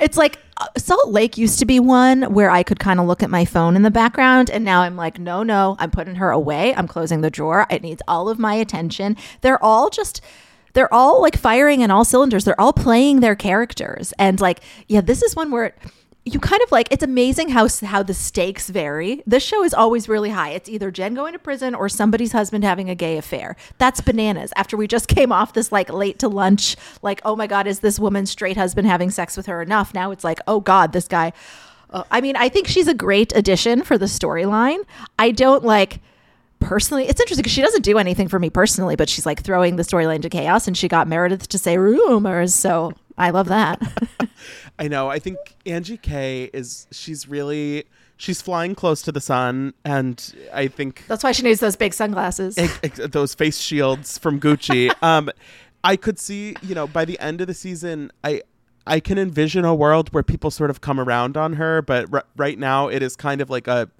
it's 0.00 0.16
like 0.16 0.38
uh, 0.56 0.66
Salt 0.76 1.08
Lake 1.10 1.38
used 1.38 1.58
to 1.60 1.64
be 1.66 1.80
one 1.80 2.22
where 2.34 2.50
I 2.50 2.62
could 2.62 2.78
kind 2.78 3.00
of 3.00 3.06
look 3.06 3.22
at 3.22 3.30
my 3.30 3.44
phone 3.44 3.76
in 3.76 3.82
the 3.82 3.90
background, 3.90 4.50
and 4.50 4.64
now 4.64 4.82
I'm 4.82 4.96
like, 4.96 5.18
no, 5.18 5.42
no, 5.42 5.76
I'm 5.78 5.90
putting 5.90 6.16
her 6.16 6.30
away. 6.30 6.74
I'm 6.74 6.88
closing 6.88 7.20
the 7.20 7.30
drawer. 7.30 7.66
It 7.70 7.82
needs 7.82 8.02
all 8.08 8.28
of 8.28 8.38
my 8.38 8.54
attention. 8.54 9.16
They're 9.40 9.62
all 9.62 9.90
just. 9.90 10.20
They're 10.74 10.92
all 10.92 11.22
like 11.22 11.36
firing 11.36 11.80
in 11.80 11.90
all 11.90 12.04
cylinders. 12.04 12.44
They're 12.44 12.60
all 12.60 12.74
playing 12.74 13.20
their 13.20 13.34
characters. 13.34 14.12
And 14.18 14.40
like, 14.40 14.60
yeah, 14.86 15.00
this 15.00 15.22
is 15.22 15.34
one 15.34 15.50
where 15.50 15.74
you 16.32 16.40
kind 16.40 16.62
of 16.62 16.70
like 16.70 16.88
it's 16.90 17.02
amazing 17.02 17.48
how 17.50 17.68
how 17.84 18.02
the 18.02 18.14
stakes 18.14 18.68
vary. 18.68 19.22
This 19.26 19.42
show 19.42 19.64
is 19.64 19.72
always 19.74 20.08
really 20.08 20.30
high. 20.30 20.50
It's 20.50 20.68
either 20.68 20.90
Jen 20.90 21.14
going 21.14 21.32
to 21.32 21.38
prison 21.38 21.74
or 21.74 21.88
somebody's 21.88 22.32
husband 22.32 22.64
having 22.64 22.90
a 22.90 22.94
gay 22.94 23.16
affair. 23.16 23.56
That's 23.78 24.00
bananas. 24.00 24.52
After 24.56 24.76
we 24.76 24.86
just 24.86 25.08
came 25.16 25.32
off 25.32 25.52
this 25.52 25.72
like 25.72 25.92
late 25.92 26.18
to 26.20 26.28
lunch, 26.28 26.76
like 27.02 27.20
oh 27.24 27.36
my 27.36 27.46
god, 27.46 27.66
is 27.66 27.80
this 27.80 27.98
woman's 27.98 28.30
straight 28.30 28.56
husband 28.56 28.86
having 28.86 29.10
sex 29.10 29.36
with 29.36 29.46
her 29.46 29.62
enough? 29.62 29.94
Now 29.94 30.10
it's 30.10 30.24
like 30.24 30.40
oh 30.46 30.60
god, 30.60 30.92
this 30.92 31.08
guy. 31.08 31.32
Uh, 31.90 32.04
I 32.10 32.20
mean, 32.20 32.36
I 32.36 32.50
think 32.50 32.68
she's 32.68 32.86
a 32.86 32.94
great 32.94 33.34
addition 33.34 33.82
for 33.82 33.96
the 33.96 34.06
storyline. 34.06 34.84
I 35.18 35.30
don't 35.30 35.64
like 35.64 36.00
personally 36.60 37.06
it's 37.06 37.20
interesting 37.20 37.42
because 37.42 37.52
she 37.52 37.62
doesn't 37.62 37.82
do 37.82 37.98
anything 37.98 38.26
for 38.26 38.38
me 38.38 38.50
personally 38.50 38.96
but 38.96 39.08
she's 39.08 39.24
like 39.24 39.40
throwing 39.42 39.76
the 39.76 39.82
storyline 39.84 40.20
to 40.20 40.28
chaos 40.28 40.66
and 40.66 40.76
she 40.76 40.88
got 40.88 41.06
meredith 41.06 41.48
to 41.48 41.56
say 41.56 41.78
rumors 41.78 42.52
so 42.52 42.92
i 43.16 43.30
love 43.30 43.46
that 43.46 43.80
I 44.78 44.88
know. 44.88 45.08
I 45.08 45.18
think 45.18 45.38
Angie 45.66 45.96
K 45.96 46.50
is 46.52 46.86
she's 46.90 47.28
really 47.28 47.84
she's 48.16 48.40
flying 48.42 48.74
close 48.74 49.02
to 49.02 49.12
the 49.12 49.20
sun, 49.20 49.74
and 49.84 50.34
I 50.52 50.68
think 50.68 51.04
that's 51.08 51.24
why 51.24 51.32
she 51.32 51.42
needs 51.42 51.60
those 51.60 51.76
big 51.76 51.94
sunglasses 51.94 52.58
ex- 52.58 52.80
ex- 52.82 53.00
those 53.08 53.34
face 53.34 53.58
shields 53.58 54.18
from 54.18 54.40
Gucci. 54.40 54.92
um, 55.02 55.30
I 55.82 55.96
could 55.96 56.18
see, 56.18 56.54
you 56.62 56.74
know, 56.74 56.86
by 56.86 57.04
the 57.04 57.18
end 57.20 57.40
of 57.40 57.46
the 57.46 57.54
season, 57.54 58.12
I 58.22 58.42
I 58.86 59.00
can 59.00 59.18
envision 59.18 59.64
a 59.64 59.74
world 59.74 60.12
where 60.12 60.22
people 60.22 60.50
sort 60.50 60.70
of 60.70 60.80
come 60.80 60.98
around 61.00 61.36
on 61.36 61.54
her, 61.54 61.82
but 61.82 62.12
r- 62.12 62.24
right 62.36 62.58
now 62.58 62.88
it 62.88 63.02
is 63.02 63.16
kind 63.16 63.40
of 63.40 63.50
like 63.50 63.66
a 63.68 63.90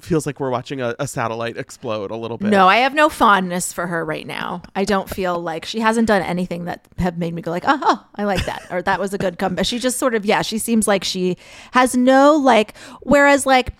feels 0.00 0.26
like 0.26 0.40
we're 0.40 0.50
watching 0.50 0.80
a, 0.80 0.94
a, 0.98 1.06
satellite 1.06 1.56
explode 1.56 2.10
a 2.10 2.16
little 2.16 2.36
bit. 2.36 2.50
No, 2.50 2.68
I 2.68 2.78
have 2.78 2.94
no 2.94 3.08
fondness 3.08 3.72
for 3.72 3.86
her 3.86 4.04
right 4.04 4.26
now. 4.26 4.62
I 4.74 4.84
don't 4.84 5.08
feel 5.08 5.38
like 5.38 5.64
she 5.64 5.80
hasn't 5.80 6.08
done 6.08 6.22
anything 6.22 6.64
that 6.64 6.86
have 6.98 7.16
made 7.16 7.32
me 7.32 7.42
go 7.42 7.50
like, 7.50 7.64
oh, 7.66 7.78
oh 7.82 8.06
I 8.16 8.24
like 8.24 8.44
that, 8.46 8.66
or 8.70 8.82
that 8.82 8.98
was 8.98 9.14
a 9.14 9.18
good 9.18 9.38
comeback. 9.38 9.66
She 9.66 9.78
just 9.78 9.98
sort 9.98 10.14
of, 10.14 10.24
yeah, 10.24 10.42
she 10.42 10.58
seems 10.58 10.88
like 10.88 11.04
she 11.04 11.36
has 11.72 11.96
no 11.96 12.36
like. 12.36 12.76
Whereas 13.02 13.46
like 13.46 13.72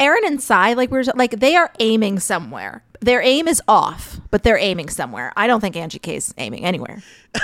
Erin 0.00 0.24
and 0.24 0.42
Sai, 0.42 0.72
like 0.72 0.90
we're 0.90 1.04
like 1.14 1.40
they 1.40 1.56
are 1.56 1.72
aiming 1.80 2.20
somewhere. 2.20 2.84
Their 3.00 3.22
aim 3.22 3.46
is 3.46 3.62
off, 3.68 4.20
but 4.30 4.42
they're 4.42 4.58
aiming 4.58 4.88
somewhere. 4.88 5.32
I 5.36 5.46
don't 5.46 5.60
think 5.60 5.76
Angie 5.76 5.98
K's 5.98 6.34
aiming 6.38 6.64
anywhere. 6.64 7.02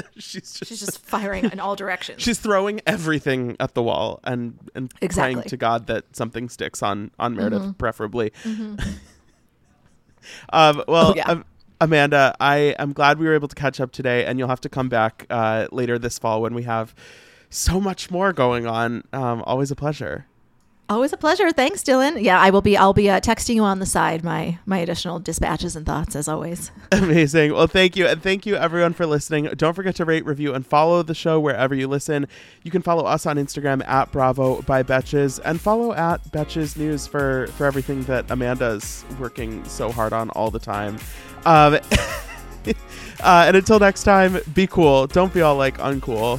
she's 0.16 0.52
just 0.52 0.66
she's 0.66 0.80
just 0.80 1.04
firing 1.04 1.44
in 1.50 1.60
all 1.60 1.76
directions. 1.76 2.22
She's 2.22 2.38
throwing 2.38 2.80
everything 2.86 3.56
at 3.60 3.74
the 3.74 3.82
wall 3.82 4.20
and 4.24 4.58
and 4.74 4.92
exactly. 5.00 5.34
praying 5.34 5.48
to 5.48 5.56
God 5.56 5.86
that 5.86 6.16
something 6.16 6.48
sticks 6.48 6.82
on 6.82 7.10
on 7.18 7.34
Meredith, 7.34 7.62
mm-hmm. 7.62 7.72
preferably. 7.72 8.30
Mm-hmm. 8.44 8.76
um, 10.52 10.82
well, 10.88 11.12
oh, 11.12 11.14
yeah. 11.14 11.28
um, 11.28 11.44
Amanda, 11.80 12.34
I 12.38 12.76
am 12.78 12.92
glad 12.92 13.18
we 13.18 13.26
were 13.26 13.34
able 13.34 13.48
to 13.48 13.56
catch 13.56 13.80
up 13.80 13.92
today, 13.92 14.24
and 14.24 14.38
you'll 14.38 14.48
have 14.48 14.60
to 14.60 14.68
come 14.68 14.88
back 14.88 15.26
uh, 15.30 15.66
later 15.72 15.98
this 15.98 16.18
fall 16.18 16.40
when 16.40 16.54
we 16.54 16.62
have 16.62 16.94
so 17.50 17.80
much 17.80 18.10
more 18.10 18.32
going 18.32 18.66
on. 18.66 19.04
Um, 19.12 19.42
always 19.46 19.70
a 19.70 19.76
pleasure. 19.76 20.26
Always 20.92 21.14
a 21.14 21.16
pleasure. 21.16 21.50
Thanks, 21.52 21.82
Dylan. 21.82 22.22
Yeah, 22.22 22.38
I 22.38 22.50
will 22.50 22.60
be. 22.60 22.76
I'll 22.76 22.92
be 22.92 23.08
uh, 23.08 23.18
texting 23.18 23.54
you 23.54 23.64
on 23.64 23.78
the 23.78 23.86
side 23.86 24.22
my 24.22 24.58
my 24.66 24.76
additional 24.76 25.18
dispatches 25.18 25.74
and 25.74 25.86
thoughts 25.86 26.14
as 26.14 26.28
always. 26.28 26.70
Amazing. 26.92 27.54
Well, 27.54 27.66
thank 27.66 27.96
you, 27.96 28.06
and 28.06 28.22
thank 28.22 28.44
you 28.44 28.56
everyone 28.56 28.92
for 28.92 29.06
listening. 29.06 29.46
Don't 29.56 29.72
forget 29.72 29.96
to 29.96 30.04
rate, 30.04 30.26
review, 30.26 30.52
and 30.52 30.66
follow 30.66 31.02
the 31.02 31.14
show 31.14 31.40
wherever 31.40 31.74
you 31.74 31.88
listen. 31.88 32.28
You 32.62 32.70
can 32.70 32.82
follow 32.82 33.06
us 33.06 33.24
on 33.24 33.38
Instagram 33.38 33.82
at 33.88 34.12
Bravo 34.12 34.60
by 34.62 34.82
Betches, 34.82 35.40
and 35.42 35.58
follow 35.58 35.94
at 35.94 36.22
Betches 36.30 36.76
News 36.76 37.06
for 37.06 37.46
for 37.56 37.64
everything 37.64 38.02
that 38.02 38.30
Amanda's 38.30 39.06
working 39.18 39.64
so 39.64 39.90
hard 39.90 40.12
on 40.12 40.28
all 40.30 40.50
the 40.50 40.58
time. 40.58 40.98
Um, 41.46 41.78
uh, 42.66 42.74
and 43.22 43.56
until 43.56 43.78
next 43.78 44.02
time, 44.02 44.40
be 44.52 44.66
cool. 44.66 45.06
Don't 45.06 45.32
be 45.32 45.40
all 45.40 45.56
like 45.56 45.78
uncool. 45.78 46.38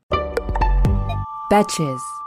Betches. 1.51 2.20